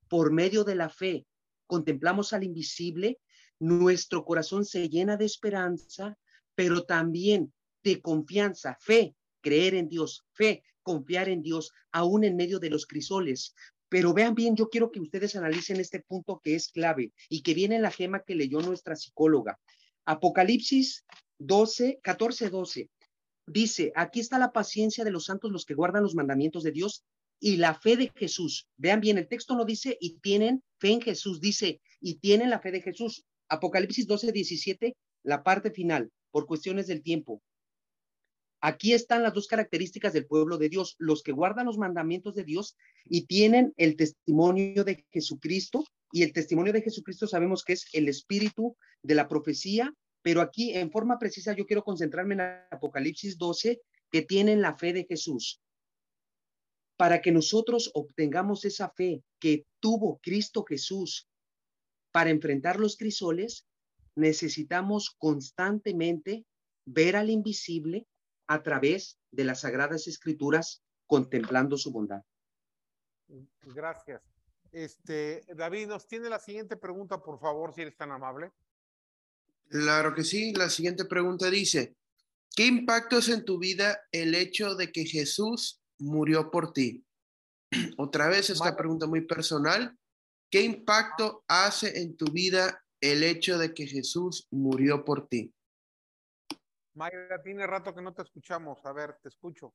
por 0.08 0.32
medio 0.32 0.64
de 0.64 0.76
la 0.76 0.90
fe, 0.90 1.26
contemplamos 1.68 2.34
al 2.34 2.44
invisible, 2.44 3.20
nuestro 3.60 4.26
corazón 4.26 4.66
se 4.66 4.90
llena 4.90 5.18
de 5.18 5.26
esperanza, 5.26 6.18
pero 6.56 6.84
también 6.84 7.54
de 7.84 8.02
confianza, 8.02 8.78
fe, 8.80 9.16
creer 9.42 9.76
en 9.76 9.88
Dios, 9.88 10.26
fe, 10.34 10.64
confiar 10.82 11.30
en 11.30 11.42
Dios, 11.42 11.72
aún 11.92 12.24
en 12.24 12.36
medio 12.36 12.60
de 12.60 12.70
los 12.70 12.86
crisoles. 12.86 13.54
Pero 13.90 14.14
vean 14.14 14.36
bien, 14.36 14.56
yo 14.56 14.70
quiero 14.70 14.92
que 14.92 15.00
ustedes 15.00 15.36
analicen 15.36 15.80
este 15.80 16.00
punto 16.00 16.42
que 16.44 16.56
es 16.56 16.70
clave 16.70 17.12
y 17.28 17.42
que 17.42 17.54
viene 17.54 17.76
en 17.76 17.82
la 17.82 17.92
gema 17.92 18.24
que 18.24 18.36
leyó 18.36 18.62
nuestra 18.62 18.96
psicóloga. 18.96 19.60
Apocalipsis 20.06 21.06
12, 21.40 22.00
14, 22.02 22.50
12. 22.50 22.90
Dice, 23.52 23.92
aquí 23.96 24.20
está 24.20 24.38
la 24.38 24.52
paciencia 24.52 25.04
de 25.04 25.10
los 25.10 25.26
santos, 25.26 25.52
los 25.52 25.66
que 25.66 25.74
guardan 25.74 26.04
los 26.04 26.14
mandamientos 26.14 26.62
de 26.62 26.72
Dios 26.72 27.04
y 27.40 27.58
la 27.58 27.74
fe 27.74 27.98
de 27.98 28.12
Jesús. 28.16 28.68
Vean 28.78 29.02
bien, 29.02 29.18
el 29.18 29.28
texto 29.28 29.56
no 29.56 29.66
dice 29.66 29.98
y 30.00 30.20
tienen 30.20 30.64
fe 30.78 30.92
en 30.92 31.02
Jesús, 31.02 31.42
dice 31.42 31.82
y 32.00 32.20
tienen 32.20 32.52
la 32.52 32.60
fe 32.60 32.70
de 32.70 32.84
Jesús. 32.84 33.26
Apocalipsis 33.48 34.06
12, 34.06 34.32
17, 34.32 34.96
la 35.24 35.42
parte 35.42 35.72
final, 35.72 36.12
por 36.30 36.46
cuestiones 36.46 36.86
del 36.86 37.02
tiempo. 37.02 37.42
Aquí 38.62 38.94
están 38.94 39.24
las 39.24 39.34
dos 39.34 39.48
características 39.48 40.14
del 40.14 40.28
pueblo 40.28 40.60
de 40.60 40.70
Dios, 40.70 40.96
los 41.00 41.24
que 41.24 41.32
guardan 41.32 41.66
los 41.66 41.80
mandamientos 41.80 42.36
de 42.36 42.44
Dios 42.44 42.78
y 43.06 43.26
tienen 43.26 43.74
el 43.78 43.96
testimonio 43.96 44.84
de 44.84 45.08
Jesucristo. 45.10 45.84
Y 46.12 46.22
el 46.22 46.34
testimonio 46.34 46.72
de 46.72 46.84
Jesucristo 46.84 47.26
sabemos 47.26 47.64
que 47.64 47.74
es 47.74 47.88
el 47.94 48.10
espíritu 48.10 48.76
de 49.02 49.16
la 49.16 49.28
profecía, 49.28 49.92
pero 50.30 50.42
aquí 50.42 50.78
en 50.78 50.92
forma 50.92 51.18
precisa 51.18 51.54
yo 51.54 51.66
quiero 51.66 51.84
concentrarme 51.84 52.36
en 52.36 52.42
Apocalipsis 52.70 53.36
12, 53.40 53.82
que 54.12 54.22
tienen 54.22 54.62
la 54.62 54.78
fe 54.78 54.94
de 54.94 55.06
Jesús. 55.06 55.60
Para 56.98 57.20
que 57.20 57.32
nosotros 57.32 57.90
obtengamos 57.96 58.64
esa 58.64 58.92
fe 58.92 59.24
que 59.40 59.66
tuvo 59.80 60.20
Cristo 60.22 60.64
Jesús 60.64 61.28
para 62.12 62.30
enfrentar 62.30 62.80
los 62.80 62.96
crisoles, 62.96 63.66
necesitamos 64.14 65.16
constantemente 65.18 66.46
ver 66.86 67.16
al 67.16 67.32
invisible, 67.32 68.06
a 68.46 68.62
través 68.62 69.18
de 69.32 69.46
las 69.46 69.62
sagradas 69.62 70.06
escrituras 70.06 70.84
contemplando 71.08 71.76
su 71.76 71.92
bondad. 71.92 72.22
Gracias. 73.64 74.22
Este, 74.72 75.42
David, 75.56 75.88
nos 75.88 76.08
tiene 76.08 76.30
la 76.30 76.38
siguiente 76.38 76.78
pregunta, 76.78 77.18
por 77.18 77.40
favor, 77.40 77.74
si 77.74 77.82
eres 77.82 77.98
tan 77.98 78.12
amable. 78.12 78.52
Claro 79.70 80.16
que 80.16 80.24
sí. 80.24 80.54
La 80.54 80.70
siguiente 80.70 81.06
pregunta 81.06 81.50
dice, 81.50 81.96
¿qué 82.56 82.66
impacto 82.66 83.20
es 83.20 83.30
en 83.30 83.46
tu 83.46 83.60
vida 83.60 84.02
el 84.12 84.34
hecho 84.34 84.76
de 84.76 84.92
que 84.92 85.06
Jesús 85.06 85.80
murió 86.00 86.50
por 86.50 86.74
ti? 86.74 87.06
Otra 87.98 88.28
vez 88.28 88.50
esta 88.50 88.76
pregunta 88.76 89.06
muy 89.06 89.22
personal. 89.22 89.96
¿Qué 90.52 90.62
impacto 90.62 91.44
hace 91.48 92.02
en 92.02 92.18
tu 92.18 92.26
vida 92.26 92.84
el 93.00 93.24
hecho 93.24 93.60
de 93.60 93.74
que 93.74 93.86
Jesús 93.86 94.48
murió 94.50 95.06
por 95.06 95.28
ti? 95.28 95.54
Mayra, 96.96 97.42
tiene 97.44 97.68
rato 97.68 97.94
que 97.94 98.02
no 98.02 98.14
te 98.14 98.24
escuchamos. 98.24 98.84
A 98.86 98.92
ver, 98.92 99.16
te 99.22 99.30
escucho. 99.30 99.74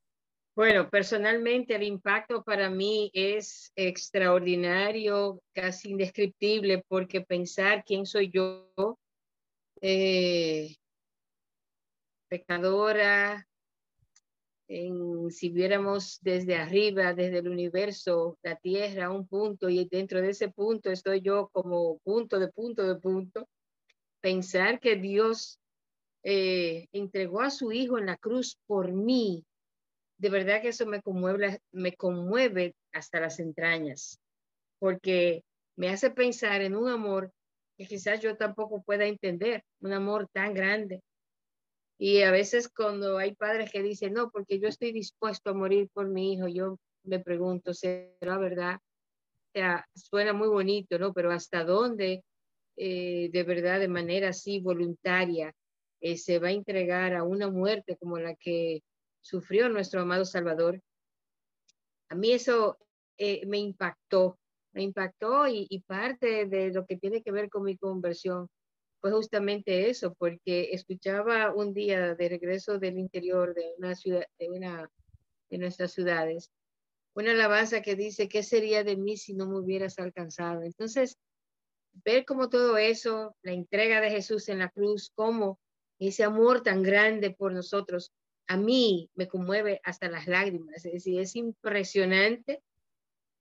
Bueno, 0.53 0.89
personalmente 0.89 1.75
el 1.75 1.83
impacto 1.83 2.43
para 2.43 2.69
mí 2.69 3.09
es 3.13 3.71
extraordinario, 3.75 5.41
casi 5.53 5.91
indescriptible, 5.91 6.83
porque 6.87 7.21
pensar 7.21 7.83
quién 7.85 8.05
soy 8.05 8.31
yo, 8.31 8.71
eh, 9.87 10.75
pecadora, 12.27 13.47
si 14.67 15.49
viéramos 15.49 16.17
desde 16.21 16.55
arriba, 16.55 17.13
desde 17.13 17.37
el 17.37 17.49
universo, 17.49 18.39
la 18.41 18.55
Tierra, 18.55 19.11
un 19.11 19.27
punto, 19.27 19.69
y 19.69 19.85
dentro 19.85 20.21
de 20.21 20.29
ese 20.29 20.49
punto 20.49 20.89
estoy 20.89 21.21
yo 21.21 21.49
como 21.51 21.99
punto 21.99 22.39
de 22.39 22.47
punto 22.47 22.81
de 22.81 22.95
punto, 22.95 23.47
pensar 24.21 24.79
que 24.79 24.95
Dios 24.95 25.59
eh, 26.23 26.87
entregó 26.91 27.41
a 27.41 27.51
su 27.51 27.71
hijo 27.71 27.99
en 27.99 28.07
la 28.07 28.17
cruz 28.17 28.57
por 28.65 28.91
mí, 28.91 29.45
de 30.17 30.29
verdad 30.29 30.63
que 30.63 30.69
eso 30.69 30.87
me 30.87 31.93
conmueve 31.93 32.73
hasta 32.91 33.19
las 33.19 33.39
entrañas, 33.39 34.19
porque 34.79 35.43
me 35.75 35.89
hace 35.89 36.09
pensar 36.09 36.61
en 36.63 36.75
un 36.75 36.89
amor 36.89 37.31
que 37.77 37.85
quizás 37.85 38.21
yo 38.21 38.37
tampoco 38.37 38.81
pueda 38.83 39.05
entender, 39.05 39.63
un 39.81 39.93
amor 39.93 40.27
tan 40.31 40.53
grande. 40.53 41.01
Y 41.97 42.21
a 42.21 42.31
veces 42.31 42.69
cuando 42.69 43.17
hay 43.17 43.35
padres 43.35 43.71
que 43.71 43.81
dicen, 43.81 44.13
no, 44.13 44.29
porque 44.29 44.59
yo 44.59 44.67
estoy 44.67 44.91
dispuesto 44.91 45.51
a 45.51 45.53
morir 45.53 45.89
por 45.93 46.07
mi 46.07 46.33
hijo, 46.33 46.47
yo 46.47 46.77
me 47.03 47.19
pregunto, 47.19 47.73
¿será 47.73 48.37
verdad? 48.37 48.75
O 48.75 49.51
sea, 49.53 49.87
suena 49.95 50.33
muy 50.33 50.49
bonito, 50.49 50.99
¿no? 50.99 51.13
Pero 51.13 51.31
¿hasta 51.31 51.63
dónde 51.63 52.23
eh, 52.77 53.29
de 53.31 53.43
verdad 53.43 53.79
de 53.79 53.87
manera 53.87 54.29
así 54.29 54.59
voluntaria 54.59 55.53
eh, 56.01 56.17
se 56.17 56.39
va 56.39 56.49
a 56.49 56.51
entregar 56.51 57.15
a 57.15 57.23
una 57.23 57.49
muerte 57.49 57.95
como 57.97 58.19
la 58.19 58.35
que 58.35 58.83
sufrió 59.21 59.69
nuestro 59.69 60.01
amado 60.01 60.25
Salvador. 60.25 60.81
A 62.09 62.15
mí 62.15 62.33
eso 62.33 62.77
eh, 63.17 63.45
me 63.45 63.57
impactó, 63.59 64.37
me 64.75 64.83
impactó 64.83 65.47
y, 65.47 65.83
parte 65.87 66.45
de 66.45 66.71
lo 66.71 66.85
que 66.85 66.97
tiene 66.97 67.23
que 67.23 67.31
ver 67.31 67.49
con 67.49 67.63
mi 67.63 67.77
conversión 67.77 68.49
fue 68.99 69.11
justamente 69.11 69.89
eso, 69.89 70.13
porque 70.15 70.71
escuchaba 70.73 71.53
un 71.53 71.73
día 71.73 72.13
de 72.13 72.29
regreso 72.29 72.77
del 72.77 72.97
interior 72.99 73.53
de 73.55 73.73
una 73.77 73.95
ciudad, 73.95 74.25
de 74.37 74.49
una 74.49 74.89
de 75.49 75.57
nuestras 75.57 75.93
ciudades, 75.93 76.51
una 77.15 77.31
alabanza 77.31 77.81
que 77.81 77.95
dice, 77.95 78.27
¿qué 78.27 78.43
sería 78.43 78.83
de 78.83 78.97
mí 78.97 79.15
si 79.15 79.33
no 79.33 79.47
me 79.47 79.59
hubieras 79.59 79.97
alcanzado? 79.97 80.63
Entonces, 80.63 81.17
ver 82.03 82.25
como 82.25 82.49
todo 82.49 82.77
eso, 82.77 83.35
la 83.43 83.53
entrega 83.53 84.01
de 84.01 84.09
Jesús 84.09 84.49
en 84.49 84.59
la 84.59 84.69
cruz, 84.69 85.11
cómo 85.15 85.57
ese 85.99 86.25
amor 86.25 86.63
tan 86.63 86.83
grande 86.83 87.31
por 87.31 87.53
nosotros, 87.53 88.11
a 88.47 88.57
mí 88.57 89.09
me 89.15 89.29
conmueve 89.29 89.79
hasta 89.85 90.09
las 90.09 90.27
lágrimas. 90.27 90.83
Es 90.85 90.91
decir, 90.91 91.21
es 91.21 91.35
impresionante 91.37 92.61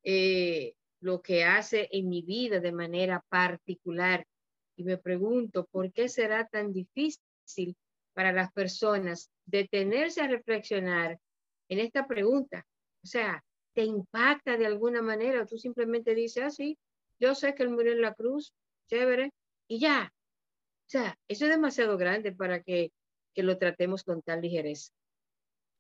eh, 0.05 0.75
lo 1.05 1.21
que 1.21 1.45
hace 1.45 1.87
en 1.93 2.09
mi 2.09 2.23
vida 2.23 2.61
de 2.61 2.73
manera 2.73 3.23
particular. 3.29 4.27
Y 4.75 4.85
me 4.85 4.97
pregunto, 4.97 5.67
¿por 5.67 5.93
qué 5.93 6.09
será 6.09 6.49
tan 6.49 6.73
difícil 6.73 7.77
para 8.15 8.33
las 8.33 8.51
personas 8.53 9.31
detenerse 9.45 10.23
a 10.23 10.29
reflexionar 10.29 11.21
en 11.69 11.79
esta 11.79 12.07
pregunta? 12.07 12.65
O 13.03 13.07
sea, 13.07 13.45
¿te 13.75 13.85
impacta 13.85 14.57
de 14.57 14.65
alguna 14.65 15.03
manera? 15.03 15.45
tú 15.45 15.59
simplemente 15.59 16.15
dices, 16.15 16.43
ah, 16.43 16.51
sí, 16.51 16.79
yo 17.21 17.35
sé 17.35 17.55
que 17.55 17.65
él 17.65 17.69
murió 17.69 17.93
en 17.93 18.01
la 18.01 18.15
cruz, 18.15 18.55
chévere, 18.89 19.31
y 19.69 19.81
ya, 19.81 20.11
o 20.11 20.91
sea, 20.91 21.19
eso 21.29 21.45
es 21.45 21.51
demasiado 21.51 21.99
grande 21.99 22.33
para 22.33 22.63
que, 22.63 22.93
que 23.35 23.43
lo 23.43 23.59
tratemos 23.59 24.05
con 24.05 24.23
tal 24.23 24.41
ligereza. 24.41 24.91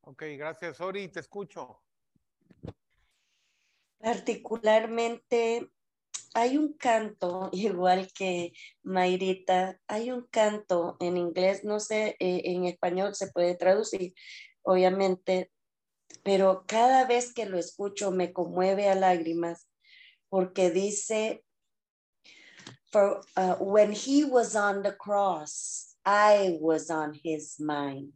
Ok, 0.03 0.25
gracias, 0.37 0.83
Ori, 0.83 1.09
te 1.09 1.21
escucho. 1.21 1.81
Particularmente, 4.05 5.71
hay 6.35 6.59
un 6.59 6.75
canto, 6.75 7.49
igual 7.53 8.13
que 8.13 8.53
Mayrita, 8.83 9.81
hay 9.89 10.11
un 10.11 10.27
canto 10.31 10.97
en 11.01 11.17
inglés, 11.17 11.65
no 11.65 11.81
sé, 11.81 12.17
eh, 12.19 12.43
en 12.45 12.65
español 12.67 13.15
se 13.15 13.33
puede 13.33 13.55
traducir, 13.55 14.15
obviamente, 14.63 15.51
pero 16.23 16.65
cada 16.67 17.07
vez 17.07 17.33
que 17.33 17.47
lo 17.47 17.59
escucho 17.59 18.11
me 18.11 18.33
conmueve 18.33 18.89
a 18.89 18.95
lágrimas 18.95 19.69
porque 20.29 20.71
dice, 20.71 21.43
For 22.91 23.23
uh, 23.37 23.57
when 23.59 23.91
he 23.91 24.25
was 24.25 24.55
on 24.55 24.83
the 24.83 24.93
cross, 24.93 25.97
I 26.05 26.59
was 26.61 26.91
on 26.91 27.19
his 27.25 27.59
mind. 27.59 28.13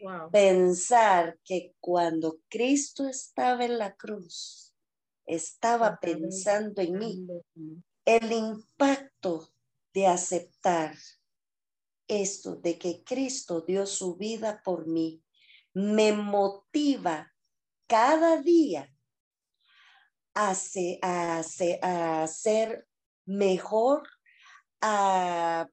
Wow. 0.00 0.30
Pensar 0.30 1.38
que 1.44 1.74
cuando 1.80 2.36
Cristo 2.48 3.08
estaba 3.08 3.64
en 3.64 3.78
la 3.78 3.96
cruz, 3.96 4.65
estaba 5.26 5.98
pensando 6.00 6.80
en 6.80 6.98
mí. 6.98 7.26
El 8.04 8.32
impacto 8.32 9.50
de 9.92 10.06
aceptar 10.06 10.94
esto 12.08 12.56
de 12.56 12.78
que 12.78 13.04
Cristo 13.04 13.62
dio 13.62 13.86
su 13.86 14.16
vida 14.16 14.62
por 14.64 14.86
mí 14.86 15.22
me 15.74 16.12
motiva 16.12 17.32
cada 17.86 18.40
día 18.40 18.90
a, 20.34 20.54
ser 20.54 20.98
mejor, 23.24 24.08
a, 24.80 25.68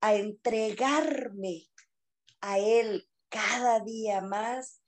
a 0.00 0.14
entregarme 0.14 1.68
a 2.40 2.58
Él 2.58 3.08
cada 3.28 3.80
día 3.80 4.20
más, 4.20 4.82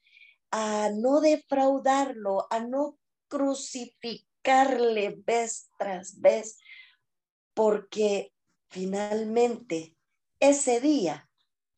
a 0.50 0.90
no 0.94 1.20
defraudarlo, 1.20 2.46
a 2.50 2.60
no 2.60 2.98
crucificarle 3.28 5.16
vez 5.24 5.70
tras 5.78 6.20
vez, 6.20 6.58
porque 7.54 8.32
finalmente 8.68 9.96
ese 10.40 10.80
día 10.80 11.30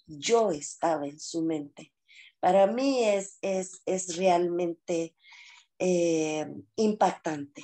yo 0.06 0.50
estaba 0.50 1.06
en 1.06 1.18
su 1.18 1.42
mente. 1.42 1.94
Para 2.40 2.66
mí 2.66 3.04
es, 3.04 3.38
es, 3.42 3.82
es 3.84 4.16
realmente 4.16 5.14
eh, 5.78 6.46
impactante. 6.76 7.62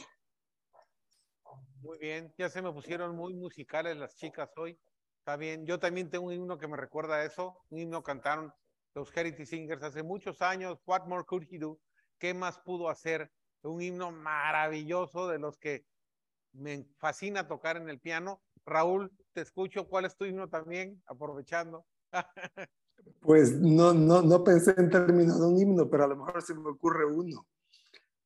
Muy 1.80 1.98
bien, 1.98 2.32
ya 2.38 2.48
se 2.48 2.62
me 2.62 2.72
pusieron 2.72 3.14
muy 3.14 3.34
musicales 3.34 3.96
las 3.96 4.16
chicas 4.16 4.50
hoy. 4.56 4.78
Está 5.18 5.36
bien, 5.36 5.66
yo 5.66 5.78
también 5.78 6.10
tengo 6.10 6.26
un 6.26 6.32
himno 6.32 6.58
que 6.58 6.68
me 6.68 6.76
recuerda 6.76 7.16
a 7.16 7.24
eso. 7.24 7.62
Un 7.70 7.78
himno 7.78 8.02
cantaron 8.02 8.52
los 8.94 9.14
Heritage 9.16 9.46
Singers 9.46 9.82
hace 9.82 10.02
muchos 10.02 10.42
años. 10.42 10.78
What 10.86 11.06
more 11.06 11.24
could 11.24 11.46
he 11.50 11.58
do? 11.58 11.80
¿Qué 12.18 12.34
más 12.34 12.58
pudo 12.58 12.88
hacer? 12.88 13.30
Un 13.64 13.82
himno 13.82 14.12
maravilloso 14.12 15.28
de 15.28 15.38
los 15.38 15.58
que 15.58 15.84
me 16.52 16.86
fascina 16.98 17.48
tocar 17.48 17.76
en 17.76 17.88
el 17.88 17.98
piano. 17.98 18.42
Raúl, 18.64 19.10
te 19.32 19.40
escucho. 19.40 19.88
¿Cuál 19.88 20.04
es 20.04 20.16
tu 20.16 20.24
himno 20.24 20.48
también? 20.48 21.02
Aprovechando. 21.06 21.86
Pues 23.20 23.58
no, 23.60 23.92
no, 23.92 24.22
no 24.22 24.44
pensé 24.44 24.74
en 24.76 24.90
términos 24.90 25.40
de 25.40 25.46
un 25.46 25.58
himno, 25.58 25.90
pero 25.90 26.04
a 26.04 26.08
lo 26.08 26.16
mejor 26.16 26.42
se 26.42 26.54
me 26.54 26.68
ocurre 26.68 27.04
uno. 27.06 27.46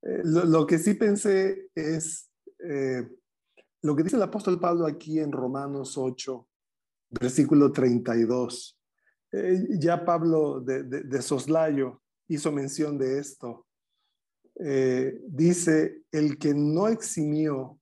Eh, 0.03 0.23
lo, 0.25 0.67
que 0.67 0.79
sí 0.79 0.95
pensé 0.95 1.71
es 1.75 2.31
eh, 2.59 3.09
lo 3.83 3.97
que 3.97 4.03
dice 4.03 4.17
el 4.17 4.23
apóstol 4.23 4.61
Pablo 4.61 4.87
aquí 4.87 5.21
en 5.21 5.33
Romanos 5.33 5.97
8, 5.97 6.49
versículo 7.11 7.73
32. 7.73 8.79
Eh, 9.33 9.67
ya 9.79 10.05
Pablo 10.05 10.61
de, 10.61 10.85
de, 10.85 11.23
Soslayo 11.23 12.03
hizo 12.29 12.53
mención 12.53 12.99
de 12.99 13.19
esto. 13.19 13.67
Dice, 14.59 16.03
el 16.11 16.39
que 16.39 16.53
no 16.55 16.89
eximió 16.89 17.79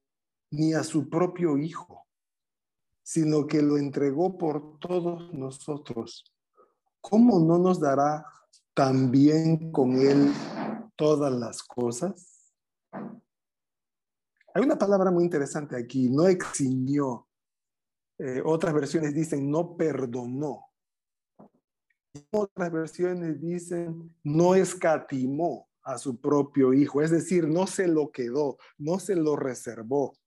ni 0.51 0.75
a 0.75 0.85
su 0.85 1.09
propio 1.09 1.57
hijo, 1.57 2.07
sino 3.03 3.47
que 3.47 3.63
lo 3.63 3.79
entregó 3.79 4.37
por 4.37 4.79
todos 4.79 5.33
nosotros 5.33 6.37
¿cómo 7.09 7.39
no 7.39 7.59
nos 7.59 7.79
dará 7.79 8.27
también 8.75 9.71
con 9.71 9.95
Él 9.95 10.33
todas 10.97 11.33
las 11.33 11.63
cosas? 11.63 12.53
Hay 14.53 14.63
una 14.65 14.77
palabra 14.77 15.11
muy 15.13 15.23
interesante 15.23 15.77
aquí, 15.77 16.11
no 16.11 16.27
eximió. 16.27 17.29
Eh, 18.19 18.43
otras 18.45 18.75
versiones 18.75 19.15
dicen 19.15 19.49
no 19.49 19.77
perdonó. 19.77 20.67
Otras 22.33 22.73
versiones 22.73 23.41
dicen 23.41 24.17
no 24.25 24.55
escatimó 24.55 25.66
a 25.87 25.99
su 25.99 26.21
propio 26.21 26.75
hijo, 26.75 27.01
es 27.01 27.13
decir, 27.13 27.47
no 27.47 27.69
se 27.69 27.87
lo 27.87 28.11
quedó, 28.11 28.59
no 28.77 28.99
se 28.99 29.15
lo 29.15 29.37
reservó. 29.37 30.19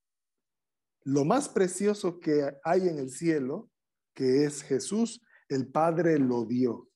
Lo 1.03 1.26
más 1.26 1.49
precioso 1.49 2.20
que 2.20 2.57
hay 2.64 2.88
en 2.88 2.97
el 2.97 3.10
cielo, 3.10 3.70
que 4.14 4.45
es 4.45 4.64
Jesús, 4.64 5.22
el 5.49 5.70
Padre 5.70 6.18
lo 6.18 6.45
dio. 6.45 6.89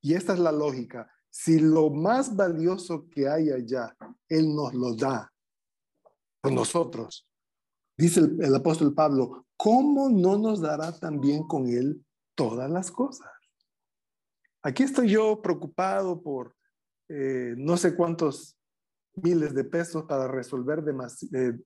Y 0.00 0.14
esta 0.14 0.32
es 0.32 0.38
la 0.38 0.50
lógica. 0.50 1.12
Si 1.28 1.60
lo 1.60 1.90
más 1.90 2.34
valioso 2.34 3.06
que 3.10 3.28
hay 3.28 3.50
allá, 3.50 3.94
Él 4.30 4.54
nos 4.54 4.72
lo 4.72 4.94
da 4.94 5.30
por 6.40 6.52
nosotros, 6.52 7.28
dice 7.98 8.20
el, 8.20 8.54
apóstol 8.54 8.94
Pablo, 8.94 9.46
¿cómo 9.58 10.08
no 10.08 10.38
nos 10.38 10.62
dará 10.62 10.98
también 10.98 11.46
con 11.46 11.68
Él 11.68 12.02
todas 12.34 12.70
las 12.70 12.90
cosas? 12.90 13.28
Aquí 14.62 14.84
estoy 14.84 15.10
yo 15.10 15.42
preocupado 15.42 16.22
por 16.22 16.57
eh, 17.08 17.54
no 17.56 17.76
sé 17.76 17.94
cuántos 17.94 18.56
miles 19.14 19.54
de 19.54 19.64
pesos 19.64 20.04
para 20.04 20.28
resolver 20.28 20.84
eh, 21.32 21.58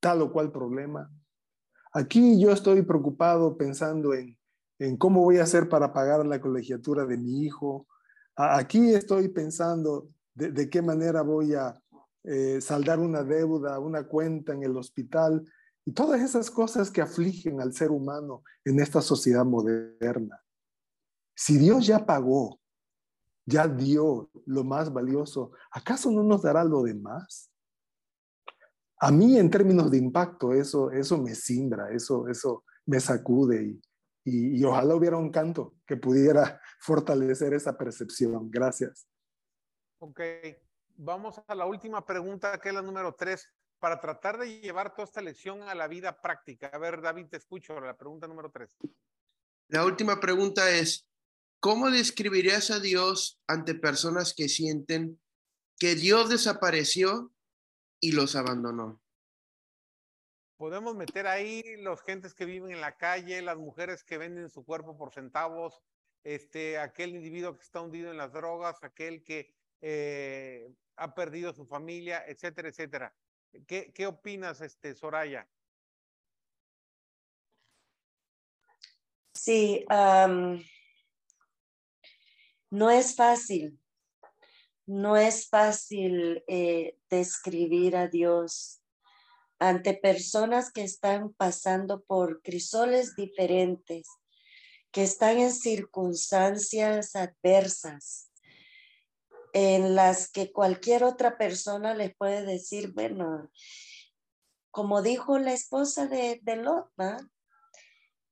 tal 0.00 0.22
o 0.22 0.32
cual 0.32 0.52
problema. 0.52 1.10
Aquí 1.92 2.40
yo 2.40 2.52
estoy 2.52 2.82
preocupado 2.82 3.56
pensando 3.56 4.14
en 4.14 4.38
en 4.80 4.96
cómo 4.96 5.22
voy 5.22 5.36
a 5.38 5.42
hacer 5.44 5.68
para 5.68 5.92
pagar 5.92 6.26
la 6.26 6.40
colegiatura 6.40 7.04
de 7.04 7.18
mi 7.18 7.44
hijo. 7.44 7.86
Aquí 8.34 8.94
estoy 8.94 9.28
pensando 9.28 10.08
de, 10.34 10.70
qué 10.70 10.80
manera 10.80 11.20
voy 11.20 11.54
a 11.54 11.78
eh, 12.24 12.60
saldar 12.62 12.98
una 12.98 13.22
deuda, 13.22 13.78
una 13.78 14.04
cuenta 14.04 14.54
en 14.54 14.62
el 14.62 14.76
hospital 14.76 15.44
y 15.84 15.92
todas 15.92 16.22
esas 16.22 16.50
cosas 16.50 16.90
que 16.90 17.02
afligen 17.02 17.60
al 17.60 17.74
ser 17.74 17.90
humano 17.90 18.42
en 18.64 18.80
esta 18.80 19.02
sociedad 19.02 19.44
moderna. 19.44 20.42
Si 21.34 21.58
Dios 21.58 21.86
ya 21.86 22.06
pagó, 22.06 22.59
ya 23.50 23.66
dio 23.66 24.30
lo 24.46 24.64
más 24.64 24.92
valioso, 24.92 25.52
¿acaso 25.70 26.10
no 26.10 26.22
nos 26.22 26.42
dará 26.42 26.64
lo 26.64 26.82
demás? 26.82 27.50
A 28.98 29.10
mí 29.10 29.36
en 29.38 29.50
términos 29.50 29.90
de 29.90 29.98
impacto 29.98 30.52
eso 30.52 30.90
eso 30.90 31.18
me 31.18 31.34
simbra, 31.34 31.90
eso 31.90 32.28
eso 32.28 32.64
me 32.86 33.00
sacude 33.00 33.62
y, 34.24 34.58
y, 34.58 34.64
ojalá 34.64 34.94
hubiera 34.94 35.16
un 35.16 35.30
canto 35.30 35.74
que 35.86 35.96
pudiera 35.96 36.60
fortalecer 36.80 37.54
esa 37.54 37.76
percepción. 37.76 38.50
Gracias. 38.50 39.06
Ok, 39.98 40.20
vamos 40.96 41.40
a 41.46 41.54
la 41.54 41.66
última 41.66 42.04
pregunta, 42.04 42.58
que 42.58 42.68
es 42.70 42.74
la 42.74 42.82
número 42.82 43.14
tres, 43.14 43.48
para 43.78 44.00
tratar 44.00 44.38
de 44.38 44.60
llevar 44.60 44.94
toda 44.94 45.04
esta 45.04 45.22
lección 45.22 45.62
a 45.62 45.74
la 45.74 45.88
vida 45.88 46.20
práctica. 46.20 46.68
A 46.72 46.78
ver, 46.78 47.00
David, 47.00 47.28
te 47.28 47.38
escucho, 47.38 47.80
la 47.80 47.96
pregunta 47.96 48.26
número 48.26 48.50
tres. 48.50 48.76
La 49.68 49.84
última 49.84 50.20
pregunta 50.20 50.70
es, 50.70 51.09
¿cómo 51.60 51.90
describirías 51.90 52.70
a 52.70 52.80
Dios 52.80 53.40
ante 53.46 53.74
personas 53.74 54.34
que 54.34 54.48
sienten 54.48 55.20
que 55.78 55.94
Dios 55.94 56.28
desapareció 56.28 57.32
y 58.00 58.12
los 58.12 58.36
abandonó? 58.36 59.00
podemos 60.60 60.94
meter 60.94 61.26
ahí 61.26 61.62
los 61.78 62.02
gentes 62.02 62.34
que 62.34 62.44
viven 62.44 62.70
en 62.72 62.82
la 62.82 62.98
calle, 62.98 63.40
las 63.40 63.56
mujeres 63.56 64.04
que 64.04 64.18
venden 64.18 64.50
su 64.50 64.62
cuerpo 64.62 64.94
por 64.94 65.10
centavos, 65.10 65.80
este, 66.22 66.76
aquel 66.76 67.16
individuo 67.16 67.56
que 67.56 67.62
está 67.62 67.80
hundido 67.80 68.10
en 68.10 68.18
las 68.18 68.30
drogas, 68.34 68.76
aquel 68.82 69.24
que 69.24 69.54
eh, 69.80 70.70
ha 70.96 71.14
perdido 71.14 71.54
su 71.54 71.64
familia, 71.64 72.22
etcétera, 72.26 72.68
etcétera. 72.68 73.14
¿Qué, 73.66 73.90
qué 73.94 74.06
opinas, 74.06 74.60
este, 74.60 74.94
Soraya? 74.94 75.48
Sí, 79.32 79.86
no 82.70 82.90
es 82.90 83.16
fácil, 83.16 83.78
no 84.86 85.16
es 85.16 85.48
fácil 85.48 86.44
eh, 86.46 86.96
describir 87.10 87.96
a 87.96 88.08
Dios 88.08 88.80
ante 89.58 89.94
personas 89.94 90.72
que 90.72 90.82
están 90.82 91.32
pasando 91.34 92.02
por 92.04 92.42
crisoles 92.42 93.14
diferentes, 93.14 94.08
que 94.90 95.02
están 95.02 95.38
en 95.38 95.52
circunstancias 95.52 97.14
adversas, 97.14 98.30
en 99.52 99.94
las 99.94 100.30
que 100.30 100.52
cualquier 100.52 101.04
otra 101.04 101.36
persona 101.36 101.94
les 101.94 102.14
puede 102.16 102.44
decir, 102.44 102.92
bueno, 102.92 103.50
como 104.70 105.02
dijo 105.02 105.38
la 105.38 105.52
esposa 105.52 106.06
de, 106.06 106.40
de 106.42 106.62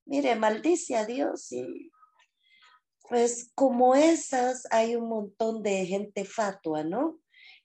mire, 0.07 0.37
maldice 0.37 0.97
a 0.97 1.05
Dios 1.05 1.53
y 1.53 1.91
pues 3.09 3.51
como 3.55 3.95
esas 3.95 4.67
hay 4.71 4.97
un 4.97 5.09
montón 5.09 5.63
de 5.63 5.87
gente 5.87 6.25
fatua, 6.25 6.85
¿no? 6.85 7.19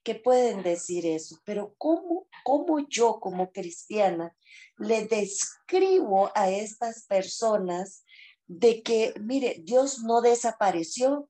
que 0.03 0.15
pueden 0.15 0.63
decir 0.63 1.05
eso, 1.05 1.39
pero 1.45 1.73
¿cómo, 1.77 2.27
cómo 2.43 2.85
yo 2.89 3.19
como 3.19 3.51
cristiana 3.51 4.35
le 4.77 5.07
describo 5.07 6.29
a 6.35 6.49
estas 6.49 7.05
personas 7.05 8.03
de 8.45 8.83
que, 8.83 9.13
mire, 9.21 9.61
Dios 9.63 10.03
no 10.03 10.21
desapareció, 10.21 11.29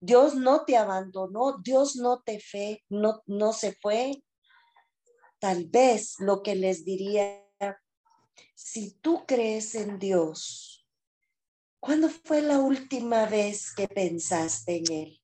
Dios 0.00 0.34
no 0.34 0.64
te 0.64 0.76
abandonó, 0.76 1.58
Dios 1.62 1.94
no 1.94 2.20
te 2.20 2.40
fe, 2.40 2.82
no, 2.88 3.22
no 3.26 3.52
se 3.52 3.72
fue? 3.80 4.24
Tal 5.38 5.66
vez 5.66 6.16
lo 6.18 6.42
que 6.42 6.56
les 6.56 6.84
diría, 6.84 7.48
si 8.54 8.94
tú 8.94 9.24
crees 9.24 9.76
en 9.76 10.00
Dios, 10.00 10.71
¿cuándo 11.82 12.08
fue 12.08 12.42
la 12.42 12.60
última 12.60 13.26
vez 13.26 13.74
que 13.74 13.88
pensaste 13.88 14.76
en 14.76 14.92
Él? 14.92 15.20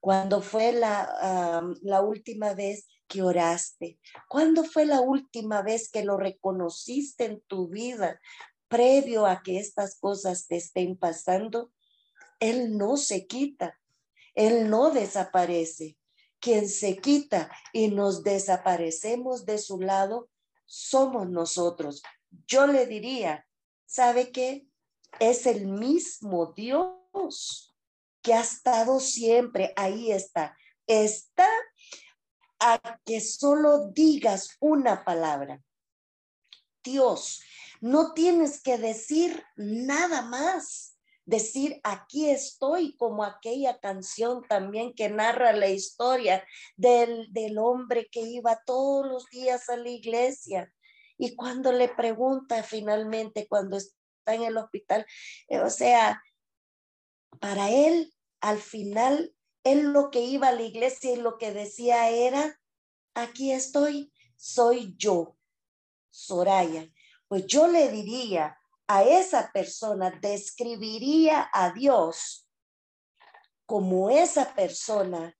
¿Cuándo 0.00 0.40
fue 0.40 0.72
la, 0.72 1.62
la 1.82 2.00
última 2.00 2.54
vez 2.54 2.88
que 3.06 3.20
oraste? 3.20 4.00
¿Cuándo 4.26 4.64
fue 4.64 4.86
la 4.86 5.02
última 5.02 5.60
vez 5.60 5.90
que 5.90 6.02
lo 6.02 6.16
reconociste 6.16 7.26
en 7.26 7.42
tu 7.42 7.68
vida 7.68 8.18
previo 8.70 9.26
a 9.26 9.42
que 9.42 9.58
estas 9.58 9.98
cosas 9.98 10.46
te 10.46 10.56
estén 10.56 10.96
pasando, 10.96 11.70
Él 12.38 12.78
no 12.78 12.96
se 12.96 13.26
quita, 13.26 13.78
Él 14.34 14.70
no 14.70 14.90
desaparece. 14.90 15.98
Quien 16.38 16.70
se 16.70 16.96
quita 16.96 17.50
y 17.74 17.88
nos 17.88 18.22
desaparecemos 18.22 19.44
de 19.44 19.58
su 19.58 19.80
lado 19.80 20.30
somos 20.64 21.28
nosotros. 21.28 22.02
Yo 22.46 22.66
le 22.66 22.86
diría, 22.86 23.46
¿sabe 23.84 24.30
qué? 24.30 24.69
Es 25.18 25.46
el 25.46 25.66
mismo 25.66 26.52
Dios 26.54 27.74
que 28.22 28.34
ha 28.34 28.40
estado 28.40 29.00
siempre, 29.00 29.72
ahí 29.76 30.12
está, 30.12 30.56
está 30.86 31.48
a 32.60 33.00
que 33.04 33.20
solo 33.20 33.88
digas 33.92 34.56
una 34.60 35.04
palabra. 35.04 35.60
Dios, 36.84 37.40
no 37.80 38.12
tienes 38.12 38.62
que 38.62 38.78
decir 38.78 39.42
nada 39.56 40.22
más. 40.22 40.96
Decir, 41.26 41.80
aquí 41.84 42.28
estoy, 42.28 42.96
como 42.96 43.22
aquella 43.22 43.78
canción 43.78 44.42
también 44.48 44.94
que 44.94 45.08
narra 45.08 45.52
la 45.52 45.68
historia 45.68 46.44
del, 46.76 47.32
del 47.32 47.58
hombre 47.58 48.08
que 48.10 48.20
iba 48.20 48.60
todos 48.66 49.06
los 49.06 49.26
días 49.30 49.68
a 49.68 49.76
la 49.76 49.90
iglesia. 49.90 50.72
Y 51.18 51.36
cuando 51.36 51.70
le 51.70 51.88
pregunta 51.88 52.62
finalmente, 52.64 53.46
cuando 53.46 53.78
está 54.20 54.34
en 54.34 54.44
el 54.44 54.56
hospital, 54.56 55.06
eh, 55.48 55.60
o 55.60 55.70
sea, 55.70 56.22
para 57.40 57.70
él, 57.70 58.12
al 58.40 58.58
final, 58.58 59.34
él 59.64 59.92
lo 59.92 60.10
que 60.10 60.20
iba 60.20 60.48
a 60.48 60.52
la 60.52 60.62
iglesia 60.62 61.12
y 61.12 61.16
lo 61.16 61.38
que 61.38 61.52
decía 61.52 62.08
era, 62.10 62.58
aquí 63.14 63.52
estoy, 63.52 64.12
soy 64.36 64.94
yo, 64.96 65.36
Soraya. 66.10 66.88
Pues 67.28 67.46
yo 67.46 67.68
le 67.68 67.90
diría 67.90 68.58
a 68.88 69.04
esa 69.04 69.52
persona, 69.52 70.10
describiría 70.20 71.48
a 71.52 71.72
Dios 71.72 72.48
como 73.66 74.10
esa 74.10 74.54
persona 74.54 75.36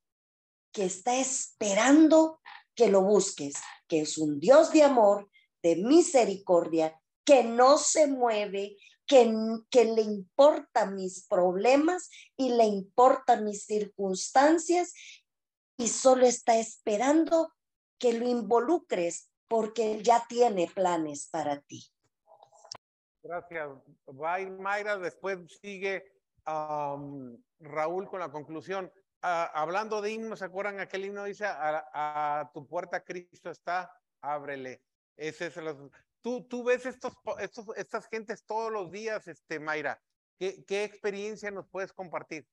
que 0.73 0.85
está 0.85 1.17
esperando 1.17 2.41
que 2.77 2.89
lo 2.89 3.03
busques, 3.03 3.55
que 3.89 4.03
es 4.03 4.19
un 4.19 4.39
Dios 4.39 4.73
de 4.73 4.85
amor, 4.85 5.29
de 5.63 5.77
misericordia, 5.77 7.00
que 7.31 7.45
no 7.45 7.79
se 7.79 8.09
mueve, 8.09 8.77
que, 9.07 9.33
que 9.71 9.85
le 9.85 10.03
importa 10.03 10.87
mis 10.87 11.29
problemas 11.29 12.11
y 12.37 12.57
le 12.57 12.65
importa 12.65 13.41
mis 13.41 13.67
circunstancias 13.67 14.93
y 15.77 15.87
solo 15.87 16.27
está 16.27 16.57
esperando 16.59 17.53
que 18.01 18.15
lo 18.15 18.27
involucres 18.27 19.31
porque 19.47 20.03
ya 20.03 20.27
tiene 20.29 20.67
planes 20.75 21.29
para 21.31 21.61
ti. 21.61 21.87
Gracias. 23.23 23.69
Va 24.09 24.39
Mayra, 24.59 24.99
después 24.99 25.39
sigue 25.63 26.03
Raúl 26.45 28.09
con 28.09 28.19
la 28.19 28.33
conclusión. 28.33 28.93
Ah, 29.23 29.53
hablando 29.55 30.03
de 30.03 30.11
himnos, 30.11 30.41
¿se 30.41 30.47
acuerdan 30.47 30.81
aquel 30.81 31.05
himno 31.05 31.23
dice, 31.23 31.45
a, 31.47 32.51
tu 32.53 32.67
puerta 32.67 33.05
Cristo 33.05 33.53
está, 33.53 33.89
ábrele? 34.21 34.83
Ese 35.17 35.47
es 35.47 35.57
tú, 36.23 36.45
tú 36.45 36.65
ves 36.65 36.87
estos, 36.87 37.13
estos, 37.41 37.67
estas 37.77 38.09
gentes 38.09 38.45
todos 38.45 38.73
los 38.73 38.91
días, 38.91 39.27
este, 39.29 39.59
Mayra. 39.59 40.01
¿Qué, 40.39 40.65
¿Qué 40.65 40.85
experiencia 40.85 41.51
nos 41.51 41.69
puedes 41.69 41.93
compartir? 41.93 42.47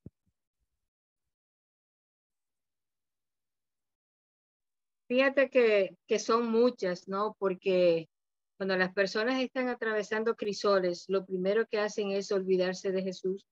Fíjate 5.08 5.50
que, 5.50 5.96
que 6.06 6.20
son 6.20 6.52
muchas, 6.52 7.08
¿no? 7.08 7.36
Porque 7.40 8.10
cuando 8.58 8.76
las 8.76 8.94
personas 8.94 9.42
están 9.42 9.70
atravesando 9.70 10.36
crisoles, 10.36 11.06
lo 11.08 11.26
primero 11.26 11.66
que 11.68 11.80
hacen 11.80 12.12
es 12.12 12.32
olvidarse 12.32 12.92
de 12.92 13.04
Jesús, 13.04 13.46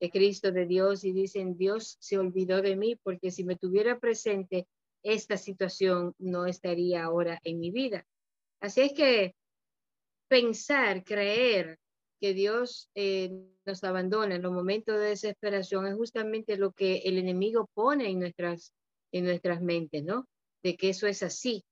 de 0.00 0.10
Cristo, 0.10 0.52
de 0.52 0.66
Dios, 0.66 1.04
y 1.04 1.12
dicen, 1.12 1.58
Dios 1.58 1.96
se 2.00 2.16
olvidó 2.16 2.62
de 2.62 2.76
mí, 2.76 2.96
porque 2.96 3.30
si 3.30 3.44
me 3.44 3.56
tuviera 3.56 3.98
presente, 3.98 4.66
esta 5.02 5.36
situación 5.36 6.14
no 6.18 6.46
estaría 6.46 7.04
ahora 7.04 7.40
en 7.44 7.60
mi 7.60 7.70
vida. 7.70 8.06
Así 8.60 8.80
es 8.80 8.92
que 8.94 9.34
pensar, 10.28 11.04
creer 11.04 11.78
que 12.20 12.34
Dios 12.34 12.88
eh, 12.94 13.30
nos 13.64 13.84
abandona 13.84 14.36
en 14.36 14.42
los 14.42 14.52
momentos 14.52 14.98
de 14.98 15.08
desesperación 15.08 15.86
es 15.86 15.94
justamente 15.94 16.56
lo 16.56 16.72
que 16.72 16.98
el 17.04 17.18
enemigo 17.18 17.68
pone 17.74 18.08
en 18.08 18.20
nuestras, 18.20 18.72
en 19.12 19.24
nuestras 19.24 19.60
mentes, 19.60 20.02
¿no? 20.04 20.26
de 20.62 20.76
que 20.76 20.90
eso 20.90 21.06
es 21.06 21.22
así. 21.22 21.64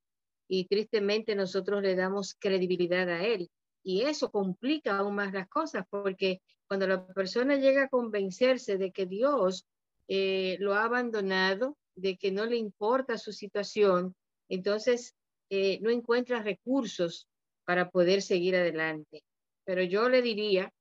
Y 0.49 0.67
tristemente 0.67 1.35
nosotros 1.35 1.83
le 1.83 1.97
damos 1.97 2.35
credibilidad 2.39 3.09
a 3.09 3.25
él. 3.25 3.51
Y 3.83 4.03
eso 4.03 4.31
complica 4.31 4.99
aún 4.99 5.17
más 5.17 5.33
las 5.33 5.49
cosas, 5.49 5.85
porque 5.91 6.41
cuando 6.69 6.87
la 6.87 7.07
persona 7.07 7.57
llega 7.57 7.85
a 7.85 7.89
convencerse 7.89 8.79
de 8.79 8.93
que 8.93 9.07
Dios 9.07 9.67
eh, 10.09 10.57
lo 10.61 10.75
ha 10.75 10.85
abandonado, 10.85 11.77
de 11.97 12.17
que 12.17 12.31
no 12.31 12.47
le 12.47 12.57
importa 12.57 13.19
su 13.19 13.33
situación, 13.33 14.15
entonces 14.49 15.15
eh, 15.51 15.81
no 15.81 15.91
encuentra 15.91 16.43
recursos 16.43 17.29
para 17.65 17.91
poder 17.91 18.23
seguir 18.23 18.57
adelante. 18.57 19.23
Pero 19.65 19.83
yo 19.83 20.09
le 20.09 20.23
diría 20.23 20.73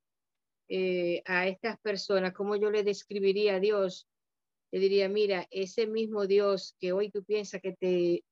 eh, 0.68 1.22
a 1.26 1.46
estas 1.46 1.78
personas, 1.80 2.32
como 2.32 2.56
yo 2.56 2.70
le 2.70 2.82
describiría 2.82 3.56
a 3.56 3.60
Dios, 3.60 4.06
le 4.70 4.80
diría, 4.80 5.08
mira, 5.08 5.46
ese 5.50 5.86
mismo 5.86 6.26
Dios 6.26 6.74
que 6.80 6.92
hoy 6.92 7.10
tú 7.10 7.22
piensas 7.22 7.60
que 7.60 7.72
te, 7.72 8.24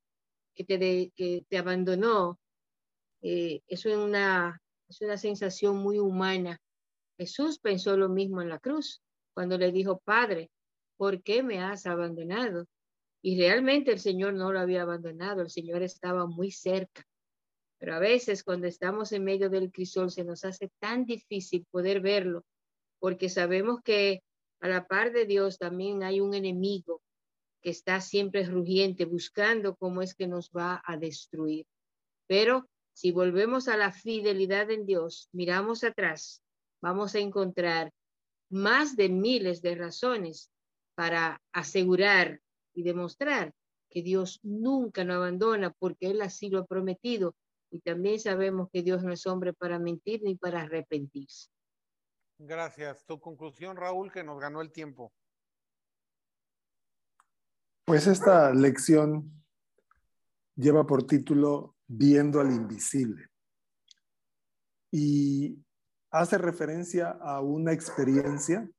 que 0.54 0.64
te, 0.64 1.12
que 1.14 1.44
te 1.48 1.58
abandonó, 1.58 2.38
eh, 3.22 3.60
es 3.66 3.86
una, 3.86 4.60
es 4.88 5.00
una 5.00 5.16
sensación 5.16 5.76
muy 5.76 5.98
humana. 5.98 6.58
Jesús 7.16 7.58
pensó 7.58 7.96
lo 7.96 8.08
mismo 8.08 8.42
en 8.42 8.48
la 8.48 8.58
cruz, 8.58 9.00
cuando 9.34 9.56
le 9.56 9.70
dijo, 9.70 10.00
Padre, 10.04 10.50
¿por 10.96 11.22
qué 11.22 11.42
me 11.42 11.60
has 11.60 11.86
abandonado? 11.86 12.66
Y 13.22 13.38
realmente 13.38 13.92
el 13.92 14.00
Señor 14.00 14.34
no 14.34 14.52
lo 14.52 14.58
había 14.58 14.82
abandonado, 14.82 15.42
el 15.42 15.50
Señor 15.50 15.82
estaba 15.82 16.26
muy 16.26 16.50
cerca. 16.50 17.04
Pero 17.82 17.96
a 17.96 17.98
veces 17.98 18.44
cuando 18.44 18.68
estamos 18.68 19.10
en 19.10 19.24
medio 19.24 19.50
del 19.50 19.72
crisol 19.72 20.08
se 20.12 20.22
nos 20.22 20.44
hace 20.44 20.70
tan 20.78 21.04
difícil 21.04 21.66
poder 21.68 22.00
verlo, 22.00 22.44
porque 23.00 23.28
sabemos 23.28 23.80
que 23.82 24.22
a 24.60 24.68
la 24.68 24.86
par 24.86 25.12
de 25.12 25.26
Dios 25.26 25.58
también 25.58 26.04
hay 26.04 26.20
un 26.20 26.32
enemigo 26.32 27.02
que 27.60 27.70
está 27.70 28.00
siempre 28.00 28.44
rugiente 28.44 29.04
buscando 29.04 29.74
cómo 29.74 30.00
es 30.00 30.14
que 30.14 30.28
nos 30.28 30.50
va 30.50 30.80
a 30.86 30.96
destruir. 30.96 31.66
Pero 32.28 32.68
si 32.92 33.10
volvemos 33.10 33.66
a 33.66 33.76
la 33.76 33.90
fidelidad 33.90 34.70
en 34.70 34.86
Dios, 34.86 35.28
miramos 35.32 35.82
atrás, 35.82 36.40
vamos 36.80 37.16
a 37.16 37.18
encontrar 37.18 37.90
más 38.48 38.94
de 38.94 39.08
miles 39.08 39.60
de 39.60 39.74
razones 39.74 40.52
para 40.94 41.42
asegurar 41.52 42.40
y 42.74 42.84
demostrar 42.84 43.52
que 43.90 44.02
Dios 44.02 44.38
nunca 44.44 45.02
nos 45.02 45.16
abandona 45.16 45.72
porque 45.72 46.12
Él 46.12 46.22
así 46.22 46.48
lo 46.48 46.60
ha 46.60 46.64
prometido. 46.64 47.34
Y 47.72 47.80
también 47.80 48.20
sabemos 48.20 48.68
que 48.70 48.82
Dios 48.82 49.02
no 49.02 49.12
es 49.12 49.26
hombre 49.26 49.54
para 49.54 49.78
mentir 49.78 50.22
ni 50.22 50.36
para 50.36 50.62
arrepentirse. 50.62 51.48
Gracias. 52.38 53.04
Tu 53.06 53.18
conclusión, 53.18 53.76
Raúl, 53.76 54.12
que 54.12 54.22
nos 54.22 54.38
ganó 54.38 54.60
el 54.60 54.70
tiempo. 54.70 55.12
Pues 57.86 58.06
esta 58.06 58.52
lección 58.52 59.42
lleva 60.54 60.86
por 60.86 61.06
título 61.06 61.76
Viendo 61.86 62.40
al 62.40 62.50
invisible 62.50 63.32
y 64.90 65.58
hace 66.10 66.38
referencia 66.38 67.10
a 67.10 67.40
una 67.40 67.72
experiencia 67.72 68.70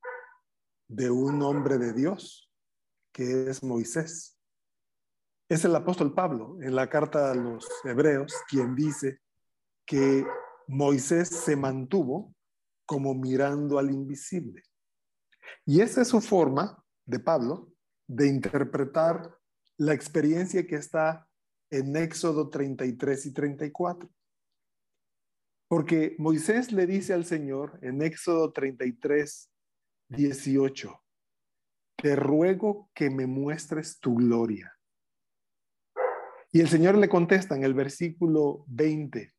de 0.87 1.09
un 1.09 1.41
hombre 1.41 1.77
de 1.77 1.93
Dios, 1.93 2.51
que 3.11 3.49
es 3.49 3.63
Moisés. 3.63 4.39
Es 5.49 5.65
el 5.65 5.75
apóstol 5.75 6.13
Pablo 6.13 6.57
en 6.61 6.75
la 6.75 6.89
carta 6.89 7.31
a 7.31 7.35
los 7.35 7.67
hebreos 7.83 8.33
quien 8.49 8.75
dice 8.75 9.19
que 9.85 10.25
Moisés 10.67 11.29
se 11.29 11.55
mantuvo 11.55 12.33
como 12.85 13.13
mirando 13.13 13.77
al 13.79 13.91
invisible. 13.91 14.63
Y 15.65 15.81
esa 15.81 16.01
es 16.01 16.07
su 16.07 16.21
forma 16.21 16.83
de 17.05 17.19
Pablo 17.19 17.73
de 18.07 18.27
interpretar 18.27 19.37
la 19.77 19.93
experiencia 19.93 20.65
que 20.65 20.75
está 20.75 21.27
en 21.69 21.95
Éxodo 21.95 22.49
33 22.49 23.25
y 23.25 23.33
34. 23.33 24.09
Porque 25.67 26.15
Moisés 26.19 26.71
le 26.71 26.85
dice 26.85 27.13
al 27.13 27.25
Señor 27.25 27.79
en 27.81 28.01
Éxodo 28.01 28.51
33, 28.51 29.49
18, 30.09 31.03
te 31.95 32.15
ruego 32.15 32.89
que 32.93 33.09
me 33.09 33.25
muestres 33.25 33.99
tu 33.99 34.15
gloria. 34.15 34.77
Y 36.53 36.61
el 36.61 36.69
Señor 36.69 36.97
le 36.97 37.09
contesta 37.09 37.55
en 37.55 37.63
el 37.63 37.73
versículo 37.73 38.63
20, 38.67 39.33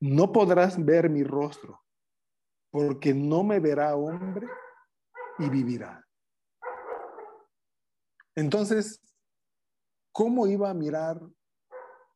no 0.00 0.32
podrás 0.32 0.84
ver 0.84 1.08
mi 1.08 1.22
rostro, 1.22 1.84
porque 2.70 3.14
no 3.14 3.44
me 3.44 3.60
verá 3.60 3.94
hombre 3.94 4.48
y 5.38 5.48
vivirá. 5.48 6.04
Entonces, 8.34 9.00
¿cómo 10.10 10.48
iba 10.48 10.70
a 10.70 10.74
mirar 10.74 11.20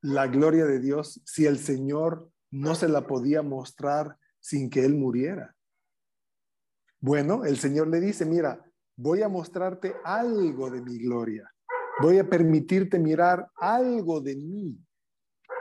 la 0.01 0.27
gloria 0.27 0.67
de 0.67 0.81
Dios 0.81 1.23
si 1.25 1.47
el 1.47 1.59
Señor 1.59 2.33
no 2.51 2.75
se 2.75 2.89
la 2.89 3.07
podía 3.07 3.43
mostrar 3.43 4.19
sin 4.39 4.69
que 4.69 4.85
él 4.85 4.95
muriera. 4.95 5.57
Bueno, 7.01 7.45
el 7.45 7.57
Señor 7.57 7.89
le 7.89 8.01
dice, 8.01 8.27
mira, 8.27 8.65
voy 8.97 9.23
a 9.23 9.29
mostrarte 9.29 9.95
algo 10.05 10.71
de 10.71 10.83
mi 10.83 10.99
gloria. 10.99 11.51
Voy 12.01 12.19
a 12.19 12.29
permitirte 12.29 12.99
mirar 12.99 13.49
algo 13.57 14.21
de 14.21 14.37
mí. 14.37 14.79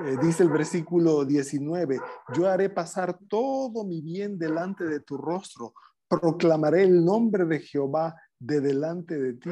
Eh, 0.05 0.17
dice 0.21 0.43
el 0.43 0.49
versículo 0.49 1.25
19, 1.25 1.99
yo 2.33 2.47
haré 2.47 2.69
pasar 2.69 3.19
todo 3.27 3.83
mi 3.83 4.01
bien 4.01 4.39
delante 4.39 4.85
de 4.85 5.01
tu 5.01 5.17
rostro, 5.17 5.73
proclamaré 6.07 6.83
el 6.83 7.03
nombre 7.03 7.45
de 7.45 7.59
Jehová 7.59 8.15
de 8.39 8.61
delante 8.61 9.19
de 9.19 9.33
ti 9.33 9.51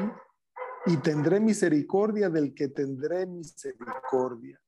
y 0.86 0.96
tendré 0.96 1.38
misericordia 1.38 2.30
del 2.30 2.54
que 2.54 2.68
tendré 2.68 3.26
misericordia. 3.26 4.60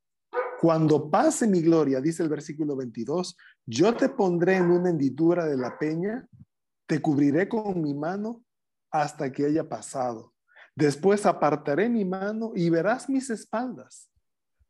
Cuando 0.60 1.10
pase 1.10 1.48
mi 1.48 1.60
gloria, 1.60 2.00
dice 2.00 2.22
el 2.22 2.28
versículo 2.28 2.76
22, 2.76 3.36
yo 3.66 3.96
te 3.96 4.08
pondré 4.08 4.56
en 4.56 4.70
una 4.70 4.90
hendidura 4.90 5.46
de 5.46 5.56
la 5.56 5.76
peña, 5.76 6.28
te 6.86 7.02
cubriré 7.02 7.48
con 7.48 7.82
mi 7.82 7.94
mano 7.94 8.44
hasta 8.92 9.32
que 9.32 9.46
haya 9.46 9.68
pasado. 9.68 10.32
Después 10.74 11.26
apartaré 11.26 11.88
mi 11.88 12.04
mano 12.04 12.52
y 12.54 12.70
verás 12.70 13.08
mis 13.08 13.30
espaldas 13.30 14.12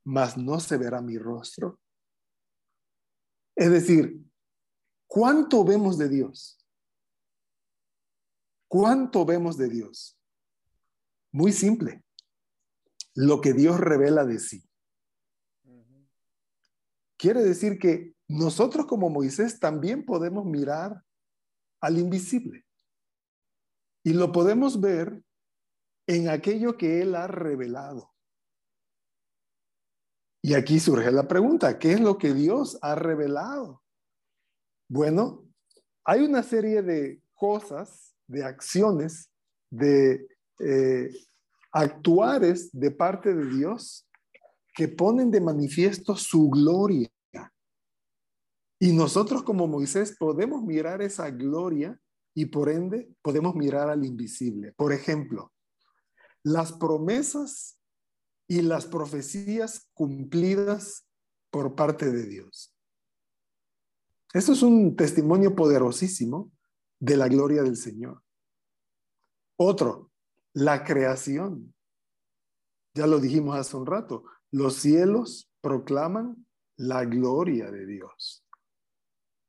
mas 0.05 0.37
no 0.37 0.61
se 0.61 0.77
verá 0.77 1.01
mi 1.01 1.19
rostro. 1.19 1.81
Es 3.55 3.71
decir, 3.71 4.21
¿cuánto 5.07 5.65
vemos 5.65 5.99
de 5.99 6.09
Dios? 6.09 6.59
¿Cuánto 8.69 9.25
vemos 9.25 9.57
de 9.57 9.69
Dios? 9.69 10.19
Muy 11.31 11.53
simple. 11.53 12.03
Lo 13.15 13.41
que 13.41 13.53
Dios 13.53 13.79
revela 13.79 14.25
de 14.25 14.39
sí. 14.39 14.67
Quiere 17.19 17.43
decir 17.45 17.79
que 17.79 18.15
nosotros 18.27 18.87
como 18.87 19.11
Moisés 19.11 19.61
también 19.61 20.05
podemos 20.05 20.45
mirar 20.45 21.05
al 21.81 21.99
invisible. 21.99 22.65
Y 24.03 24.15
lo 24.15 24.33
podemos 24.33 24.81
ver 24.81 25.23
en 26.07 26.29
aquello 26.29 26.77
que 26.77 27.03
Él 27.03 27.15
ha 27.15 27.27
revelado. 27.27 28.13
Y 30.43 30.55
aquí 30.55 30.81
surge 30.81 31.11
la 31.13 31.29
pregunta, 31.29 31.79
¿qué 31.79 31.93
es 31.93 32.01
lo 32.01 32.19
que 32.19 32.35
Dios 32.35 32.79
ha 32.83 32.97
revelado? 32.97 33.83
Bueno, 34.89 35.45
hay 36.05 36.23
una 36.23 36.43
serie 36.43 36.83
de 36.83 37.23
cosas, 37.35 38.15
de 38.27 38.45
acciones, 38.45 39.31
de 39.71 40.27
eh, 40.59 41.11
actuares 41.73 42.71
de 42.73 42.91
parte 42.91 43.35
de 43.35 43.47
Dios 43.47 44.07
que 44.75 44.89
ponen 44.89 45.31
de 45.31 45.41
manifiesto 45.41 46.17
su 46.17 46.51
gloria. 46.51 47.09
Y 48.81 48.93
nosotros 48.93 49.45
como 49.45 49.69
Moisés 49.69 50.17
podemos 50.19 50.63
mirar 50.63 51.03
esa 51.03 51.31
gloria 51.31 51.99
y 52.35 52.47
por 52.47 52.69
ende 52.69 53.09
podemos 53.23 53.55
mirar 53.55 53.89
al 53.89 54.05
invisible. 54.05 54.73
Por 54.73 54.93
ejemplo, 54.93 55.53
las 56.45 56.73
promesas 56.73 57.79
y 58.49 58.63
las 58.63 58.87
profecías 58.87 59.89
cumplidas 59.95 61.07
por 61.51 61.75
parte 61.75 62.11
de 62.11 62.27
Dios. 62.27 62.75
Esto 64.33 64.53
es 64.53 64.63
un 64.63 64.97
testimonio 64.97 65.55
poderosísimo 65.55 66.51
de 66.99 67.17
la 67.17 67.29
gloria 67.29 67.63
del 67.63 67.77
Señor. 67.77 68.23
Otro, 69.57 70.11
la 70.55 70.85
creación. 70.85 71.75
Ya 72.95 73.07
lo 73.07 73.21
dijimos 73.21 73.57
hace 73.57 73.77
un 73.77 73.87
rato, 73.87 74.25
los 74.51 74.75
cielos 74.75 75.51
proclaman 75.61 76.47
la 76.77 77.05
gloria 77.05 77.71
de 77.71 77.87
Dios. 77.87 78.45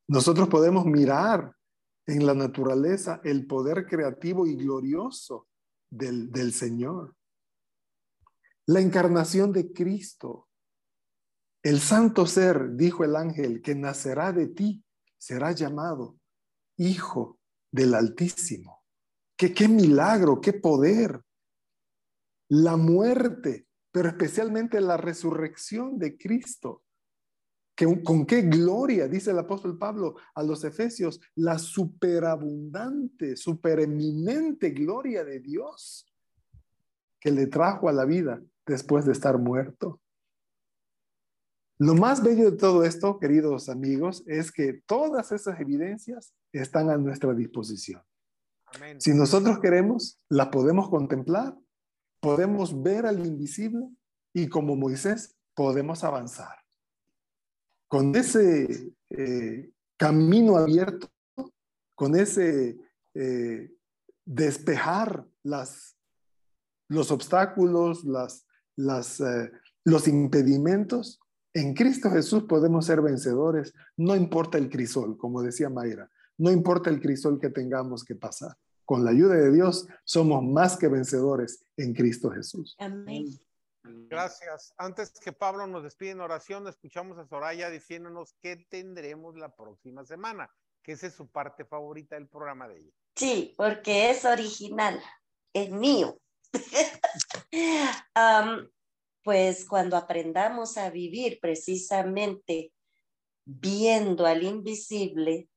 Nosotros 0.07 0.47
podemos 0.49 0.85
mirar 0.85 1.55
en 2.05 2.25
la 2.25 2.33
naturaleza 2.33 3.21
el 3.23 3.47
poder 3.47 3.85
creativo 3.87 4.45
y 4.45 4.55
glorioso 4.55 5.47
del, 5.97 6.31
del 6.31 6.53
Señor 6.53 7.15
la 8.65 8.79
encarnación 8.79 9.51
de 9.51 9.73
Cristo. 9.73 10.47
El 11.63 11.79
santo 11.79 12.25
ser, 12.25 12.75
dijo 12.75 13.03
el 13.03 13.15
ángel, 13.15 13.61
que 13.61 13.75
nacerá 13.75 14.31
de 14.31 14.47
ti, 14.47 14.83
será 15.17 15.51
llamado 15.51 16.17
Hijo 16.77 17.39
del 17.71 17.93
Altísimo. 17.93 18.83
¿Qué, 19.37 19.53
qué 19.53 19.67
milagro, 19.67 20.41
qué 20.41 20.53
poder. 20.53 21.21
La 22.49 22.77
muerte, 22.77 23.67
pero 23.91 24.09
especialmente 24.09 24.79
la 24.81 24.97
resurrección 24.97 25.97
de 25.97 26.17
Cristo. 26.17 26.82
Que, 27.75 28.03
con 28.03 28.25
qué 28.25 28.43
gloria, 28.43 29.07
dice 29.07 29.31
el 29.31 29.39
apóstol 29.39 29.77
Pablo 29.77 30.15
a 30.35 30.43
los 30.43 30.63
Efesios, 30.63 31.19
la 31.35 31.57
superabundante, 31.57 33.35
supereminente 33.35 34.69
gloria 34.71 35.23
de 35.23 35.39
Dios 35.39 36.05
que 37.19 37.31
le 37.31 37.47
trajo 37.47 37.89
a 37.89 37.93
la 37.93 38.05
vida 38.05 38.41
después 38.65 39.05
de 39.05 39.13
estar 39.13 39.37
muerto. 39.37 40.01
Lo 41.79 41.95
más 41.95 42.21
bello 42.21 42.51
de 42.51 42.57
todo 42.57 42.83
esto, 42.83 43.19
queridos 43.19 43.69
amigos, 43.69 44.23
es 44.27 44.51
que 44.51 44.81
todas 44.85 45.31
esas 45.31 45.59
evidencias 45.59 46.33
están 46.51 46.89
a 46.89 46.97
nuestra 46.97 47.33
disposición. 47.33 48.01
Si 48.97 49.13
nosotros 49.13 49.59
queremos, 49.59 50.19
las 50.29 50.47
podemos 50.47 50.89
contemplar, 50.89 51.55
podemos 52.19 52.81
ver 52.81 53.05
al 53.05 53.25
invisible 53.25 53.89
y 54.33 54.47
como 54.47 54.75
Moisés 54.75 55.35
podemos 55.55 56.03
avanzar. 56.03 56.62
Con 57.93 58.15
ese 58.15 58.91
eh, 59.11 59.71
camino 59.97 60.57
abierto, 60.57 61.11
con 61.93 62.15
ese 62.15 62.79
eh, 63.13 63.71
despejar 64.25 65.27
los 66.89 67.11
obstáculos, 67.11 68.03
las, 68.03 68.47
las, 68.75 69.19
eh, 69.19 69.51
los 69.83 70.07
impedimentos, 70.07 71.19
en 71.53 71.75
Cristo 71.75 72.09
Jesús 72.09 72.45
podemos 72.45 72.87
ser 72.87 72.99
vencedores, 72.99 73.75
no 73.95 74.15
importa 74.15 74.57
el 74.57 74.71
crisol, 74.71 75.15
como 75.15 75.43
decía 75.43 75.69
Mayra, 75.69 76.09
no 76.39 76.51
importa 76.51 76.89
el 76.89 76.99
crisol 76.99 77.39
que 77.39 77.51
tengamos 77.51 78.03
que 78.03 78.15
pasar. 78.15 78.57
Con 78.85 79.05
la 79.05 79.11
ayuda 79.11 79.35
de 79.35 79.51
Dios 79.51 79.87
somos 80.03 80.43
más 80.43 80.77
que 80.77 80.87
vencedores 80.87 81.63
en 81.77 81.93
Cristo 81.93 82.31
Jesús. 82.31 82.75
Amén. 82.79 83.27
Gracias. 83.83 84.73
Antes 84.77 85.11
que 85.19 85.33
Pablo 85.33 85.67
nos 85.67 85.83
despide 85.83 86.11
en 86.11 86.21
oración, 86.21 86.67
escuchamos 86.67 87.17
a 87.17 87.25
Soraya 87.25 87.69
diciéndonos 87.69 88.35
qué 88.41 88.65
tendremos 88.69 89.35
la 89.35 89.55
próxima 89.55 90.05
semana, 90.05 90.49
que 90.81 90.93
esa 90.93 91.07
es 91.07 91.15
su 91.15 91.29
parte 91.29 91.65
favorita 91.65 92.15
del 92.15 92.27
programa 92.27 92.67
de 92.67 92.79
ella. 92.79 92.91
Sí, 93.15 93.53
porque 93.57 94.09
es 94.09 94.25
original, 94.25 95.01
es 95.53 95.69
mío. 95.69 96.17
pues 99.23 99.65
cuando 99.65 99.97
aprendamos 99.97 100.77
a 100.77 100.89
vivir 100.89 101.39
precisamente 101.41 102.71
viendo 103.45 104.25
al 104.25 104.43
invisible, 104.43 105.49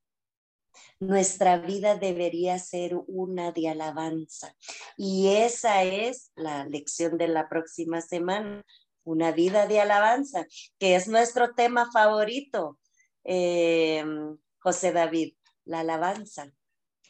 nuestra 0.99 1.57
vida 1.57 1.95
debería 1.95 2.57
ser 2.59 2.95
una 3.07 3.51
de 3.51 3.69
alabanza. 3.69 4.55
Y 4.97 5.35
esa 5.35 5.83
es 5.83 6.31
la 6.35 6.65
lección 6.65 7.17
de 7.17 7.27
la 7.27 7.49
próxima 7.49 8.01
semana, 8.01 8.63
una 9.03 9.31
vida 9.31 9.67
de 9.67 9.79
alabanza, 9.79 10.45
que 10.79 10.95
es 10.95 11.07
nuestro 11.07 11.53
tema 11.53 11.89
favorito, 11.91 12.79
em, 13.23 14.37
José 14.59 14.91
David, 14.91 15.35
la 15.65 15.79
alabanza. 15.79 16.51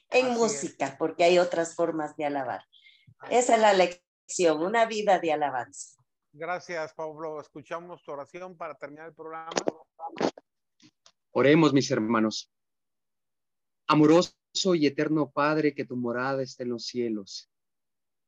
En 0.10 0.30
música, 0.32 0.96
porque 0.98 1.26
hay 1.26 1.38
otras 1.38 1.76
formas 1.76 2.16
de 2.16 2.26
alabar. 2.26 2.62
Esa 3.30 3.56
es 3.56 3.62
la 3.62 3.74
lección, 3.74 4.62
una 4.62 4.86
vida 4.86 5.20
de 5.20 5.34
alabanza. 5.34 5.98
Gracias, 6.32 6.94
Pablo. 6.94 7.42
Escuchamos 7.42 8.04
tu 8.04 8.12
oración 8.12 8.56
para 8.56 8.76
terminar 8.76 9.08
el 9.08 9.14
programa. 9.16 9.50
Oremos, 11.32 11.74
mis 11.74 11.90
hermanos. 11.92 12.52
Amoroso 13.88 14.34
y 14.76 14.86
eterno 14.86 15.32
Padre, 15.32 15.74
que 15.74 15.86
tu 15.86 15.96
morada 15.96 16.44
esté 16.44 16.64
en 16.64 16.70
los 16.70 16.86
cielos. 16.86 17.50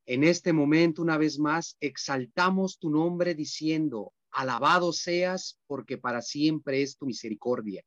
En 0.06 0.24
este 0.24 0.54
momento, 0.54 1.02
una 1.02 1.18
vez 1.18 1.38
más, 1.38 1.76
exaltamos 1.82 2.80
tu 2.80 2.90
nombre 2.90 3.36
diciendo, 3.36 4.14
alabado 4.32 4.94
seas 4.94 5.60
porque 5.68 5.98
para 5.98 6.22
siempre 6.22 6.82
es 6.82 6.98
tu 6.98 7.06
misericordia. 7.06 7.84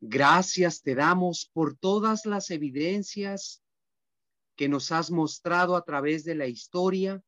Gracias 0.00 0.82
te 0.82 0.94
damos 0.96 1.48
por 1.52 1.76
todas 1.76 2.26
las 2.26 2.50
evidencias 2.50 3.62
que 4.56 4.68
nos 4.68 4.90
has 4.90 5.10
mostrado 5.10 5.76
a 5.76 5.84
través 5.84 6.24
de 6.24 6.34
la 6.34 6.48
historia 6.48 7.22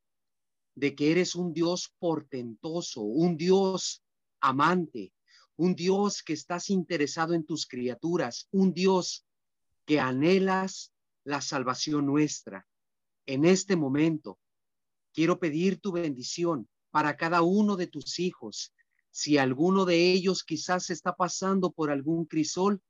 de 0.75 0.97
que 0.97 1.13
eres 1.13 1.37
un 1.37 1.53
Dios 1.53 1.95
portentoso, 2.01 3.03
un 3.03 3.37
Dios 3.37 4.03
amante, 4.41 5.13
un 5.57 5.75
Dios 5.75 6.23
que 6.23 6.33
estás 6.33 6.69
interesado 6.69 7.35
en 7.35 7.45
tus 7.45 7.67
criaturas, 7.67 8.49
un 8.51 8.73
Dios 8.73 9.25
que 9.89 9.99
anhelas 9.99 10.93
la 11.25 11.41
salvación 11.41 12.05
nuestra. 12.05 12.69
En 13.27 13.47
este 13.47 13.75
momento, 13.75 14.39
quiero 15.15 15.41
pedir 15.41 15.81
tu 15.81 15.93
bendición 15.93 16.69
para 16.91 17.17
cada 17.17 17.41
uno 17.43 17.77
de 17.77 17.87
tus 17.87 18.21
hijos. 18.21 18.75
Si 19.11 19.39
alguno 19.39 19.87
de 19.87 20.13
ellos 20.13 20.45
quizás 20.45 20.91
está 20.91 21.17
pasando 21.17 21.73
por 21.73 21.91
algún 21.91 22.27
crisol, 22.27 22.83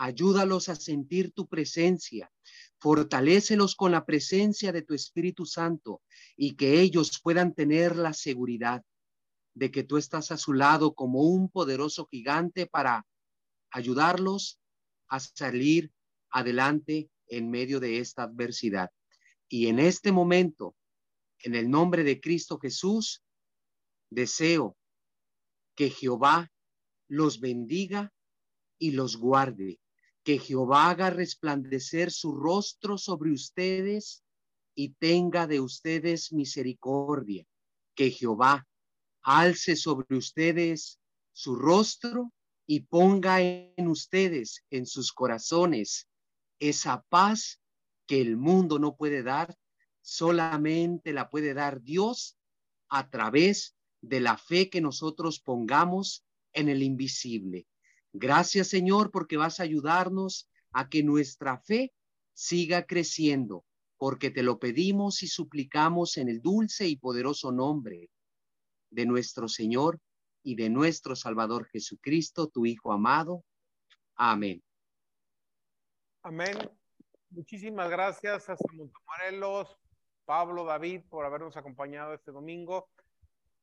Ayúdalos 0.00 0.68
a 0.68 0.76
sentir 0.76 1.32
tu 1.32 1.48
presencia. 1.48 2.30
Fortalécelos 2.78 3.74
con 3.74 3.90
la 3.90 4.06
presencia 4.06 4.70
de 4.70 4.82
tu 4.82 4.94
Espíritu 4.94 5.44
Santo 5.44 6.02
y 6.36 6.54
que 6.54 6.80
ellos 6.80 7.20
puedan 7.20 7.52
tener 7.52 7.96
la 7.96 8.12
seguridad 8.12 8.84
de 9.54 9.72
que 9.72 9.82
tú 9.82 9.96
estás 9.96 10.30
a 10.30 10.36
su 10.36 10.52
lado 10.52 10.94
como 10.94 11.22
un 11.22 11.50
poderoso 11.50 12.06
gigante 12.06 12.66
para 12.66 13.08
ayudarlos 13.72 14.60
a 15.08 15.18
salir 15.18 15.90
adelante 16.38 17.10
en 17.28 17.50
medio 17.50 17.80
de 17.80 17.98
esta 17.98 18.24
adversidad. 18.24 18.90
Y 19.48 19.68
en 19.68 19.78
este 19.78 20.12
momento, 20.12 20.76
en 21.40 21.54
el 21.54 21.70
nombre 21.70 22.04
de 22.04 22.20
Cristo 22.20 22.58
Jesús, 22.58 23.22
deseo 24.10 24.76
que 25.74 25.90
Jehová 25.90 26.50
los 27.08 27.40
bendiga 27.40 28.12
y 28.78 28.92
los 28.92 29.16
guarde, 29.16 29.80
que 30.24 30.38
Jehová 30.38 30.90
haga 30.90 31.10
resplandecer 31.10 32.10
su 32.10 32.32
rostro 32.32 32.98
sobre 32.98 33.32
ustedes 33.32 34.24
y 34.74 34.90
tenga 34.94 35.46
de 35.46 35.60
ustedes 35.60 36.32
misericordia, 36.32 37.46
que 37.94 38.10
Jehová 38.10 38.66
alce 39.22 39.76
sobre 39.76 40.16
ustedes 40.16 41.00
su 41.32 41.54
rostro 41.56 42.32
y 42.66 42.80
ponga 42.80 43.40
en 43.40 43.88
ustedes, 43.88 44.64
en 44.70 44.86
sus 44.86 45.12
corazones, 45.12 46.07
esa 46.60 47.04
paz 47.08 47.60
que 48.06 48.20
el 48.20 48.36
mundo 48.36 48.78
no 48.78 48.96
puede 48.96 49.22
dar, 49.22 49.56
solamente 50.00 51.12
la 51.12 51.28
puede 51.28 51.54
dar 51.54 51.82
Dios 51.82 52.38
a 52.88 53.10
través 53.10 53.76
de 54.00 54.20
la 54.20 54.38
fe 54.38 54.70
que 54.70 54.80
nosotros 54.80 55.40
pongamos 55.40 56.24
en 56.52 56.68
el 56.68 56.82
invisible. 56.82 57.66
Gracias 58.12 58.68
Señor 58.68 59.10
porque 59.10 59.36
vas 59.36 59.60
a 59.60 59.64
ayudarnos 59.64 60.48
a 60.72 60.88
que 60.88 61.02
nuestra 61.02 61.58
fe 61.58 61.92
siga 62.32 62.86
creciendo, 62.86 63.64
porque 63.96 64.30
te 64.30 64.42
lo 64.42 64.58
pedimos 64.58 65.22
y 65.22 65.26
suplicamos 65.26 66.16
en 66.16 66.28
el 66.28 66.40
dulce 66.40 66.88
y 66.88 66.96
poderoso 66.96 67.52
nombre 67.52 68.10
de 68.90 69.06
nuestro 69.06 69.48
Señor 69.48 70.00
y 70.42 70.54
de 70.54 70.70
nuestro 70.70 71.16
Salvador 71.16 71.66
Jesucristo, 71.66 72.48
tu 72.48 72.64
Hijo 72.64 72.92
amado. 72.92 73.44
Amén. 74.14 74.62
Amén. 76.28 76.58
Muchísimas 77.30 77.88
gracias 77.88 78.50
a 78.50 78.56
Montemorelos, 78.74 79.78
Pablo, 80.26 80.66
David, 80.66 81.04
por 81.08 81.24
habernos 81.24 81.56
acompañado 81.56 82.12
este 82.12 82.32
domingo. 82.32 82.90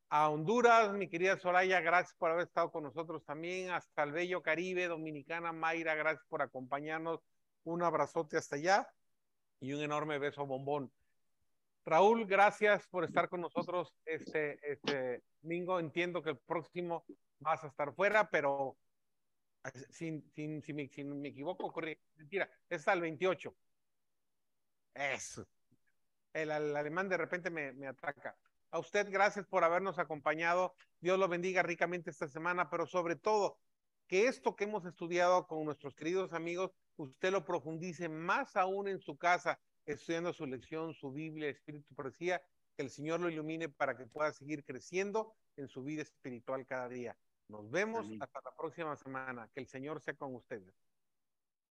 A 0.09 0.31
Honduras, 0.31 0.91
mi 0.91 1.07
querida 1.07 1.37
Soraya, 1.37 1.79
gracias 1.81 2.15
por 2.17 2.31
haber 2.31 2.47
estado 2.47 2.71
con 2.71 2.81
nosotros 2.81 3.23
también. 3.23 3.69
Hasta 3.69 4.01
el 4.01 4.13
bello 4.13 4.41
Caribe, 4.41 4.87
Dominicana, 4.87 5.51
Mayra, 5.51 5.93
gracias 5.93 6.25
por 6.27 6.41
acompañarnos. 6.41 7.19
Un 7.65 7.83
abrazote 7.83 8.35
hasta 8.35 8.55
allá 8.55 8.89
y 9.59 9.73
un 9.73 9.83
enorme 9.83 10.17
beso 10.17 10.47
bombón. 10.47 10.91
Raúl, 11.85 12.25
gracias 12.25 12.87
por 12.87 13.03
estar 13.03 13.29
con 13.29 13.41
nosotros 13.41 13.93
este, 14.05 14.57
este 14.71 15.21
domingo. 15.43 15.79
Entiendo 15.79 16.23
que 16.23 16.31
el 16.31 16.39
próximo 16.39 17.05
vas 17.37 17.63
a 17.63 17.67
estar 17.67 17.93
fuera, 17.93 18.27
pero 18.31 18.75
sin, 19.91 20.29
sin, 20.31 20.61
si, 20.61 20.73
me, 20.73 20.83
equivoco. 20.83 21.73
Mentira, 22.15 22.49
es 22.69 22.87
al 22.87 23.01
28. 23.01 23.55
Eso. 24.93 25.47
El, 26.33 26.51
alemán 26.51 27.09
de 27.09 27.17
repente 27.17 27.49
me, 27.49 27.71
me 27.73 27.87
ataca. 27.87 28.37
A 28.71 28.79
usted, 28.79 29.07
gracias 29.09 29.45
por 29.45 29.63
habernos 29.63 29.99
acompañado. 29.99 30.75
Dios 30.99 31.17
lo 31.17 31.27
bendiga 31.27 31.63
ricamente 31.63 32.09
esta 32.09 32.27
semana, 32.27 32.69
pero 32.69 32.85
sobre 32.85 33.15
todo, 33.15 33.57
que 34.07 34.27
esto 34.27 34.55
que 34.55 34.65
hemos 34.65 34.85
estudiado 34.85 35.47
con 35.47 35.63
nuestros 35.65 35.95
queridos 35.95 36.33
amigos, 36.33 36.71
usted 36.97 37.31
lo 37.31 37.45
profundice 37.45 38.09
más 38.09 38.55
aún 38.55 38.87
en 38.87 38.99
su 38.99 39.17
casa, 39.17 39.59
estudiando 39.85 40.33
su 40.33 40.45
lección, 40.45 40.93
su 40.93 41.11
Biblia, 41.11 41.49
Espíritu 41.49 41.93
Profecía, 41.95 42.41
que 42.75 42.83
el 42.83 42.89
Señor 42.89 43.21
lo 43.21 43.29
ilumine 43.29 43.69
para 43.69 43.97
que 43.97 44.05
pueda 44.05 44.31
seguir 44.31 44.63
creciendo 44.65 45.33
en 45.55 45.67
su 45.67 45.83
vida 45.83 46.01
espiritual 46.01 46.65
cada 46.65 46.89
día. 46.89 47.17
Nos 47.47 47.69
vemos 47.69 48.07
hasta 48.19 48.41
la 48.43 48.55
próxima 48.55 48.95
semana. 48.95 49.49
Que 49.53 49.59
el 49.59 49.67
Señor 49.67 50.01
sea 50.01 50.15
con 50.15 50.35
ustedes. 50.35 50.73